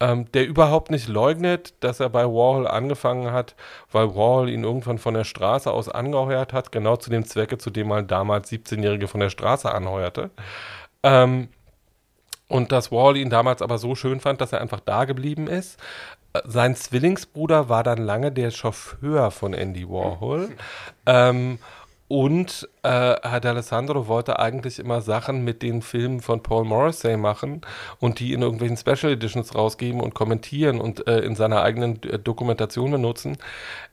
[0.00, 3.54] ähm, der überhaupt nicht leugnet, dass er bei Warhol angefangen hat,
[3.92, 7.70] weil Warhol ihn irgendwann von der Straße aus angeheuert hat, genau zu dem Zwecke, zu
[7.70, 10.30] dem man damals 17-Jährige von der Straße anheuerte.
[11.04, 11.46] Ähm,
[12.50, 15.78] und dass Wall ihn damals aber so schön fand, dass er einfach da geblieben ist.
[16.44, 20.50] Sein Zwillingsbruder war dann lange der Chauffeur von Andy Warhol.
[21.06, 21.58] ähm,
[22.08, 27.60] und äh, Herr D'Alessandro wollte eigentlich immer Sachen mit den Filmen von Paul Morrissey machen
[28.00, 32.18] und die in irgendwelchen Special Editions rausgeben und kommentieren und äh, in seiner eigenen äh,
[32.18, 33.38] Dokumentation benutzen.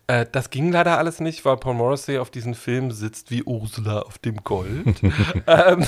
[0.08, 4.00] Äh, das ging leider alles nicht, weil Paul Morrissey auf diesen Film sitzt wie Ursula
[4.00, 5.02] auf dem Gold
[5.48, 5.86] ähm,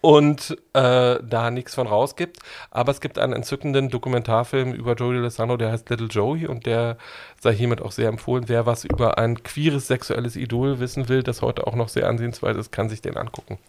[0.00, 2.38] und äh, da nichts von rausgibt.
[2.70, 6.96] Aber es gibt einen entzückenden Dokumentarfilm über Joey D'Alessandro, der heißt Little Joey und der
[7.40, 8.44] sei hiermit auch sehr empfohlen.
[8.48, 12.56] Wer was über ein queeres sexuelles Idol wissen will, das heute auch noch sehr ansehenswert
[12.56, 13.58] ist, kann sich den angucken.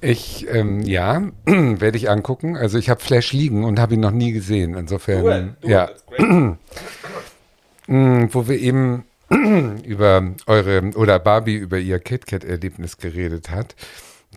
[0.00, 2.56] Ich, ähm, ja, werde ich angucken.
[2.56, 4.74] Also ich habe Flash liegen und habe ihn noch nie gesehen.
[4.74, 5.84] Insofern, Do it, do ja.
[5.86, 6.04] it, that's
[7.88, 7.96] great.
[7.96, 9.04] Mm, wo wir eben
[9.84, 13.74] über eure oder Barbie über ihr KitKat-Erlebnis geredet hat,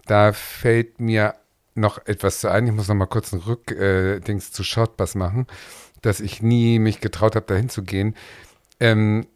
[0.06, 1.36] da fällt mir
[1.76, 2.68] noch etwas zu ein.
[2.68, 5.48] Ich muss noch mal kurz ein Rückdings äh, zu Shortbus machen,
[6.02, 8.16] dass ich nie mich getraut habe, dahin zu gehen.
[8.80, 9.28] Ähm,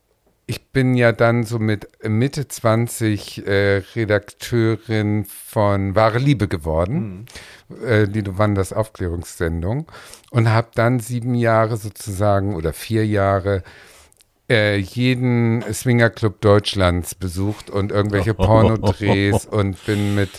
[0.48, 7.26] ich bin ja dann so mit Mitte 20 äh, Redakteurin von Wahre Liebe geworden,
[7.84, 9.88] äh, Lido Wanders Aufklärungssendung,
[10.30, 13.64] und habe dann sieben Jahre sozusagen oder vier Jahre
[14.50, 20.30] äh, jeden Swingerclub Deutschlands besucht und irgendwelche Pornodrehs und bin mit,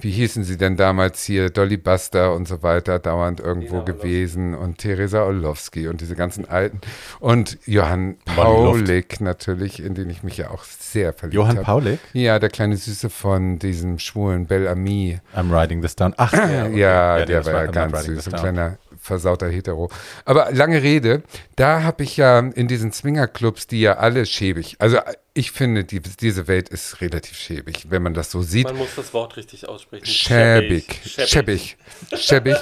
[0.00, 4.78] wie hießen sie denn damals hier, Dolly Buster und so weiter, dauernd irgendwo gewesen und
[4.78, 6.80] Theresa Orlowski und diese ganzen alten
[7.18, 11.64] und Johann Paulik natürlich, in den ich mich ja auch sehr verliebt Johann habe.
[11.64, 11.98] Paulik?
[12.12, 15.18] Ja, der kleine Süße von diesem schwulen Bel Ami.
[15.36, 16.14] I'm writing this down.
[16.16, 16.78] Ach, ja, okay.
[16.78, 19.90] Ja, der das war ja ganz süß, ein kleiner versauter Hetero.
[20.24, 21.22] Aber lange Rede,
[21.56, 24.98] da habe ich ja in diesen Swingerclubs, die ja alle schäbig, also
[25.38, 28.64] ich finde, die, diese Welt ist relativ schäbig, wenn man das so sieht.
[28.64, 30.04] Man muss das Wort richtig aussprechen.
[30.04, 31.76] Schäbig, schäbig,
[32.16, 32.56] schäbig.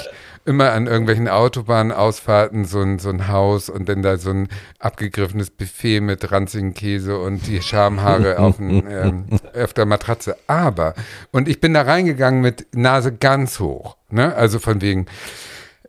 [0.44, 4.48] Immer an irgendwelchen Autobahnausfahrten so ein, so ein Haus und dann da so ein
[4.78, 10.36] abgegriffenes Buffet mit ranzigen Käse und die Schamhaare auf, dem, ähm, auf der Matratze.
[10.46, 10.94] Aber,
[11.32, 13.96] und ich bin da reingegangen mit Nase ganz hoch.
[14.10, 14.36] Ne?
[14.36, 15.06] Also von wegen,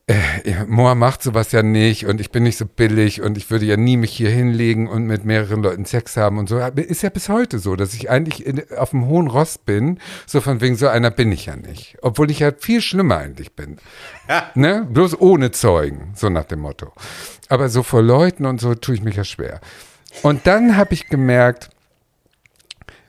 [0.08, 3.66] äh, Moa macht sowas ja nicht und ich bin nicht so billig und ich würde
[3.66, 6.60] ja nie mich hier hinlegen und mit mehreren Leuten Sex haben und so.
[6.60, 10.40] Ist ja bis heute so, dass ich eigentlich in, auf dem hohen Ross bin, so
[10.40, 11.98] von wegen so einer bin ich ja nicht.
[12.02, 13.78] Obwohl ich ja viel schlimmer eigentlich bin.
[14.56, 14.88] ne?
[14.90, 16.94] Bloß ohne Zeugen, so nach dem Motto.
[17.50, 19.60] Aber so vor Leuten und so tue ich mich ja schwer.
[20.24, 21.70] Und dann habe ich gemerkt,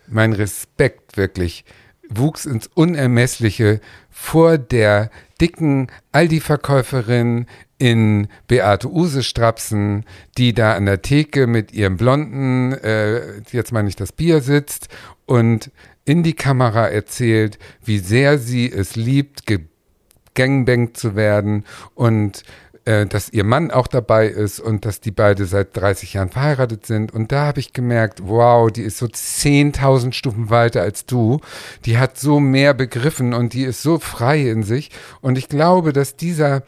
[0.08, 1.64] mein Respekt wirklich
[2.08, 3.80] wuchs ins Unermessliche
[4.10, 5.10] vor der
[5.40, 7.46] dicken Aldi-Verkäuferin
[7.78, 10.04] in Beate Use Strapsen,
[10.36, 14.88] die da an der Theke mit ihrem blonden, äh, jetzt meine ich das Bier sitzt
[15.26, 15.70] und
[16.04, 22.42] in die Kamera erzählt, wie sehr sie es liebt, gegangbangt zu werden und
[22.88, 26.86] äh, dass ihr Mann auch dabei ist und dass die beide seit 30 Jahren verheiratet
[26.86, 27.12] sind.
[27.12, 31.40] Und da habe ich gemerkt, wow, die ist so 10.000 Stufen weiter als du.
[31.84, 34.90] Die hat so mehr begriffen und die ist so frei in sich.
[35.20, 36.62] Und ich glaube, dass dieser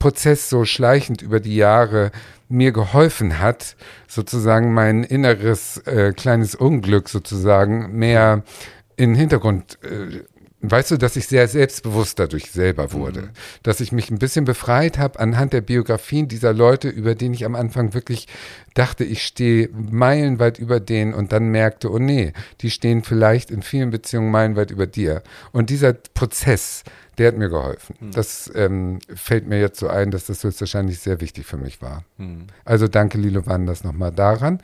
[0.00, 2.10] Prozess so schleichend über die Jahre
[2.48, 3.76] mir geholfen hat,
[4.08, 8.42] sozusagen mein inneres äh, kleines Unglück sozusagen mehr
[8.96, 10.24] in den Hintergrund äh,
[10.62, 13.30] Weißt du, dass ich sehr selbstbewusst dadurch selber wurde.
[13.62, 17.46] Dass ich mich ein bisschen befreit habe anhand der Biografien dieser Leute, über denen ich
[17.46, 18.28] am Anfang wirklich
[18.74, 23.62] dachte, ich stehe meilenweit über denen und dann merkte, oh nee, die stehen vielleicht in
[23.62, 25.22] vielen Beziehungen meilenweit über dir.
[25.52, 26.84] Und dieser Prozess,
[27.16, 27.96] der hat mir geholfen.
[28.12, 32.04] Das ähm, fällt mir jetzt so ein, dass das höchstwahrscheinlich sehr wichtig für mich war.
[32.66, 34.60] Also danke Lilo Wanders nochmal daran.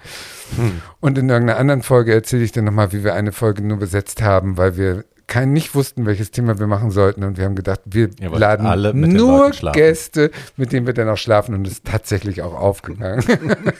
[1.00, 4.20] Und in irgendeiner anderen Folge erzähle ich dir nochmal, wie wir eine Folge nur besetzt
[4.20, 7.24] haben, weil wir kein, nicht wussten, welches Thema wir machen sollten.
[7.24, 9.50] Und wir haben gedacht, wir wollt laden nur.
[9.72, 11.54] Gäste, mit denen wir dann auch schlafen.
[11.54, 13.24] Und es ist tatsächlich auch aufgegangen.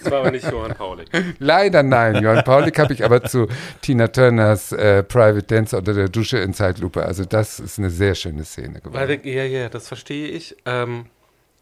[0.03, 1.09] Das war aber nicht Johann Paulik.
[1.39, 2.23] Leider nein.
[2.23, 3.47] Johann Paulik habe ich aber zu
[3.81, 7.05] Tina Turners äh, Private Dancer unter der Dusche in Zeitlupe.
[7.05, 9.21] Also das ist eine sehr schöne Szene geworden.
[9.25, 10.57] Ja, ja, das verstehe ich.
[10.65, 11.07] Ähm,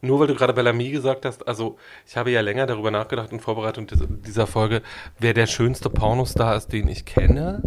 [0.04, 1.76] nur weil du gerade Bellamy gesagt hast, also
[2.06, 4.82] ich habe ja länger darüber nachgedacht in Vorbereitung dieser, Folge,
[5.18, 7.62] wer der schönste Pornostar ist, den ich kenne.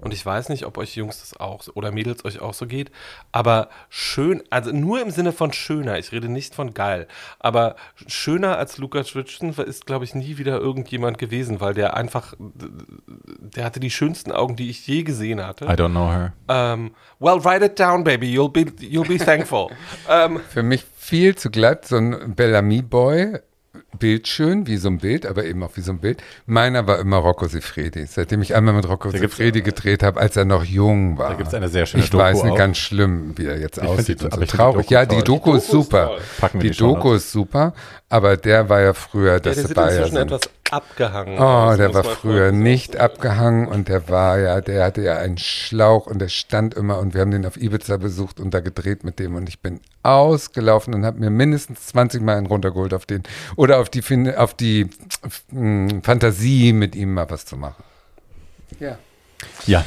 [0.00, 2.90] Und ich weiß nicht, ob euch Jungs das auch oder Mädels euch auch so geht.
[3.32, 7.08] Aber schön, also nur im Sinne von schöner, ich rede nicht von geil,
[7.38, 12.34] aber schöner als Lukas Richardson ist, glaube ich, nie wieder irgendjemand gewesen, weil der einfach,
[12.38, 15.64] der hatte die schönsten Augen, die ich je gesehen hatte.
[15.64, 16.32] I don't know her.
[16.48, 18.26] Um, well, write it down, baby.
[18.26, 19.70] You'll be you'll be thankful.
[20.08, 23.38] um, Für mich viel zu glatt, so ein Bellamy-Boy,
[23.98, 26.22] bildschön, wie so ein Bild, aber eben auch wie so ein Bild.
[26.46, 28.06] Meiner war immer Rocco Siffredi.
[28.06, 31.30] Seitdem ich einmal mit Rocco gibt's- Siffredi gedreht habe, als er noch jung war.
[31.30, 32.58] Da gibt's eine sehr schöne Ich weiß Doku nicht, auch.
[32.58, 34.82] ganz schlimm, wie er jetzt find aussieht die- und so ich die traurig.
[34.86, 35.22] Doku ja, die.
[35.22, 36.18] Doku Die ist Doku ist super.
[36.52, 36.76] wir die die.
[36.76, 37.72] Doku ist super,
[38.08, 40.40] aber der war ja früher, ja, das der sieht war ja inzwischen etwas
[40.72, 41.34] abgehangen.
[41.38, 45.38] Oh, Das der war früher nicht abgehangen und der war ja, der hatte ja einen
[45.38, 49.04] Schlauch und der stand immer und wir haben den auf Ibiza besucht und da gedreht
[49.04, 53.06] mit dem und ich bin ausgelaufen und habe mir mindestens 20 Mal einen runtergeholt auf
[53.06, 53.22] den
[53.56, 54.02] oder auf die
[54.36, 54.88] auf die
[55.50, 57.82] mm, Fantasie mit ihm mal was zu machen.
[58.80, 58.98] Ja.
[59.66, 59.84] Ja,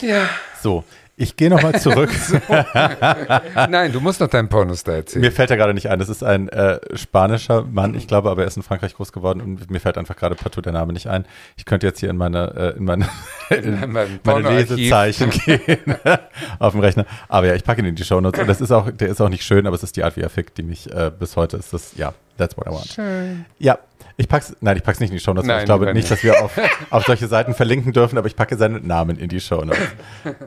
[0.00, 0.28] Ja.
[0.62, 0.84] so.
[1.22, 2.10] Ich gehe nochmal zurück.
[3.70, 5.20] Nein, du musst noch deinen Pornos da erzählen.
[5.20, 6.00] Mir fällt er gerade nicht ein.
[6.00, 9.40] Das ist ein äh, spanischer Mann, ich glaube, aber er ist in Frankreich groß geworden
[9.40, 11.24] und mir fällt einfach gerade partout der Name nicht ein.
[11.56, 13.06] Ich könnte jetzt hier in meine, äh, in meine,
[13.50, 14.50] in meinem meine.
[14.50, 15.94] Lesezeichen gehen
[16.58, 17.06] auf dem Rechner.
[17.28, 19.28] Aber ja, ich packe ihn in die Shownotes und das ist auch, der ist auch
[19.28, 21.56] nicht schön, aber es ist die Art, wie er fickt, die mich äh, bis heute
[21.56, 22.86] ist das, ja, that's what I want.
[22.86, 23.44] Schön.
[23.60, 23.78] Ja,
[24.16, 26.24] ich pack's, nein, ich pack's nicht in die Shownotes, weil Nein, ich glaube nicht, dass
[26.24, 26.58] wir auf,
[26.90, 29.78] auf solche Seiten verlinken dürfen, aber ich packe seinen Namen in die Shownotes.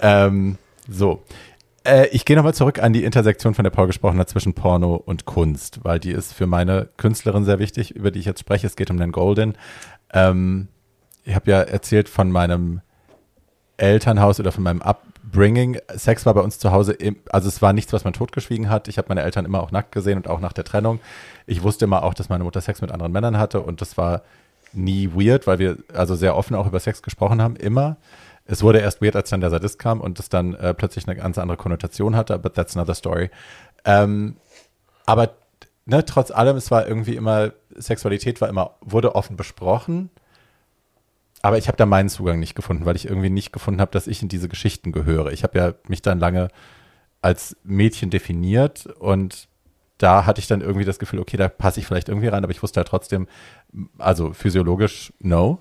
[0.01, 1.23] ähm, so.
[1.85, 4.95] Äh, ich gehe nochmal zurück an die Intersektion, von der Paul gesprochen hat, zwischen Porno
[4.95, 8.67] und Kunst, weil die ist für meine Künstlerin sehr wichtig, über die ich jetzt spreche.
[8.67, 9.57] Es geht um den Golden.
[10.13, 10.67] Ähm,
[11.23, 12.81] ich habe ja erzählt von meinem
[13.77, 15.77] Elternhaus oder von meinem Upbringing.
[15.95, 18.87] Sex war bei uns zu Hause, im, also es war nichts, was man totgeschwiegen hat.
[18.87, 20.99] Ich habe meine Eltern immer auch nackt gesehen und auch nach der Trennung.
[21.45, 24.21] Ich wusste immer auch, dass meine Mutter Sex mit anderen Männern hatte und das war
[24.73, 27.97] nie weird, weil wir also sehr offen auch über Sex gesprochen haben, immer.
[28.45, 31.15] Es wurde erst weird, als dann der Sadist kam und es dann äh, plötzlich eine
[31.15, 33.31] ganz andere Konnotation hatte, but that's another story.
[33.85, 34.37] Ähm,
[35.05, 35.35] aber
[35.85, 40.09] ne, trotz allem, es war irgendwie immer, Sexualität war immer, wurde offen besprochen.
[41.41, 44.07] Aber ich habe da meinen Zugang nicht gefunden, weil ich irgendwie nicht gefunden habe, dass
[44.07, 45.31] ich in diese Geschichten gehöre.
[45.31, 46.47] Ich habe ja mich dann lange
[47.21, 49.47] als Mädchen definiert und
[49.97, 52.51] da hatte ich dann irgendwie das Gefühl, okay, da passe ich vielleicht irgendwie rein, aber
[52.51, 53.27] ich wusste halt trotzdem,
[53.97, 55.59] also physiologisch, no.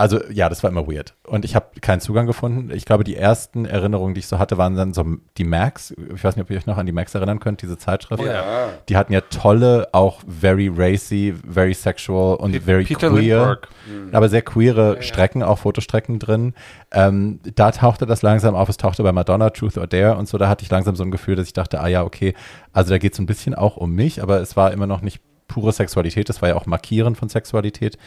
[0.00, 1.14] Also ja, das war immer weird.
[1.26, 2.70] Und ich habe keinen Zugang gefunden.
[2.72, 5.04] Ich glaube, die ersten Erinnerungen, die ich so hatte, waren dann so
[5.36, 5.94] die Max.
[6.14, 8.22] Ich weiß nicht, ob ihr euch noch an die Max erinnern könnt, diese Zeitschrift.
[8.24, 8.70] Ja.
[8.88, 13.68] Die hatten ja tolle, auch very racy, very sexual und Pe- very Peter queer, Lindbergh.
[14.16, 16.54] aber sehr queere Strecken, auch Fotostrecken drin.
[16.92, 18.70] Ähm, da tauchte das langsam auf.
[18.70, 20.38] Es tauchte bei Madonna, Truth or Dare und so.
[20.38, 22.32] Da hatte ich langsam so ein Gefühl, dass ich dachte, ah ja, okay,
[22.72, 25.20] also da geht es ein bisschen auch um mich, aber es war immer noch nicht
[25.46, 26.28] pure Sexualität.
[26.28, 27.98] Das war ja auch Markieren von Sexualität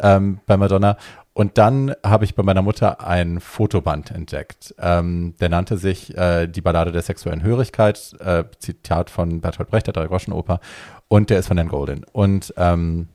[0.00, 0.96] ähm, bei Madonna.
[1.38, 4.74] Und dann habe ich bei meiner Mutter ein Fotoband entdeckt.
[4.80, 9.86] Ähm, der nannte sich äh, Die Ballade der sexuellen Hörigkeit, äh, Zitat von Bertolt Brecht,
[9.86, 10.58] der Drei-Groschen-Oper.
[11.06, 12.04] Und der ist von Dan Golden.
[12.10, 13.06] Und ähm,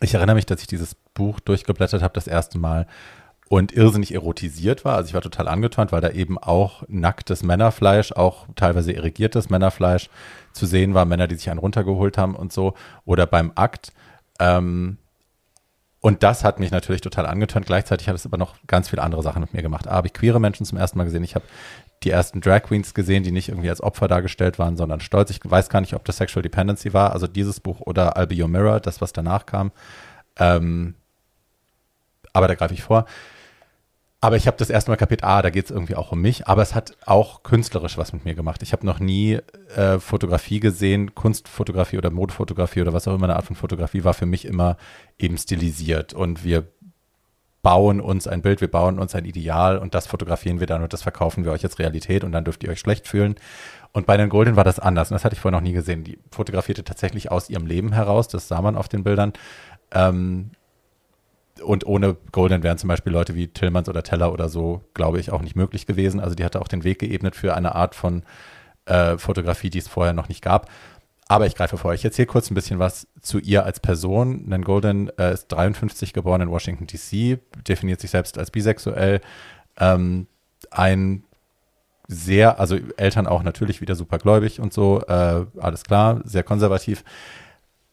[0.00, 2.86] ich erinnere mich, dass ich dieses Buch durchgeblättert habe das erste Mal
[3.48, 4.96] und irrsinnig erotisiert war.
[4.96, 10.08] Also ich war total angetönt, weil da eben auch nacktes Männerfleisch, auch teilweise irrigiertes Männerfleisch
[10.52, 12.74] zu sehen war, Männer, die sich einen runtergeholt haben und so.
[13.04, 13.92] Oder beim Akt.
[14.40, 14.98] Ähm,
[16.06, 17.66] und das hat mich natürlich total angetönt.
[17.66, 19.88] Gleichzeitig hat es aber noch ganz viele andere Sachen mit mir gemacht.
[19.88, 21.24] A, habe ich queere Menschen zum ersten Mal gesehen.
[21.24, 21.44] Ich habe
[22.04, 25.30] die ersten Drag Queens gesehen, die nicht irgendwie als Opfer dargestellt waren, sondern stolz.
[25.30, 28.40] Ich weiß gar nicht, ob das Sexual Dependency war, also dieses Buch oder I'll Be
[28.40, 29.72] Your Mirror, das, was danach kam.
[30.38, 30.94] Ähm,
[32.32, 33.06] aber da greife ich vor.
[34.20, 36.48] Aber ich habe das erste Mal kapiert, ah, da geht es irgendwie auch um mich,
[36.48, 38.62] aber es hat auch künstlerisch was mit mir gemacht.
[38.62, 39.38] Ich habe noch nie
[39.74, 44.14] äh, Fotografie gesehen, Kunstfotografie oder Modefotografie oder was auch immer eine Art von Fotografie war
[44.14, 44.78] für mich immer
[45.18, 46.66] eben stilisiert und wir
[47.66, 50.92] bauen uns ein Bild, wir bauen uns ein Ideal und das fotografieren wir dann und
[50.92, 53.34] das verkaufen wir euch als Realität und dann dürft ihr euch schlecht fühlen.
[53.92, 56.04] Und bei den Golden war das anders und das hatte ich vorher noch nie gesehen.
[56.04, 59.32] Die fotografierte tatsächlich aus ihrem Leben heraus, das sah man auf den Bildern.
[59.90, 60.52] Ähm,
[61.62, 65.30] und ohne Golden wären zum Beispiel Leute wie Tillmans oder Teller oder so, glaube ich,
[65.30, 66.20] auch nicht möglich gewesen.
[66.20, 68.22] Also die hatte auch den Weg geebnet für eine Art von
[68.86, 70.70] äh, Fotografie, die es vorher noch nicht gab.
[71.28, 71.92] Aber ich greife vor.
[71.92, 74.48] Ich erzähle kurz ein bisschen was zu ihr als Person.
[74.48, 79.20] Nan Golden äh, ist 53 geboren in Washington, D.C., definiert sich selbst als bisexuell.
[79.78, 80.28] Ähm,
[80.70, 81.24] ein
[82.06, 87.02] sehr, also Eltern auch natürlich wieder supergläubig und so, äh, alles klar, sehr konservativ.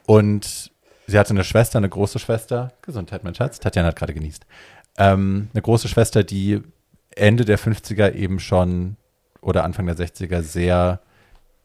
[0.06, 0.73] Und
[1.08, 4.46] sie hatte eine Schwester, eine große Schwester, Gesundheit, mein Schatz, Tatjana hat gerade genießt,
[4.98, 6.62] ähm, eine große Schwester, die
[7.16, 8.98] Ende der 50er eben schon
[9.42, 11.00] oder Anfang der 60er sehr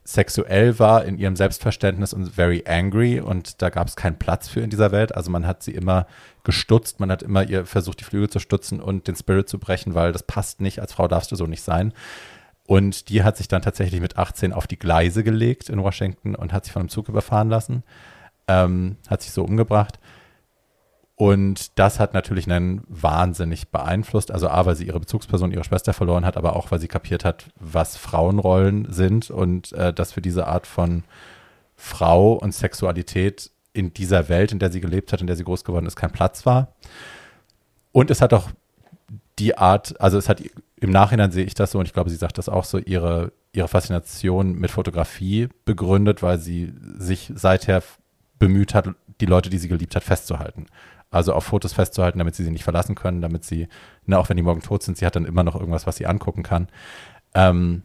[0.05, 3.20] sexuell war in ihrem Selbstverständnis und very angry.
[3.20, 5.15] Und da gab es keinen Platz für in dieser Welt.
[5.15, 6.06] Also man hat sie immer
[6.44, 9.94] gestutzt, man hat immer ihr versucht, die Flügel zu stutzen und den Spirit zu brechen,
[9.94, 11.93] weil das passt nicht, als Frau darfst du so nicht sein.
[12.66, 16.55] Und die hat sich dann tatsächlich mit 18 auf die Gleise gelegt in Washington und
[16.55, 17.82] hat sich von einem Zug überfahren lassen,
[18.48, 19.98] ähm, hat sich so umgebracht.
[21.14, 24.30] Und das hat natürlich einen wahnsinnig beeinflusst.
[24.30, 27.24] Also A, weil sie ihre Bezugsperson, ihre Schwester verloren hat, aber auch, weil sie kapiert
[27.24, 31.02] hat, was Frauenrollen sind und äh, dass für diese Art von
[31.76, 35.64] Frau und Sexualität in dieser Welt, in der sie gelebt hat, in der sie groß
[35.64, 36.74] geworden ist, kein Platz war.
[37.90, 38.50] Und es hat auch
[39.40, 40.40] die Art, also es hat
[40.76, 43.32] im Nachhinein sehe ich das so und ich glaube, sie sagt das auch so, ihre,
[43.52, 47.82] ihre Faszination mit Fotografie begründet, weil sie sich seither
[48.39, 48.89] bemüht hat,
[49.20, 50.66] die Leute, die sie geliebt hat, festzuhalten.
[51.10, 53.69] Also auf Fotos festzuhalten, damit sie sie nicht verlassen können, damit sie,
[54.05, 56.06] ne, auch wenn die morgen tot sind, sie hat dann immer noch irgendwas, was sie
[56.06, 56.69] angucken kann.
[57.35, 57.82] Ähm,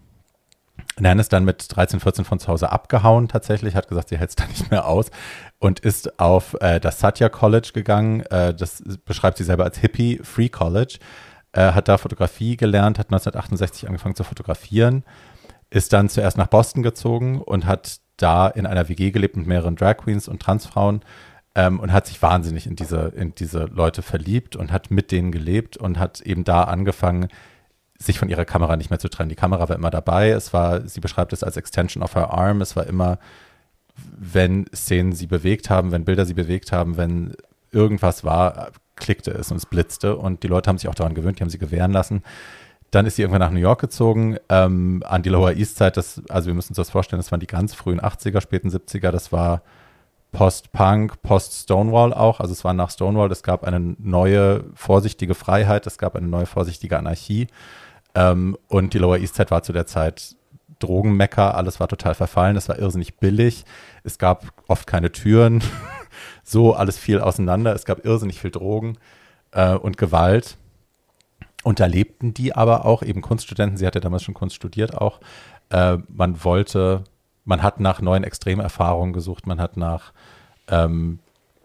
[1.00, 4.32] Nan ist dann mit 13, 14 von zu Hause abgehauen tatsächlich, hat gesagt, sie hält
[4.32, 5.10] es da nicht mehr aus
[5.60, 8.22] und ist auf äh, das Satya College gegangen.
[8.22, 11.00] Äh, das beschreibt sie selber als Hippie Free College.
[11.54, 15.04] Äh, hat da Fotografie gelernt, hat 1968 angefangen zu fotografieren,
[15.70, 19.76] ist dann zuerst nach Boston gezogen und hat da in einer WG gelebt mit mehreren
[19.76, 21.02] Drag Queens und Transfrauen
[21.56, 25.32] ähm, und hat sich wahnsinnig in diese, in diese Leute verliebt und hat mit denen
[25.32, 27.28] gelebt und hat eben da angefangen,
[28.00, 29.30] sich von ihrer Kamera nicht mehr zu trennen.
[29.30, 30.30] Die Kamera war immer dabei.
[30.30, 32.62] Es war, sie beschreibt es als Extension of her arm.
[32.62, 33.20] Es war immer,
[33.96, 37.34] wenn Szenen sie bewegt haben, wenn Bilder sie bewegt haben, wenn
[37.72, 40.16] irgendwas war, klickte es und es blitzte.
[40.18, 42.24] Und die Leute haben sich auch daran gewöhnt, die haben sie gewähren lassen.
[42.94, 45.94] Dann ist sie irgendwann nach New York gezogen, ähm, an die Lower East Side.
[45.94, 49.10] Das, also wir müssen uns das vorstellen, das waren die ganz frühen 80er, späten 70er.
[49.10, 49.64] Das war
[50.32, 52.40] Post-Punk, Post-Stonewall auch.
[52.40, 53.32] Also es war nach Stonewall.
[53.32, 55.88] Es gab eine neue, vorsichtige Freiheit.
[55.88, 57.48] Es gab eine neue, vorsichtige Anarchie.
[58.14, 60.36] Ähm, und die Lower East Side war zu der Zeit
[60.78, 61.56] Drogenmecker.
[61.56, 62.58] Alles war total verfallen.
[62.58, 63.66] Es war irrsinnig billig.
[64.04, 65.64] Es gab oft keine Türen.
[66.44, 67.74] so alles fiel auseinander.
[67.74, 69.00] Es gab irrsinnig viel Drogen
[69.50, 70.58] äh, und Gewalt.
[71.64, 75.20] Und da lebten die aber auch, eben Kunststudenten, sie hatte damals schon Kunst studiert auch.
[75.70, 77.04] Äh, man wollte,
[77.46, 80.14] man hat nach neuen Extremerfahrungen gesucht, man hat nach
[80.68, 81.20] ähm,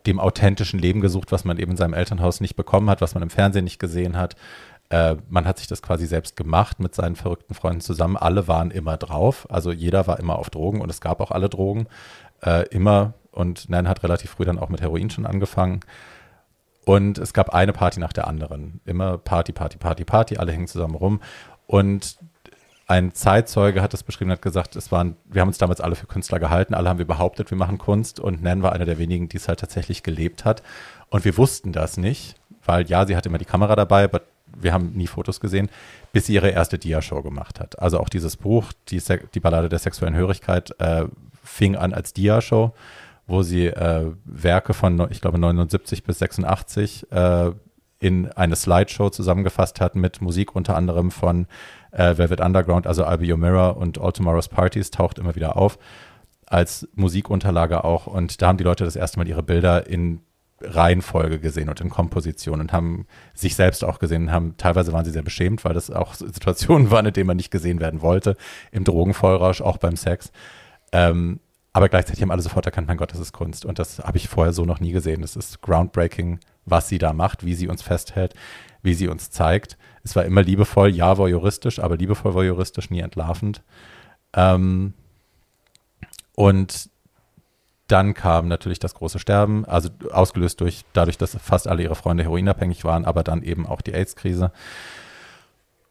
[0.06, 3.22] dem authentischen Leben gesucht, was man eben in seinem Elternhaus nicht bekommen hat, was man
[3.22, 4.36] im Fernsehen nicht gesehen hat.
[4.90, 8.16] Äh, man hat sich das quasi selbst gemacht mit seinen verrückten Freunden zusammen.
[8.16, 11.48] Alle waren immer drauf, also jeder war immer auf Drogen und es gab auch alle
[11.48, 11.88] Drogen,
[12.42, 13.14] äh, immer.
[13.32, 15.80] Und Nan hat relativ früh dann auch mit Heroin schon angefangen.
[16.89, 18.81] Und es gab eine Party nach der anderen.
[18.86, 21.20] Immer Party, Party, Party, Party, alle hängen zusammen rum.
[21.66, 22.16] Und
[22.86, 26.06] ein Zeitzeuge hat das beschrieben, hat gesagt, es waren, wir haben uns damals alle für
[26.06, 29.28] Künstler gehalten, alle haben wir behauptet, wir machen Kunst und Nan war einer der wenigen,
[29.28, 30.62] die es halt tatsächlich gelebt hat.
[31.10, 34.73] Und wir wussten das nicht, weil ja, sie hatte immer die Kamera dabei, aber wir
[34.73, 35.69] haben nie Fotos gesehen,
[36.15, 37.78] bis sie ihre erste Dia-Show gemacht hat.
[37.82, 39.02] Also auch dieses Buch, die,
[39.35, 41.05] die Ballade der sexuellen Hörigkeit, äh,
[41.44, 42.73] fing an als Dia-Show
[43.28, 47.52] wo sie äh, Werke von, ich glaube, 79 bis 86 äh,
[48.00, 51.46] in eine Slideshow zusammengefasst hat mit Musik unter anderem von
[51.92, 55.56] äh, Velvet Underground, also I'll Be Your Mirror und All Tomorrow's Parties taucht immer wieder
[55.56, 55.78] auf
[56.46, 60.20] als Musikunterlage auch und da haben die Leute das erste Mal ihre Bilder in
[60.60, 65.10] Reihenfolge gesehen und in Komposition und haben sich selbst auch gesehen, haben teilweise waren sie
[65.12, 68.36] sehr beschämt, weil das auch Situationen waren, in denen man nicht gesehen werden wollte,
[68.72, 70.32] im Drogenvollrausch, auch beim Sex.
[70.92, 71.40] Ähm,
[71.78, 73.64] aber gleichzeitig haben alle sofort erkannt, mein Gott, das ist Kunst.
[73.64, 75.20] Und das habe ich vorher so noch nie gesehen.
[75.20, 78.34] Das ist groundbreaking, was sie da macht, wie sie uns festhält,
[78.82, 79.78] wie sie uns zeigt.
[80.02, 83.62] Es war immer liebevoll, ja, voyeuristisch, aber liebevoll voyeuristisch, nie entlarvend.
[84.34, 84.92] Ähm,
[86.34, 86.90] und
[87.86, 92.24] dann kam natürlich das große Sterben, also ausgelöst durch, dadurch, dass fast alle ihre Freunde
[92.24, 94.50] heroinabhängig waren, aber dann eben auch die AIDS-Krise.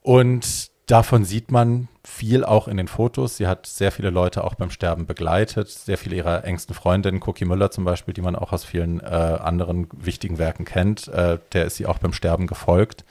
[0.02, 3.38] Und davon sieht man viel auch in den Fotos.
[3.38, 7.46] Sie hat sehr viele Leute auch beim Sterben begleitet, sehr viele ihrer engsten Freundinnen, Cookie
[7.46, 11.66] Müller zum Beispiel, die man auch aus vielen äh, anderen wichtigen Werken kennt, äh, der
[11.66, 13.06] ist sie auch beim Sterben gefolgt.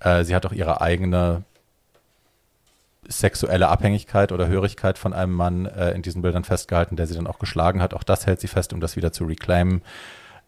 [0.00, 1.44] Äh, sie hat auch ihre eigene
[3.06, 7.26] sexuelle Abhängigkeit oder Hörigkeit von einem Mann äh, in diesen Bildern festgehalten, der sie dann
[7.26, 7.92] auch geschlagen hat.
[7.92, 9.82] Auch das hält sie fest, um das wieder zu reclaimen.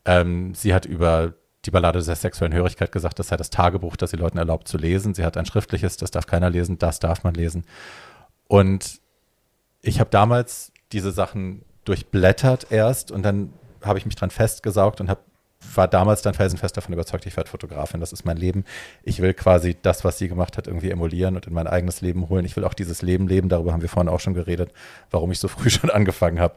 [0.05, 1.35] Ähm, sie hat über
[1.65, 4.79] die Ballade der sexuellen Hörigkeit gesagt, das sei das Tagebuch, das sie Leuten erlaubt zu
[4.79, 5.15] lesen.
[5.15, 7.65] Sie hat ein schriftliches, das darf keiner lesen, das darf man lesen.
[8.49, 9.01] Und
[9.81, 13.53] ich habe damals diese Sachen durchblättert erst und dann
[13.83, 15.25] habe ich mich dran festgesaugt und hab,
[15.75, 18.65] war damals dann felsenfest davon überzeugt, ich werde Fotografin, das ist mein Leben.
[19.03, 22.29] Ich will quasi das, was sie gemacht hat, irgendwie emulieren und in mein eigenes Leben
[22.29, 22.45] holen.
[22.45, 24.73] Ich will auch dieses Leben leben, darüber haben wir vorhin auch schon geredet,
[25.11, 26.57] warum ich so früh schon angefangen habe.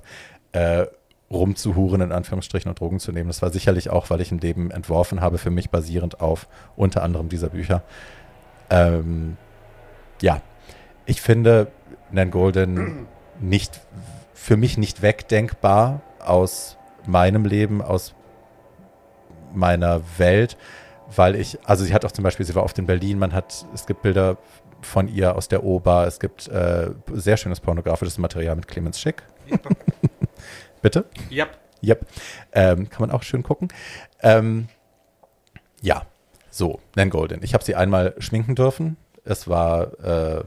[0.51, 0.87] Äh,
[1.31, 3.27] rumzuhuren, in Anführungsstrichen, und Drogen zu nehmen.
[3.27, 7.03] Das war sicherlich auch, weil ich ein Leben entworfen habe, für mich basierend auf unter
[7.03, 7.83] anderem dieser Bücher.
[8.69, 9.37] Ähm,
[10.21, 10.41] ja,
[11.05, 11.67] ich finde
[12.11, 13.07] Nan Golden
[13.39, 13.81] nicht,
[14.33, 16.77] für mich nicht wegdenkbar aus
[17.07, 18.13] meinem Leben, aus
[19.53, 20.57] meiner Welt,
[21.15, 23.65] weil ich, also sie hat auch zum Beispiel, sie war oft in Berlin, man hat,
[23.73, 24.37] es gibt Bilder
[24.81, 29.23] von ihr aus der Ober, es gibt äh, sehr schönes pornografisches Material mit Clemens Schick.
[30.85, 31.05] Bitte?
[31.31, 31.47] Ja.
[31.83, 32.05] Yep.
[32.51, 33.69] Ähm, kann man auch schön gucken.
[34.21, 34.67] Ähm,
[35.81, 36.03] ja,
[36.51, 37.41] so, Nan Golden.
[37.41, 38.95] Ich habe sie einmal schminken dürfen.
[39.23, 40.43] Es war äh,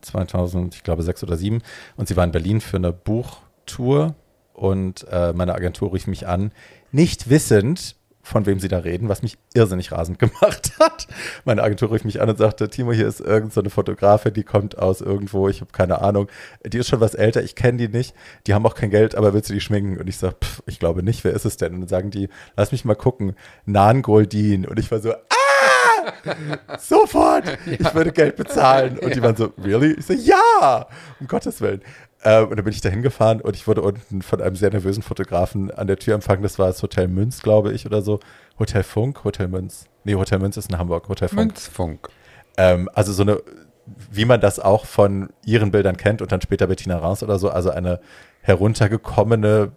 [0.00, 1.60] 2000, ich glaube, sechs oder sieben.
[1.98, 4.14] Und sie war in Berlin für eine Buchtour.
[4.54, 6.52] Und äh, meine Agentur rief mich an,
[6.90, 7.96] nicht wissend,
[8.30, 11.06] von wem sie da reden, was mich irrsinnig rasend gemacht hat.
[11.44, 14.78] Meine Agentur rief mich an und sagte, Timo, hier ist irgendeine so Fotografin, die kommt
[14.78, 16.28] aus irgendwo, ich habe keine Ahnung.
[16.64, 18.14] Die ist schon was älter, ich kenne die nicht.
[18.46, 19.98] Die haben auch kein Geld, aber willst du die schminken?
[19.98, 20.36] Und ich sage,
[20.66, 21.74] ich glaube nicht, wer ist es denn?
[21.74, 23.34] Und dann sagen die, lass mich mal gucken,
[23.66, 24.66] Nan Goldin.
[24.66, 25.40] Und ich war so, ah!
[26.78, 27.46] Sofort!
[27.46, 27.72] Ja.
[27.78, 28.98] Ich würde Geld bezahlen.
[28.98, 29.14] Und ja.
[29.14, 29.92] die waren so, really?
[29.92, 30.86] Ich so, ja!
[31.20, 31.82] Um Gottes Willen.
[32.22, 35.02] Ähm, und dann bin ich da hingefahren und ich wurde unten von einem sehr nervösen
[35.02, 36.42] Fotografen an der Tür empfangen.
[36.42, 38.20] Das war das Hotel Münz, glaube ich, oder so.
[38.58, 39.86] Hotel Funk, Hotel Münz.
[40.04, 41.38] Nee, Hotel Münz ist in Hamburg, Hotel Funk.
[41.38, 42.08] Münzfunk.
[42.58, 43.40] Ähm, also so eine,
[44.10, 47.50] wie man das auch von ihren Bildern kennt und dann später Bettina Rance oder so,
[47.50, 48.00] also eine
[48.42, 49.72] heruntergekommene,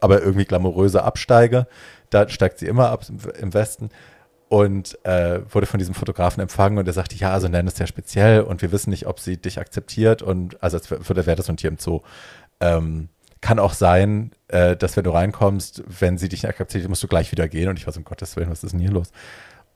[0.00, 1.66] aber irgendwie glamouröse Absteige.
[2.10, 3.04] Da steigt sie immer ab
[3.40, 3.90] im Westen
[4.50, 7.86] und äh, wurde von diesem Fotografen empfangen und er sagte, ja, also nennen es ja
[7.86, 11.48] speziell und wir wissen nicht, ob sie dich akzeptiert und also als würde wäre das
[11.48, 12.00] ein Tier im Zoo.
[12.58, 13.10] Ähm,
[13.40, 17.06] kann auch sein, äh, dass wenn du reinkommst, wenn sie dich nicht akzeptiert, musst du
[17.06, 19.12] gleich wieder gehen und ich war so, um Gottes Willen, was ist denn hier los?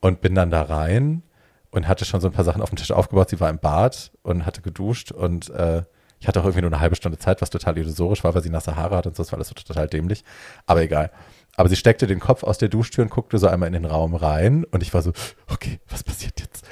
[0.00, 1.22] Und bin dann da rein
[1.70, 3.30] und hatte schon so ein paar Sachen auf dem Tisch aufgebaut.
[3.30, 5.84] Sie war im Bad und hatte geduscht und äh,
[6.18, 8.50] ich hatte auch irgendwie nur eine halbe Stunde Zeit, was total illusorisch war, weil sie
[8.50, 10.24] nasse Haare hat und so, das war alles so total dämlich.
[10.66, 11.12] Aber egal.
[11.56, 14.14] Aber sie steckte den Kopf aus der Duschtür und guckte so einmal in den Raum
[14.14, 15.12] rein und ich war so,
[15.48, 16.66] okay, was passiert jetzt?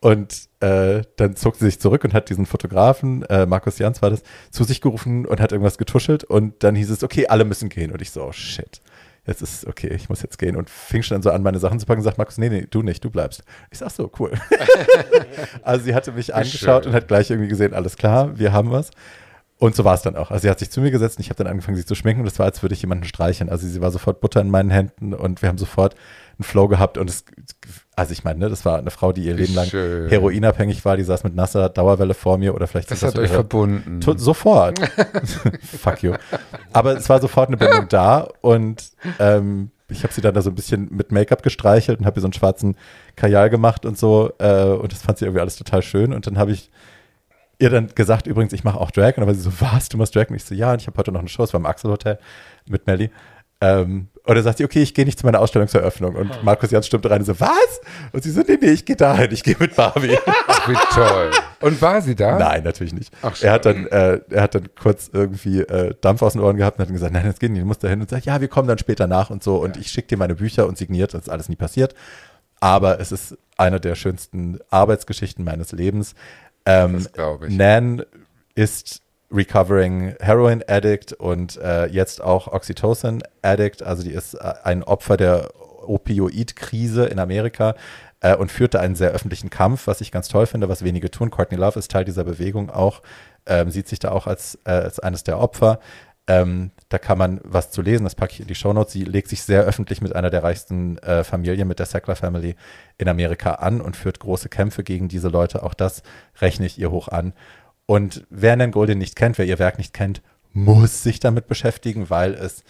[0.00, 4.08] Und äh, dann zog sie sich zurück und hat diesen Fotografen, äh, Markus Jans war
[4.08, 7.68] das, zu sich gerufen und hat irgendwas getuschelt und dann hieß es, okay, alle müssen
[7.68, 7.92] gehen.
[7.92, 8.80] Und ich so, oh shit,
[9.26, 11.78] jetzt ist okay, ich muss jetzt gehen und fing schon an so an, meine Sachen
[11.78, 13.42] zu packen und sagt, Markus, nee, nee, du nicht, du bleibst.
[13.70, 14.32] Ich sag so, cool.
[15.62, 16.92] also sie hatte mich angeschaut Schön.
[16.92, 18.90] und hat gleich irgendwie gesehen, alles klar, wir haben was.
[19.60, 20.30] Und so war es dann auch.
[20.30, 22.22] Also sie hat sich zu mir gesetzt und ich habe dann angefangen, sie zu schminken
[22.22, 23.50] und es war, als würde ich jemanden streicheln.
[23.50, 25.94] Also sie war sofort Butter in meinen Händen und wir haben sofort
[26.38, 27.26] einen Flow gehabt und es,
[27.94, 30.08] also ich meine, ne, das war eine Frau, die ihr Leben lang Schön.
[30.08, 33.30] heroinabhängig war, die saß mit nasser Dauerwelle vor mir oder vielleicht das hat das euch
[33.30, 34.00] verbunden.
[34.00, 34.78] Sofort.
[35.62, 36.14] Fuck you.
[36.72, 40.48] Aber es war sofort eine Bindung da und ähm, ich habe sie dann da so
[40.48, 42.76] ein bisschen mit Make-up gestreichelt und habe ihr so einen schwarzen
[43.14, 46.38] Kajal gemacht und so äh, und das fand sie irgendwie alles total schön und dann
[46.38, 46.70] habe ich
[47.60, 49.16] ihr dann gesagt, übrigens, ich mache auch Drag.
[49.16, 50.28] Und dann war sie so, was, du machst Drag?
[50.30, 51.90] Und ich so, ja, und ich habe heute noch eine Show, es war im Axel
[51.90, 52.18] Hotel
[52.66, 53.10] mit Melly.
[53.60, 56.14] Ähm, und dann sagt sie, okay, ich gehe nicht zu meiner Ausstellungseröffnung.
[56.14, 56.42] Und oh.
[56.42, 57.80] Markus Jans stimmt rein und so, was?
[58.12, 60.16] Und sie so, nee, nee, ich gehe dahin, ich gehe mit Barbie.
[60.46, 61.30] Ach, wie toll.
[61.60, 62.38] Und war sie da?
[62.38, 63.12] Nein, natürlich nicht.
[63.20, 66.56] Ach, er, hat dann, äh, er hat dann kurz irgendwie äh, Dampf aus den Ohren
[66.56, 68.00] gehabt und hat gesagt, nein, das geht nicht, du musst da hin.
[68.00, 69.56] Und sagt, ja, wir kommen dann später nach und so.
[69.56, 69.82] Und ja.
[69.82, 71.94] ich schicke dir meine Bücher und signiert, das ist alles nie passiert.
[72.60, 76.14] Aber es ist eine der schönsten Arbeitsgeschichten meines Lebens.
[76.70, 77.06] Ähm.
[77.48, 78.02] Nan
[78.54, 79.02] ist
[79.32, 83.82] recovering Heroin Addict und äh, jetzt auch Oxytocin Addict.
[83.82, 85.50] Also die ist äh, ein Opfer der
[85.86, 87.74] Opioid-Krise in Amerika
[88.20, 91.30] äh, und führte einen sehr öffentlichen Kampf, was ich ganz toll finde, was wenige tun.
[91.30, 93.02] Courtney Love ist Teil dieser Bewegung auch,
[93.46, 95.80] ähm, sieht sich da auch als, äh, als eines der Opfer.
[96.30, 98.92] Ähm, da kann man was zu lesen, das packe ich in die Shownotes.
[98.92, 102.54] Sie legt sich sehr öffentlich mit einer der reichsten äh, Familien, mit der Sackler Family
[102.98, 105.64] in Amerika an und führt große Kämpfe gegen diese Leute.
[105.64, 106.04] Auch das
[106.40, 107.32] rechne ich ihr hoch an.
[107.86, 112.10] Und wer Nan Golden nicht kennt, wer ihr Werk nicht kennt, muss sich damit beschäftigen,
[112.10, 112.62] weil es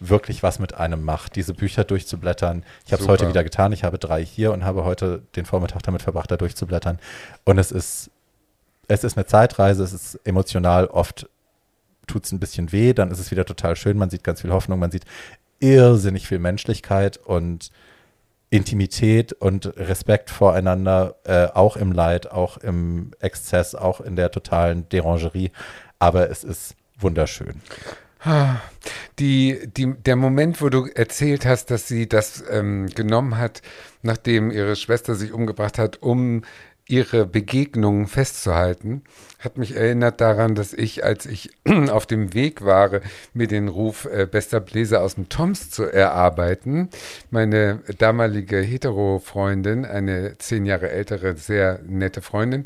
[0.00, 2.64] wirklich was mit einem macht, diese Bücher durchzublättern.
[2.84, 3.72] Ich habe es heute wieder getan.
[3.72, 6.98] Ich habe drei hier und habe heute den Vormittag damit verbracht, da durchzublättern.
[7.44, 8.10] Und es ist,
[8.88, 11.28] es ist eine Zeitreise, es ist emotional oft
[12.06, 14.52] tut es ein bisschen weh, dann ist es wieder total schön, man sieht ganz viel
[14.52, 15.04] Hoffnung, man sieht
[15.60, 17.70] irrsinnig viel Menschlichkeit und
[18.50, 24.88] Intimität und Respekt voreinander, äh, auch im Leid, auch im Exzess, auch in der totalen
[24.88, 25.50] Derangerie.
[25.98, 27.60] Aber es ist wunderschön.
[29.18, 33.60] Die, die, der Moment, wo du erzählt hast, dass sie das ähm, genommen hat,
[34.02, 36.42] nachdem ihre Schwester sich umgebracht hat, um
[36.86, 39.02] ihre Begegnungen festzuhalten,
[39.38, 41.50] hat mich erinnert daran, dass ich, als ich
[41.90, 43.00] auf dem Weg war,
[43.32, 46.90] mir den Ruf äh, bester Bläser aus dem Toms zu erarbeiten,
[47.30, 52.64] meine damalige Hetero-Freundin, eine zehn Jahre ältere, sehr nette Freundin,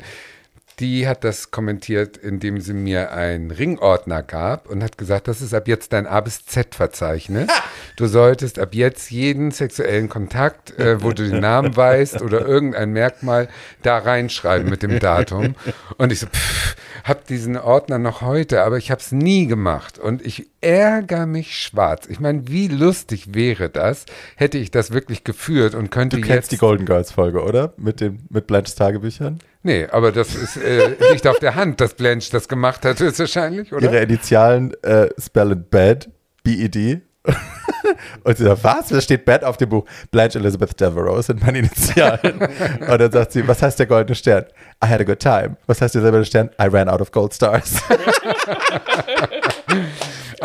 [0.79, 5.53] die hat das kommentiert, indem sie mir einen Ringordner gab und hat gesagt, das ist
[5.53, 7.49] ab jetzt dein A bis Z-Verzeichnis.
[7.95, 12.91] Du solltest ab jetzt jeden sexuellen Kontakt, äh, wo du den Namen weißt oder irgendein
[12.91, 13.49] Merkmal,
[13.81, 15.55] da reinschreiben mit dem Datum.
[15.97, 19.99] Und ich so, pff, hab diesen Ordner noch heute, aber ich habe es nie gemacht.
[19.99, 22.07] Und ich ärgere mich schwarz.
[22.07, 26.35] Ich meine, wie lustig wäre das, hätte ich das wirklich geführt und könnte du kennst
[26.35, 27.73] jetzt die Golden Girls Folge, oder?
[27.77, 29.39] Mit dem mit Blanches Tagebüchern?
[29.61, 33.19] Nee, aber das ist, äh, liegt auf der Hand, dass Blanche das gemacht hat, ist
[33.19, 33.83] wahrscheinlich, oder?
[33.83, 36.09] Ihre Initialen äh, spellen Bad,
[36.43, 37.01] B-E-D.
[38.23, 38.87] und sie sagt, was?
[38.87, 39.85] Da steht Bad auf dem Buch.
[40.09, 42.39] Blanche Elizabeth Devereaux sind meine Initialen.
[42.79, 44.45] und dann sagt sie, was heißt der goldene Stern?
[44.83, 45.57] I had a good time.
[45.67, 46.49] Was heißt der silberne Stern?
[46.59, 47.81] I ran out of gold stars.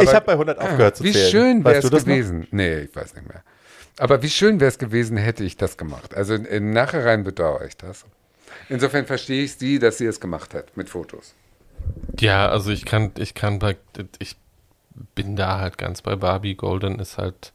[0.01, 1.31] ich habe bei 100 aufgehört zu Wie zählen.
[1.31, 2.13] schön wäre es das noch?
[2.13, 2.49] gewesen.
[2.51, 3.45] Nee, ich weiß nicht mehr.
[3.99, 6.17] Aber wie schön wäre es gewesen, hätte ich das gemacht.
[6.17, 8.05] Also im Nachhinein bedauere ich das.
[8.69, 11.35] Insofern verstehe ich sie, dass sie es gemacht hat mit Fotos.
[12.19, 13.77] Ja, also ich kann, ich kann bei,
[14.19, 14.37] ich
[15.15, 16.55] bin da halt ganz bei Barbie.
[16.55, 17.53] Golden ist halt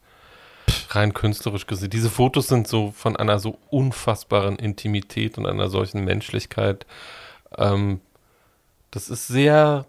[0.90, 1.90] rein künstlerisch gesehen.
[1.90, 6.86] Diese Fotos sind so von einer so unfassbaren Intimität und einer solchen Menschlichkeit.
[7.56, 8.00] Ähm,
[8.90, 9.86] das ist sehr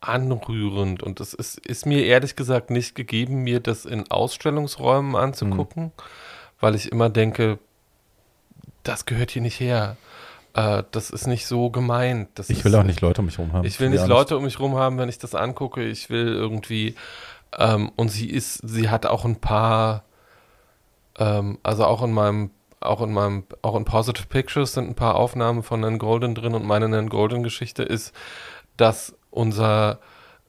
[0.00, 5.92] anrührend und es ist, ist mir ehrlich gesagt nicht gegeben, mir das in Ausstellungsräumen anzugucken,
[6.60, 7.58] weil ich immer denke,
[8.84, 9.96] das gehört hier nicht her.
[10.58, 12.30] Äh, das ist nicht so gemeint.
[12.34, 13.64] Das Ich ist, will auch nicht Leute um mich rum haben.
[13.64, 14.04] ich will nicht.
[14.08, 15.84] Leute um mich rum haben, wenn ich das angucke.
[15.84, 16.96] Ich will irgendwie,
[17.56, 20.02] ähm, und sie ist, sie hat auch ein paar,
[21.16, 25.14] ähm, also auch in meinem, auch in meinem, auch in Positive Pictures sind ein paar
[25.14, 28.12] Aufnahmen von Nan Golden drin und meine Nan Golden Geschichte ist,
[28.76, 30.00] dass unser,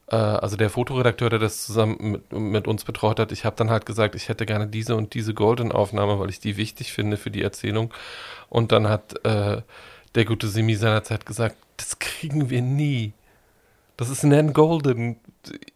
[0.08, 3.70] äh, also der Fotoredakteur, der das zusammen mit, mit uns betreut hat, ich habe dann
[3.70, 7.18] halt gesagt, ich hätte gerne diese und diese Golden Aufnahme, weil ich die wichtig finde
[7.18, 7.94] für die Erzählung.
[8.50, 9.62] Und dann hat äh,
[10.16, 13.14] der gute Simi seinerzeit gesagt, das kriegen wir nie.
[13.98, 15.20] Das ist Nan Golden.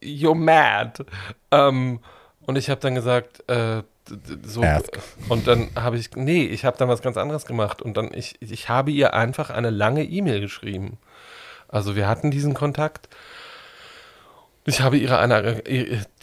[0.01, 1.05] You're mad.
[1.51, 1.99] Ähm,
[2.45, 3.83] und ich habe dann gesagt, äh,
[4.43, 4.63] so.
[4.63, 4.99] Ask.
[5.29, 7.81] Und dann habe ich, nee, ich habe dann was ganz anderes gemacht.
[7.81, 10.97] Und dann, ich, ich habe ihr einfach eine lange E-Mail geschrieben.
[11.67, 13.09] Also wir hatten diesen Kontakt.
[14.65, 15.61] Ich habe ihre eine,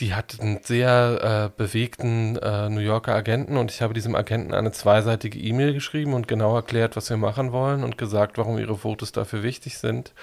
[0.00, 4.54] die hat einen sehr äh, bewegten äh, New Yorker Agenten und ich habe diesem Agenten
[4.54, 8.78] eine zweiseitige E-Mail geschrieben und genau erklärt, was wir machen wollen und gesagt, warum ihre
[8.78, 10.14] Fotos dafür wichtig sind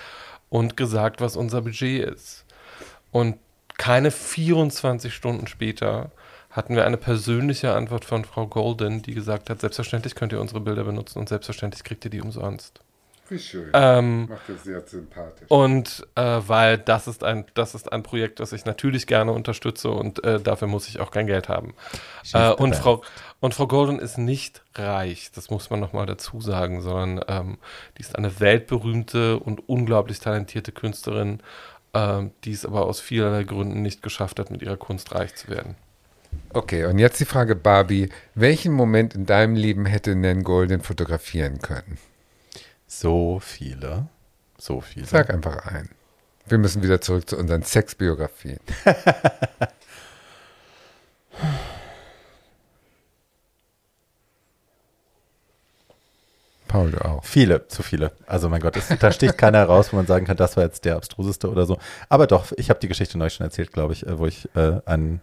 [0.50, 2.46] und gesagt, was unser Budget ist.
[3.12, 3.38] Und
[3.78, 6.10] keine 24 Stunden später
[6.50, 10.60] hatten wir eine persönliche Antwort von Frau Golden, die gesagt hat, selbstverständlich könnt ihr unsere
[10.60, 12.82] Bilder benutzen und selbstverständlich kriegt ihr die umsonst.
[13.30, 13.70] Wie schön.
[13.74, 15.50] Ähm, Macht das sehr sympathisch.
[15.50, 19.90] und äh, weil das ist ein, das ist ein Projekt, das ich natürlich gerne unterstütze
[19.90, 21.74] und äh, dafür muss ich auch kein Geld haben.
[22.34, 22.76] Äh, und.
[22.76, 23.02] Frau,
[23.40, 27.58] und Frau Golden ist nicht reich, das muss man nochmal dazu sagen, sondern ähm,
[27.98, 31.42] die ist eine weltberühmte und unglaublich talentierte Künstlerin,
[31.94, 35.50] ähm, die es aber aus vielerlei Gründen nicht geschafft hat, mit ihrer Kunst reich zu
[35.50, 35.76] werden.
[36.54, 38.10] Okay, und jetzt die Frage, Barbie.
[38.34, 41.98] Welchen Moment in deinem Leben hätte Nan Golden fotografieren können?
[42.88, 44.08] So viele.
[44.58, 45.06] So viele.
[45.06, 45.90] Sag einfach ein.
[46.48, 48.60] Wir müssen wieder zurück zu unseren Sexbiografien.
[56.68, 57.24] Paul, du auch.
[57.24, 58.12] Viele, zu viele.
[58.26, 60.86] Also mein Gott, es, da sticht keiner raus, wo man sagen kann, das war jetzt
[60.86, 61.78] der abstruseste oder so.
[62.10, 64.80] Aber doch, ich habe die Geschichte neulich schon erzählt, glaube ich, äh, wo ich äh,
[64.86, 65.22] ein,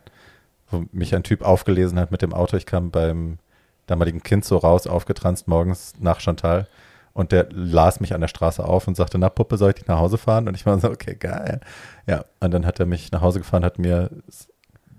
[0.70, 2.56] wo mich ein Typ aufgelesen hat mit dem Auto.
[2.56, 3.38] Ich kam beim
[3.86, 6.66] damaligen Kind so raus, aufgetranst morgens nach Chantal
[7.14, 9.86] und der las mich an der Straße auf und sagte, na Puppe, soll ich dich
[9.86, 10.48] nach Hause fahren?
[10.48, 11.60] Und ich war so, okay, geil.
[12.06, 14.10] Ja, und dann hat er mich nach Hause gefahren, hat mir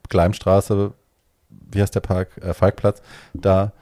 [0.10, 0.94] Gleimstraße,
[1.50, 2.38] wie heißt der Park?
[2.42, 3.02] Äh, Falkplatz,
[3.34, 3.74] da,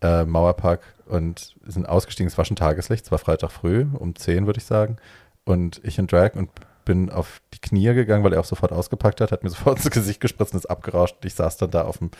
[0.00, 2.28] äh, Mauerpark und sind ausgestiegen.
[2.28, 4.96] Es war schon Tageslicht, es war Freitag früh, um 10 würde ich sagen.
[5.44, 6.50] Und ich in Drag und
[6.84, 9.90] bin auf die Knie gegangen, weil er auch sofort ausgepackt hat, hat mir sofort ins
[9.90, 11.16] Gesicht gespritzt und ist abgerauscht.
[11.20, 12.10] Und ich saß dann da auf dem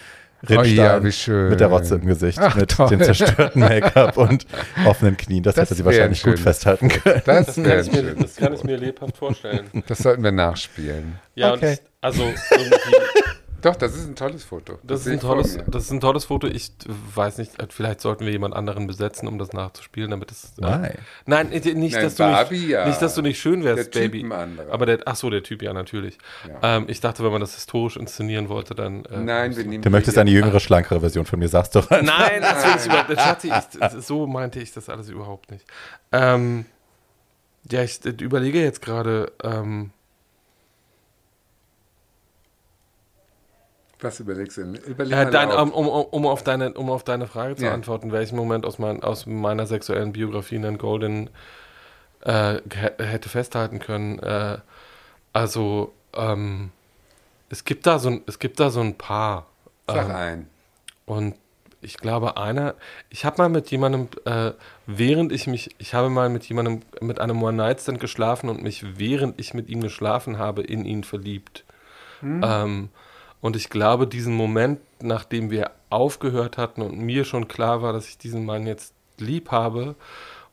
[0.44, 1.50] Oh Rinnstein ja, wie schön.
[1.50, 2.88] mit der Rotze im Gesicht, Ach, mit toll.
[2.88, 4.44] dem zerstörten Make-up und
[4.84, 5.44] offenen Knien.
[5.44, 7.22] Das, Das hätte sie wahrscheinlich gut festhalten können.
[7.24, 9.66] Das Das kann, ich mir, das kann ich mir lebhaft vorstellen.
[9.86, 11.18] Das sollten wir nachspielen.
[11.36, 11.66] Ja, Okay.
[11.66, 12.96] und ich, also irgendwie.
[13.62, 14.78] Doch, das ist ein tolles Foto.
[14.82, 16.48] Das, sehe ist ein tolles, das ist ein tolles Foto.
[16.48, 16.72] Ich
[17.14, 20.52] weiß nicht, vielleicht sollten wir jemand anderen besetzen, um das nachzuspielen, damit es.
[20.58, 20.98] Äh, Nein.
[21.26, 22.88] nein, nicht, Nein, dass du Barbie, nicht, ja.
[22.88, 24.28] nicht, dass du nicht schön wärst, Der Typ Baby.
[24.70, 26.18] Aber der, ach so, der Typ, ja, natürlich.
[26.48, 26.76] Ja.
[26.76, 29.04] Ähm, ich dachte, wenn man das historisch inszenieren wollte, dann.
[29.04, 31.88] Äh, Nein, wir nehmen Du möchtest eine jüngere, schlankere Version von mir, sagst doch.
[31.88, 35.64] Nein, das will ich überhaupt Schatzi, ich, so meinte ich das alles überhaupt nicht.
[36.10, 36.66] Ähm,
[37.70, 39.90] ja, ich überlege jetzt gerade, ähm,
[44.02, 44.74] Was überlegst du denn?
[44.74, 47.72] Überleg Äh, mal dein, um, um, um, auf deine, um auf deine Frage zu Ja.
[47.72, 51.30] antworten, welchen Moment aus, mein, aus meiner sexuellen Biografie Nan Golden
[52.20, 52.60] äh,
[52.98, 54.18] hätte festhalten können.
[54.18, 54.58] Äh,
[55.32, 56.70] also, ähm,
[57.48, 59.46] es, gibt da so, ein- es gibt da so ein paar.
[59.86, 60.46] Sag Ähm, ein.
[61.06, 61.34] und
[61.80, 62.74] ich glaube, einer,
[63.10, 64.52] ich habe mal mit jemandem, äh,
[64.86, 69.40] während ich mich, ich habe mal mit jemandem, mit einem One-Night-Stand geschlafen und mich, während
[69.40, 71.64] ich mit ihm geschlafen habe, in ihn verliebt.
[72.22, 72.88] Ähm,
[73.42, 78.08] und ich glaube, diesen Moment, nachdem wir aufgehört hatten und mir schon klar war, dass
[78.08, 79.96] ich diesen Mann jetzt lieb habe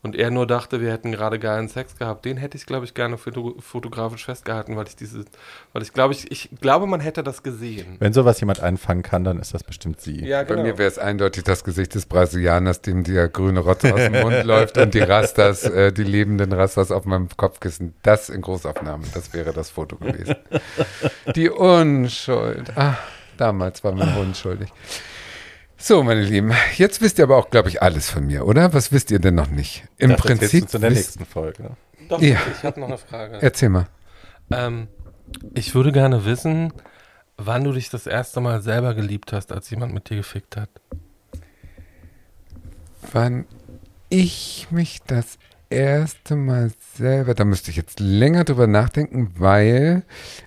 [0.01, 2.93] und er nur dachte, wir hätten gerade geilen Sex gehabt, den hätte ich, glaube ich,
[2.93, 5.25] gerne foto fotografisch festgehalten, weil ich diese,
[5.73, 7.97] weil ich glaube, ich, ich glaube, man hätte das gesehen.
[7.99, 10.25] Wenn sowas jemand einfangen kann, dann ist das bestimmt sie.
[10.25, 13.95] Ja, Bei mir wäre es eindeutig das Gesicht des Brasilianers, dem der grüne Rotz aus
[13.99, 17.93] dem Mund läuft und die Rastas, äh, die lebenden Rastas auf meinem Kopfkissen.
[18.01, 20.35] Das in Großaufnahme, das wäre das Foto gewesen.
[21.35, 22.71] Die Unschuld.
[22.75, 22.97] Ach,
[23.37, 24.69] damals war mein Hund schuldig.
[25.81, 28.73] So, meine Lieben, jetzt wisst ihr aber auch, glaube ich, alles von mir, oder?
[28.73, 29.85] Was wisst ihr denn noch nicht?
[29.97, 30.69] Im Das Prinzip.
[30.69, 31.71] du in der nächsten Folge.
[32.09, 32.37] Doch, Ja.
[32.57, 33.37] ich habe noch eine Frage.
[33.41, 33.87] Erzähl mal.
[34.51, 34.87] Ähm,
[35.53, 36.73] ich würde gerne wissen,
[37.37, 40.69] wann du dich das erste Mal selber geliebt hast, als jemand mit dir gefickt hat.
[43.13, 43.45] Wann
[44.09, 45.37] ich mich das
[45.69, 50.03] erste Mal selber, da müsste ich jetzt länger drüber nachdenken, weil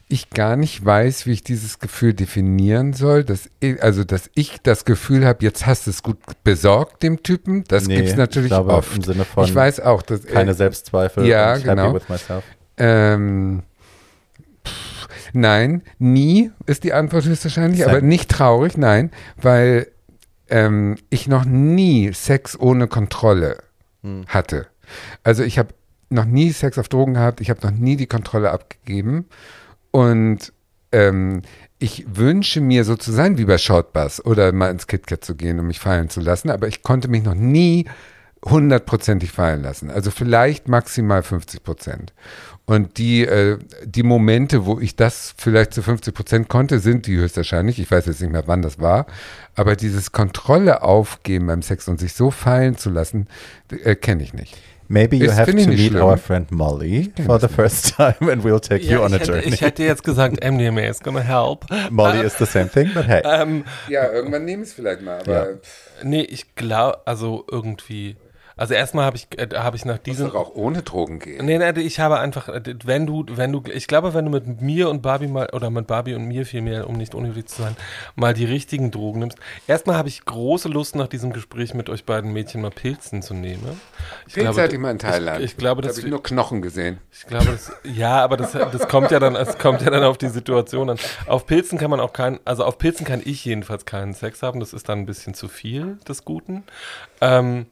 [0.08, 3.24] ich gar nicht weiß, wie ich dieses Gefühl definieren soll.
[3.24, 7.22] Dass ich, also, dass ich das Gefühl habe, jetzt hast du es gut besorgt, dem
[7.22, 7.64] Typen.
[7.68, 8.96] Das Nee, gibt es natürlich ich glaube, oft.
[8.96, 11.88] im Sinne von ich weiß auch, dass Keine Selbstzweifel ja, genau.
[11.88, 12.44] happy with myself.
[12.76, 13.62] Ähm,
[14.66, 19.86] pff, nein, nie ist die Antwort höchstwahrscheinlich, aber nicht traurig, nein, weil
[20.48, 23.58] ähm, ich noch nie Sex ohne Kontrolle
[24.02, 24.24] Hm.
[24.26, 24.66] hatte.
[25.22, 25.74] Also ich habe
[26.10, 29.26] noch nie Sex auf Drogen gehabt, ich habe noch nie die Kontrolle abgegeben
[29.90, 30.52] und
[30.92, 31.42] ähm,
[31.78, 35.58] ich wünsche mir so zu sein wie bei Shortbus oder mal ins KitKat zu gehen
[35.58, 37.86] und mich fallen zu lassen, aber ich konnte mich noch nie
[38.44, 39.90] hundertprozentig fallen lassen.
[39.90, 42.12] Also vielleicht maximal 50 Prozent.
[42.64, 47.16] Und die, äh, die Momente, wo ich das vielleicht zu 50 Prozent konnte, sind die
[47.16, 47.78] höchstwahrscheinlich.
[47.78, 49.06] Ich weiß jetzt nicht mehr, wann das war.
[49.54, 53.28] Aber dieses Kontrolle aufgeben beim Sex und sich so fallen zu lassen,
[53.70, 54.56] äh, kenne ich nicht.
[54.92, 56.02] Maybe you Ist- have to ich meet schlimm.
[56.02, 59.32] our friend Molly for the first time and we'll take you on a ich, hätte,
[59.32, 59.54] journey.
[59.54, 61.64] ich hätte jetzt gesagt, MDMA is gonna help.
[61.90, 63.22] Molly is the same thing, but hey.
[63.24, 65.46] Ähm, Ja, irgendwann nehme ich es vielleicht mal, Ja.
[66.02, 68.16] nee, ich glaube, also irgendwie.
[68.56, 70.30] Also erstmal habe ich, äh, habe ich nach diesen.
[70.32, 71.44] auch ohne Drogen gehen.
[71.44, 74.60] Nee, nee, ich habe einfach, äh, wenn du, wenn du, ich glaube, wenn du mit
[74.60, 77.76] mir und Barbie mal, oder mit Barbie und mir vielmehr, um nicht unhöflich zu sein,
[78.14, 79.38] mal die richtigen Drogen nimmst.
[79.66, 83.34] Erstmal habe ich große Lust, nach diesem Gespräch mit euch beiden Mädchen mal Pilzen zu
[83.34, 83.80] nehmen.
[84.26, 85.38] Ich Pilze glaube, hatte ich mal in Thailand.
[85.38, 86.98] Ich, ich glaube, da das, habe ich nur Knochen gesehen.
[87.10, 90.18] ich glaube, das, ja, aber das, das kommt ja dann, es kommt ja dann auf
[90.18, 90.98] die Situation an.
[91.26, 94.60] Auf Pilzen kann man auch keinen, also auf Pilzen kann ich jedenfalls keinen Sex haben.
[94.60, 96.64] Das ist dann ein bisschen zu viel des Guten.
[97.20, 97.66] Ähm,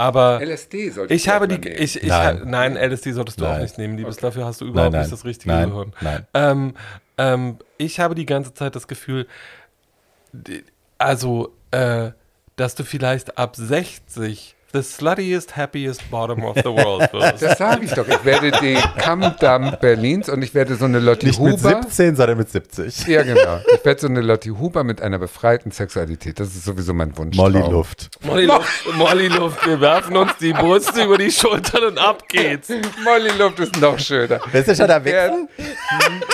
[0.00, 2.40] aber LSD sollte ich habe die, ich, ich, Nein.
[2.46, 2.72] nein.
[2.72, 3.62] nein, LSD solltest du auch Nein.
[3.62, 4.16] nicht nehmen, Liebes.
[4.16, 5.92] Dafür hast du überhaupt nein, nicht das richtige nein, Gehirn.
[6.00, 6.26] nein.
[6.32, 6.74] Ähm,
[7.18, 9.26] ähm, ich habe die ganze Zeit das Gefühl,
[10.96, 12.12] also, äh,
[12.56, 17.42] dass du vielleicht ab 60 the sluttiest, happiest bottom of the world wirst.
[17.50, 18.06] Das sage ich doch.
[18.06, 21.82] Ich werde die Kammdamm Berlins und ich werde so eine Lotti Nicht mit Huber.
[21.82, 23.06] 17, sondern mit 70.
[23.06, 23.60] Ja, genau.
[23.74, 26.38] Ich werde so eine Lotti Huber mit einer befreiten Sexualität.
[26.40, 27.36] Das ist sowieso mein Wunsch.
[27.36, 28.08] Molly Luft.
[28.24, 32.68] Molly Luft, Molly Luft, wir werfen uns die Brust über die Schultern und ab geht's.
[33.04, 34.40] Molly Luft ist noch schöner.
[34.52, 35.30] Willst du schon da weg?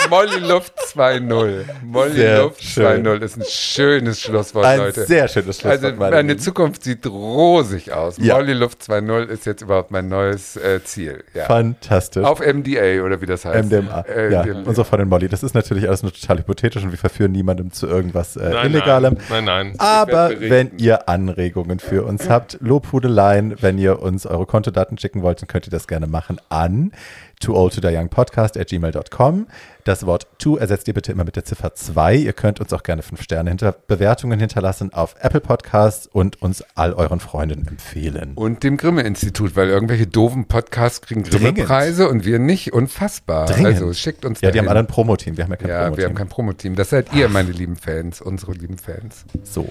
[0.09, 1.65] Molly Luft 2.0.
[1.83, 3.05] Molly Sehr Luft schön.
[3.05, 5.05] 2.0 ist ein schönes Schlusswort, Ein Leute.
[5.05, 5.83] sehr schönes Schlusswort.
[5.83, 6.37] Also meine.
[6.37, 8.17] Zukunft sieht rosig aus.
[8.27, 8.35] Ja.
[8.35, 11.23] Molly Luft 2.0 ist jetzt überhaupt mein neues äh, Ziel.
[11.33, 11.45] Ja.
[11.45, 12.23] Fantastisch.
[12.23, 13.65] Auf MDA oder wie das heißt.
[13.69, 14.01] MDMA.
[14.01, 14.63] Äh, ja, MDMA.
[14.69, 15.27] unsere Freundin Molly.
[15.29, 18.71] Das ist natürlich alles nur total hypothetisch und wir verführen niemandem zu irgendwas äh, Nein,
[18.71, 19.17] Illegalem.
[19.29, 19.67] Nein, nein.
[19.67, 19.79] nein.
[19.79, 25.41] Aber wenn ihr Anregungen für uns habt, Lobhudeleien, wenn ihr uns eure Kontodaten schicken wollt,
[25.41, 26.91] dann könnt ihr das gerne machen an
[27.39, 29.47] too old to die young podcast at gmail.com.
[29.83, 32.15] Das Wort to ersetzt ihr bitte immer mit der Ziffer 2.
[32.15, 36.61] Ihr könnt uns auch gerne fünf Sterne hinter Bewertungen hinterlassen auf Apple Podcasts und uns
[36.75, 38.33] all euren Freunden empfehlen.
[38.35, 41.23] Und dem Grimme-Institut, weil irgendwelche doofen Podcasts kriegen.
[41.23, 42.73] Grimme-Preise und wir nicht.
[42.73, 43.45] Unfassbar.
[43.45, 43.67] Dringend.
[43.67, 44.77] Also schickt uns ja, die haben dahin.
[44.77, 45.37] alle ein Promo-Team.
[45.37, 46.05] Wir haben ja kein Ja, wir Promo-Team.
[46.09, 46.75] haben kein Promoteam.
[46.75, 49.23] Das seid ihr, meine lieben Fans, unsere lieben Fans.
[49.43, 49.69] so.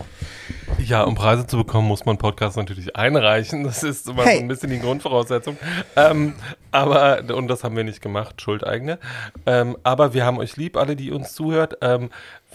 [0.78, 3.64] Ja, um Preise zu bekommen, muss man Podcasts natürlich einreichen.
[3.64, 4.36] Das ist immer Hey.
[4.36, 5.59] so ein bisschen die Grundvoraussetzung.
[5.94, 6.34] Ähm,
[6.70, 8.98] aber, und das haben wir nicht gemacht, Schuldeigene.
[9.46, 11.78] Ähm, aber wir haben euch lieb, alle, die uns zuhört.
[11.80, 12.10] Ähm,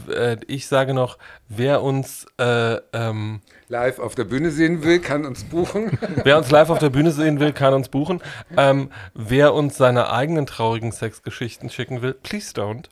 [0.09, 1.17] äh, ich sage noch,
[1.49, 5.97] wer uns, äh, ähm, Live auf der Bühne sehen will, kann uns buchen.
[6.23, 8.21] wer uns live auf der Bühne sehen will, kann uns buchen.
[8.57, 12.87] Ähm, wer uns seine eigenen traurigen Sexgeschichten schicken will, please don't.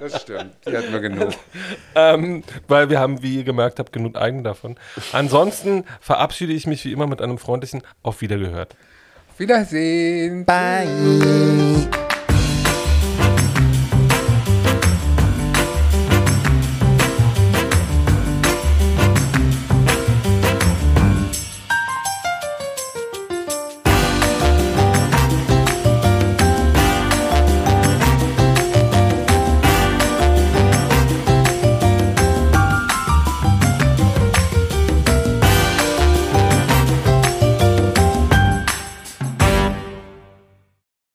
[0.00, 0.56] Das stimmt.
[0.66, 1.30] Die hatten wir genug.
[1.94, 4.76] Ähm, weil wir haben, wie ihr gemerkt habt, genug eigene davon.
[5.12, 8.76] Ansonsten verabschiede ich mich wie immer mit einem freundlichen Auf Wiedergehört.
[9.40, 10.44] Wiedersehen.
[10.44, 11.88] Bye.